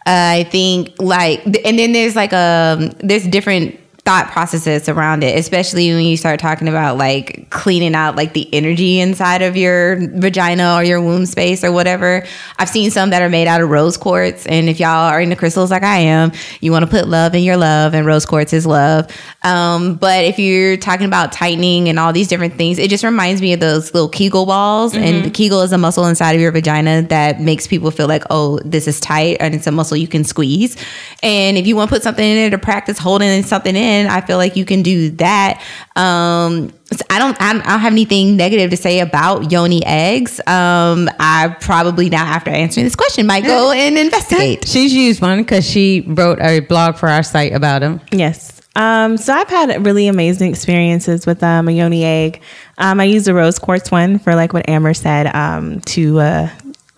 Uh, 0.04 0.36
I 0.40 0.44
think 0.50 0.92
like 0.98 1.42
and 1.64 1.78
then 1.78 1.92
there's 1.92 2.14
like 2.14 2.34
um 2.34 2.90
there's 2.98 3.26
different 3.26 3.80
thought 4.06 4.30
processes 4.30 4.88
around 4.88 5.24
it, 5.24 5.36
especially 5.36 5.92
when 5.92 6.06
you 6.06 6.16
start 6.16 6.38
talking 6.38 6.68
about 6.68 6.96
like 6.96 7.50
cleaning 7.50 7.92
out 7.96 8.14
like 8.14 8.34
the 8.34 8.48
energy 8.54 9.00
inside 9.00 9.42
of 9.42 9.56
your 9.56 9.96
vagina 10.12 10.76
or 10.76 10.84
your 10.84 11.02
womb 11.02 11.26
space 11.26 11.64
or 11.64 11.72
whatever. 11.72 12.24
I've 12.56 12.68
seen 12.68 12.92
some 12.92 13.10
that 13.10 13.20
are 13.20 13.28
made 13.28 13.48
out 13.48 13.60
of 13.60 13.68
rose 13.68 13.96
quartz, 13.96 14.46
and 14.46 14.68
if 14.68 14.78
y'all 14.78 15.10
are 15.10 15.20
into 15.20 15.34
crystals 15.34 15.72
like 15.72 15.82
I 15.82 15.96
am, 15.96 16.30
you 16.60 16.70
want 16.70 16.84
to 16.84 16.90
put 16.90 17.08
love 17.08 17.34
in 17.34 17.42
your 17.42 17.56
love, 17.56 17.94
and 17.94 18.06
rose 18.06 18.24
quartz 18.24 18.52
is 18.52 18.64
love. 18.64 19.10
Um, 19.42 19.96
but 19.96 20.24
if 20.24 20.38
you're 20.38 20.76
talking 20.76 21.06
about 21.06 21.32
tightening 21.32 21.88
and 21.88 21.98
all 21.98 22.12
these 22.12 22.28
different 22.28 22.54
things, 22.54 22.78
it 22.78 22.88
just 22.90 23.02
reminds 23.02 23.42
me 23.42 23.54
of 23.54 23.60
those 23.60 23.92
little 23.92 24.08
Kegel 24.08 24.46
balls, 24.46 24.94
and 24.94 25.24
the 25.24 25.30
Kegel 25.30 25.62
is 25.62 25.72
a 25.72 25.78
muscle 25.78 26.06
inside 26.06 26.36
of 26.36 26.40
your 26.40 26.52
vagina 26.52 27.02
that 27.02 27.40
makes 27.40 27.66
people 27.66 27.90
feel 27.90 28.06
like, 28.06 28.22
oh, 28.30 28.60
this 28.64 28.86
is 28.86 29.00
tight, 29.00 29.38
and 29.40 29.52
it's 29.52 29.66
a 29.66 29.72
muscle 29.72 29.96
you 29.96 30.06
can 30.06 30.22
squeeze. 30.22 30.76
And 31.24 31.58
if 31.58 31.66
you 31.66 31.74
want 31.74 31.90
to 31.90 31.96
put 31.96 32.04
something 32.04 32.24
in 32.24 32.36
there 32.36 32.50
to 32.50 32.58
practice 32.58 32.98
holding 32.98 33.42
something 33.42 33.74
in, 33.74 33.95
I 34.04 34.20
feel 34.20 34.36
like 34.36 34.56
you 34.56 34.66
can 34.66 34.82
do 34.82 35.10
that. 35.12 35.62
Um, 35.96 36.72
so 36.92 37.04
I 37.08 37.18
don't, 37.18 37.40
I 37.40 37.52
don't 37.52 37.66
I 37.66 37.70
don't 37.70 37.80
have 37.80 37.92
anything 37.92 38.36
negative 38.36 38.70
to 38.70 38.76
say 38.76 39.00
about 39.00 39.50
yoni 39.50 39.84
eggs. 39.86 40.38
Um, 40.40 41.08
I 41.18 41.56
probably 41.60 42.10
now 42.10 42.24
after 42.24 42.50
answering 42.50 42.84
this 42.84 42.94
question 42.94 43.26
might 43.26 43.44
go 43.44 43.70
and 43.72 43.96
investigate. 43.96 44.68
She's 44.68 44.92
used 44.92 45.22
one 45.22 45.38
because 45.38 45.64
she 45.68 46.04
wrote 46.06 46.40
a 46.40 46.60
blog 46.60 46.96
for 46.96 47.08
our 47.08 47.22
site 47.22 47.54
about 47.54 47.80
them. 47.80 48.00
Yes. 48.12 48.60
Um, 48.76 49.16
so 49.16 49.32
I've 49.32 49.48
had 49.48 49.86
really 49.86 50.06
amazing 50.06 50.50
experiences 50.50 51.26
with 51.26 51.42
um, 51.42 51.66
a 51.66 51.72
yoni 51.72 52.04
egg. 52.04 52.42
Um, 52.76 53.00
I 53.00 53.04
used 53.04 53.26
a 53.26 53.32
rose 53.32 53.58
quartz 53.58 53.90
one 53.90 54.18
for 54.18 54.34
like 54.34 54.52
what 54.52 54.68
Amer 54.68 54.92
said 54.92 55.34
um, 55.34 55.80
to 55.82 56.20
uh, 56.20 56.50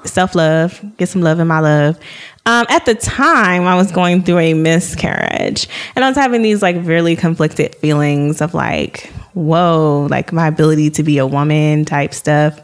self 0.04 0.34
love, 0.34 0.80
get 0.96 1.08
some 1.08 1.22
love 1.22 1.40
in 1.40 1.46
my 1.48 1.60
love. 1.60 1.98
Um, 2.46 2.66
at 2.70 2.86
the 2.86 2.94
time, 2.94 3.64
I 3.64 3.74
was 3.74 3.92
going 3.92 4.22
through 4.22 4.38
a 4.38 4.54
miscarriage, 4.54 5.68
and 5.94 6.04
I 6.04 6.08
was 6.08 6.16
having 6.16 6.42
these 6.42 6.62
like 6.62 6.76
really 6.80 7.14
conflicted 7.14 7.74
feelings 7.74 8.40
of 8.40 8.54
like, 8.54 9.10
whoa, 9.34 10.06
like 10.10 10.32
my 10.32 10.46
ability 10.46 10.90
to 10.90 11.02
be 11.02 11.18
a 11.18 11.26
woman 11.26 11.84
type 11.84 12.14
stuff. 12.14 12.58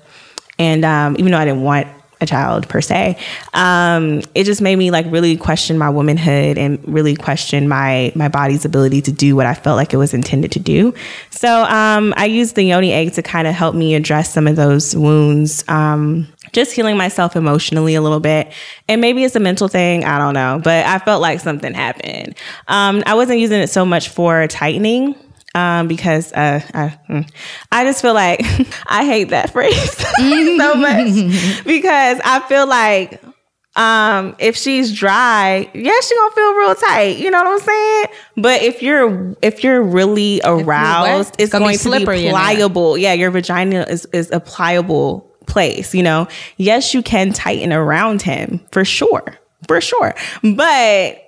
And 0.58 0.84
um, 0.84 1.16
even 1.18 1.32
though 1.32 1.38
I 1.38 1.44
didn't 1.44 1.62
want 1.62 1.88
a 2.20 2.26
child 2.26 2.68
per 2.68 2.80
se, 2.80 3.18
um, 3.52 4.22
it 4.34 4.44
just 4.44 4.62
made 4.62 4.76
me 4.76 4.90
like 4.90 5.06
really 5.10 5.36
question 5.36 5.76
my 5.76 5.90
womanhood 5.90 6.56
and 6.56 6.80
really 6.88 7.14
question 7.14 7.68
my 7.68 8.12
my 8.14 8.28
body's 8.28 8.64
ability 8.64 9.02
to 9.02 9.12
do 9.12 9.36
what 9.36 9.46
I 9.46 9.54
felt 9.54 9.76
like 9.76 9.92
it 9.92 9.98
was 9.98 10.14
intended 10.14 10.52
to 10.52 10.60
do. 10.60 10.94
So 11.30 11.64
um, 11.64 12.14
I 12.16 12.26
used 12.26 12.54
the 12.54 12.62
yoni 12.62 12.92
egg 12.92 13.12
to 13.14 13.22
kind 13.22 13.46
of 13.46 13.54
help 13.54 13.74
me 13.74 13.94
address 13.94 14.32
some 14.32 14.46
of 14.46 14.56
those 14.56 14.96
wounds. 14.96 15.64
Um, 15.68 16.28
just 16.54 16.72
healing 16.72 16.96
myself 16.96 17.36
emotionally 17.36 17.94
a 17.94 18.00
little 18.00 18.20
bit. 18.20 18.52
And 18.88 19.00
maybe 19.00 19.24
it's 19.24 19.36
a 19.36 19.40
mental 19.40 19.68
thing. 19.68 20.04
I 20.04 20.18
don't 20.18 20.34
know. 20.34 20.60
But 20.62 20.86
I 20.86 20.98
felt 20.98 21.20
like 21.20 21.40
something 21.40 21.74
happened. 21.74 22.36
Um, 22.68 23.02
I 23.06 23.14
wasn't 23.14 23.40
using 23.40 23.60
it 23.60 23.68
so 23.68 23.84
much 23.84 24.08
for 24.08 24.46
tightening 24.46 25.14
um, 25.54 25.88
because 25.88 26.32
uh, 26.32 26.60
I, 26.74 26.98
mm, 27.08 27.30
I 27.70 27.84
just 27.84 28.02
feel 28.02 28.14
like 28.14 28.40
I 28.86 29.04
hate 29.04 29.30
that 29.30 29.50
phrase 29.52 29.96
so 30.16 30.74
much 30.74 31.64
because 31.64 32.20
I 32.24 32.44
feel 32.48 32.66
like 32.66 33.22
um, 33.76 34.36
if 34.38 34.56
she's 34.56 34.96
dry, 34.96 35.68
yeah, 35.74 36.00
she 36.00 36.16
gonna 36.16 36.34
feel 36.34 36.54
real 36.54 36.74
tight. 36.76 37.16
You 37.18 37.30
know 37.30 37.42
what 37.42 37.52
I'm 37.52 37.58
saying? 37.58 38.06
But 38.36 38.62
if 38.62 38.82
you're 38.82 39.36
if 39.42 39.64
you're 39.64 39.82
really 39.82 40.40
aroused, 40.44 40.66
wet, 41.02 41.20
it's 41.20 41.30
it's 41.38 41.52
gonna 41.52 41.66
be 41.66 41.76
going 41.76 42.04
to 42.04 42.06
be 42.06 42.30
pliable. 42.30 42.96
Yeah, 42.96 43.14
your 43.14 43.32
vagina 43.32 43.84
is 43.88 44.06
is 44.12 44.30
a 44.30 44.38
pliable 44.38 45.33
place. 45.46 45.94
You 45.94 46.02
know, 46.02 46.28
yes, 46.56 46.94
you 46.94 47.02
can 47.02 47.32
tighten 47.32 47.72
around 47.72 48.22
him 48.22 48.60
for 48.72 48.84
sure, 48.84 49.24
for 49.68 49.80
sure, 49.80 50.14
but 50.42 51.20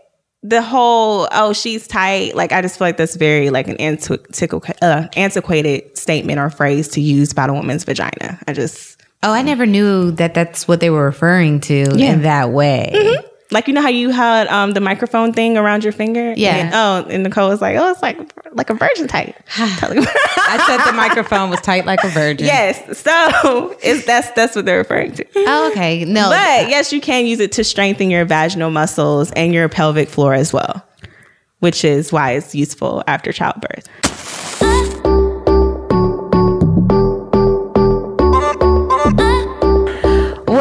the 0.42 0.62
whole 0.62 1.26
oh 1.32 1.52
she's 1.52 1.88
tight 1.88 2.36
like 2.36 2.52
i 2.52 2.60
just 2.62 2.78
feel 2.78 2.86
like 2.86 2.98
that's 2.98 3.16
very 3.16 3.50
like 3.50 3.66
an 3.66 3.76
antiqu- 3.78 4.70
uh, 4.80 5.08
antiquated 5.16 5.96
statement 5.98 6.38
or 6.38 6.50
phrase 6.50 6.86
to 6.88 7.00
use 7.00 7.32
about 7.32 7.50
a 7.50 7.52
woman's 7.54 7.82
vagina 7.82 8.38
i 8.46 8.52
just 8.52 9.02
Oh, 9.22 9.32
I 9.32 9.42
never 9.42 9.66
knew 9.66 10.12
that 10.12 10.34
that's 10.34 10.68
what 10.68 10.78
they 10.80 10.90
were 10.90 11.04
referring 11.06 11.60
to 11.62 11.86
Yeah. 11.96 12.12
in 12.12 12.22
that 12.22 12.50
way. 12.50 12.92
Like 13.52 13.68
you 13.68 13.74
know 13.74 13.80
how 13.82 13.88
you 13.88 14.10
had 14.10 14.48
um 14.48 14.72
the 14.72 14.80
microphone 14.80 15.32
thing 15.32 15.56
around 15.56 15.84
your 15.84 15.92
finger 15.92 16.34
Yeah. 16.36 16.56
and, 16.56 16.74
oh 16.74 17.10
and 17.10 17.24
Necole 17.24 17.48
was 17.48 17.60
like 17.60 17.76
oh 17.76 17.90
it's 17.92 18.02
like 18.02 18.18
like 18.52 18.70
a 18.70 18.74
virgin 18.74 19.06
tight 19.06 19.36
I 19.56 20.64
said 20.66 20.90
the 20.90 20.96
microphone 20.96 21.50
was 21.50 21.60
tight 21.60 21.86
like 21.86 22.02
a 22.02 22.08
virgin. 22.08 22.46
yes 22.46 22.98
so 22.98 23.76
it's 23.82 24.04
that's 24.06 24.30
that's 24.32 24.56
what 24.56 24.64
they're 24.64 24.78
referring 24.78 25.12
to 25.12 25.24
Oh, 25.36 25.68
okay. 25.70 26.04
No, 26.04 26.28
but 26.30 26.68
yes 26.68 26.92
you 26.92 27.00
can 27.00 27.26
use 27.26 27.38
it 27.40 27.52
to 27.52 27.62
strengthen 27.64 28.10
your 28.10 28.24
vaginal 28.24 28.70
muscles 28.70 29.30
and 29.32 29.54
your 29.54 29.68
pelvic 29.68 30.08
floor 30.08 30.34
as 30.34 30.52
well 30.52 30.84
which 31.60 31.84
is 31.84 32.12
why 32.12 32.32
it's 32.32 32.54
useful 32.54 33.02
after 33.06 33.32
childbirth 33.32 33.86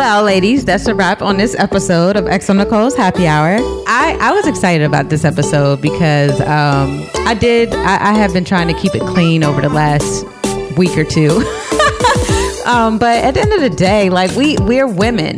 Well, 0.05 0.21
ladies, 0.21 0.63
that's 0.63 0.85
a 0.85 0.93
wrap 0.93 1.23
on 1.23 1.37
this 1.37 1.55
episode 1.55 2.15
of 2.15 2.25
on 2.25 2.57
Necole's 2.57 2.95
Happy 2.95 3.25
Hour. 3.25 3.55
I, 3.87 4.15
I 4.21 4.33
was 4.33 4.45
excited 4.45 4.85
about 4.85 5.09
this 5.09 5.25
episode 5.25 5.81
because 5.81 6.39
um, 6.41 7.09
I 7.25 7.33
did, 7.33 7.73
I, 7.73 8.11
I 8.11 8.13
have 8.13 8.31
been 8.31 8.45
trying 8.45 8.67
to 8.67 8.75
keep 8.75 8.93
it 8.93 9.01
clean 9.01 9.43
over 9.43 9.61
the 9.61 9.69
last 9.69 10.23
week 10.77 10.95
or 10.95 11.05
two. 11.05 11.43
Um, 12.65 12.97
but 12.97 13.23
at 13.23 13.35
the 13.35 13.41
end 13.41 13.53
of 13.53 13.61
the 13.61 13.69
day, 13.69 14.09
like 14.09 14.31
we 14.31 14.57
we're 14.57 14.87
women. 14.87 15.37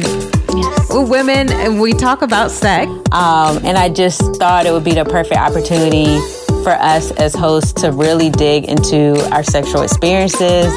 We're 0.90 1.06
women 1.06 1.52
and 1.52 1.82
we 1.82 1.92
talk 1.92 2.22
about 2.22 2.52
sex. 2.52 2.90
Um, 3.12 3.58
and 3.66 3.78
I 3.78 3.90
just 3.90 4.22
thought 4.38 4.66
it 4.66 4.72
would 4.72 4.86
be 4.86 4.94
the 4.94 5.04
perfect 5.04 5.36
opportunity 5.36 6.22
for 6.64 6.70
us 6.70 7.12
as 7.12 7.36
hosts 7.36 7.74
to 7.82 7.92
really 7.92 8.30
dig 8.30 8.64
into 8.64 9.20
our 9.34 9.44
sexual 9.44 9.82
experiences 9.82 10.72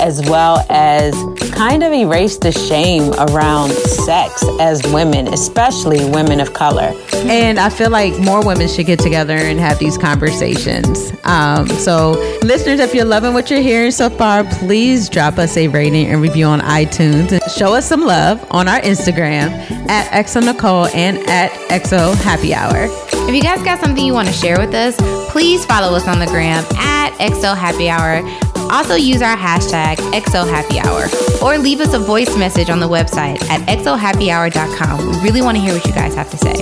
as 0.00 0.20
well 0.28 0.64
as 0.68 1.14
kind 1.52 1.82
of 1.82 1.92
erase 1.92 2.36
the 2.38 2.52
shame 2.52 3.12
around 3.14 3.70
sex 3.72 4.44
as 4.60 4.82
women, 4.92 5.28
especially 5.28 6.04
women 6.10 6.40
of 6.40 6.52
color. 6.52 6.92
And 7.14 7.58
I 7.58 7.70
feel 7.70 7.90
like 7.90 8.18
more 8.18 8.44
women 8.44 8.68
should 8.68 8.86
get 8.86 8.98
together 8.98 9.36
and 9.36 9.58
have 9.58 9.78
these 9.78 9.96
conversations. 9.96 11.12
Um, 11.24 11.66
so, 11.68 12.12
listeners, 12.42 12.80
if 12.80 12.94
you're 12.94 13.04
loving 13.04 13.34
what 13.34 13.50
you're 13.50 13.60
hearing 13.60 13.90
so 13.90 14.10
far, 14.10 14.44
please 14.44 15.08
drop 15.08 15.38
us 15.38 15.56
a 15.56 15.68
rating 15.68 16.06
and 16.06 16.20
review 16.20 16.46
on 16.46 16.60
iTunes 16.60 17.32
and 17.32 17.42
show 17.50 17.74
us 17.74 17.88
some 17.88 18.02
love 18.02 18.44
on 18.50 18.68
our 18.68 18.80
Instagram 18.80 19.50
at 19.88 20.06
Exo 20.12 20.44
Nicole 20.44 20.86
and 20.88 21.18
at 21.28 21.50
XO 21.70 22.14
Happy 22.16 22.54
Hour. 22.54 22.88
If 23.28 23.34
you 23.34 23.42
guys 23.42 23.62
got 23.62 23.80
something 23.80 24.04
you 24.04 24.12
want 24.12 24.28
to 24.28 24.34
share 24.34 24.58
with 24.58 24.74
us, 24.74 24.96
please 25.32 25.64
follow 25.66 25.96
us 25.96 26.06
on 26.06 26.18
the 26.18 26.26
gram 26.26 26.64
at 26.76 27.10
XO 27.18 27.56
Happy 27.56 27.88
Hour. 27.88 28.22
Also 28.70 28.94
use 28.94 29.22
our 29.22 29.36
hashtag 29.36 29.96
XO 30.12 30.48
Happy 30.48 30.78
Hour 30.78 31.06
or 31.42 31.58
leave 31.58 31.80
us 31.80 31.94
a 31.94 31.98
voice 31.98 32.36
message 32.36 32.70
on 32.70 32.80
the 32.80 32.88
website 32.88 33.42
at 33.48 33.60
xohappyhour.com. 33.78 35.06
We 35.06 35.20
really 35.22 35.42
want 35.42 35.56
to 35.56 35.62
hear 35.62 35.74
what 35.74 35.84
you 35.84 35.92
guys 35.92 36.14
have 36.14 36.30
to 36.30 36.38
say. 36.38 36.54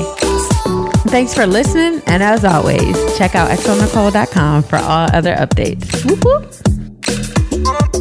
Thanks 1.11 1.35
for 1.35 1.47
listening. 1.47 2.03
And 2.07 2.23
as 2.23 2.45
always, 2.45 2.97
check 3.17 3.35
out 3.35 3.51
xoNecole.com 3.51 4.63
for 4.65 4.77
all 4.77 5.09
other 5.13 5.35
updates. 5.35 6.05
Whoop, 6.05 6.25
whoop. 6.25 7.94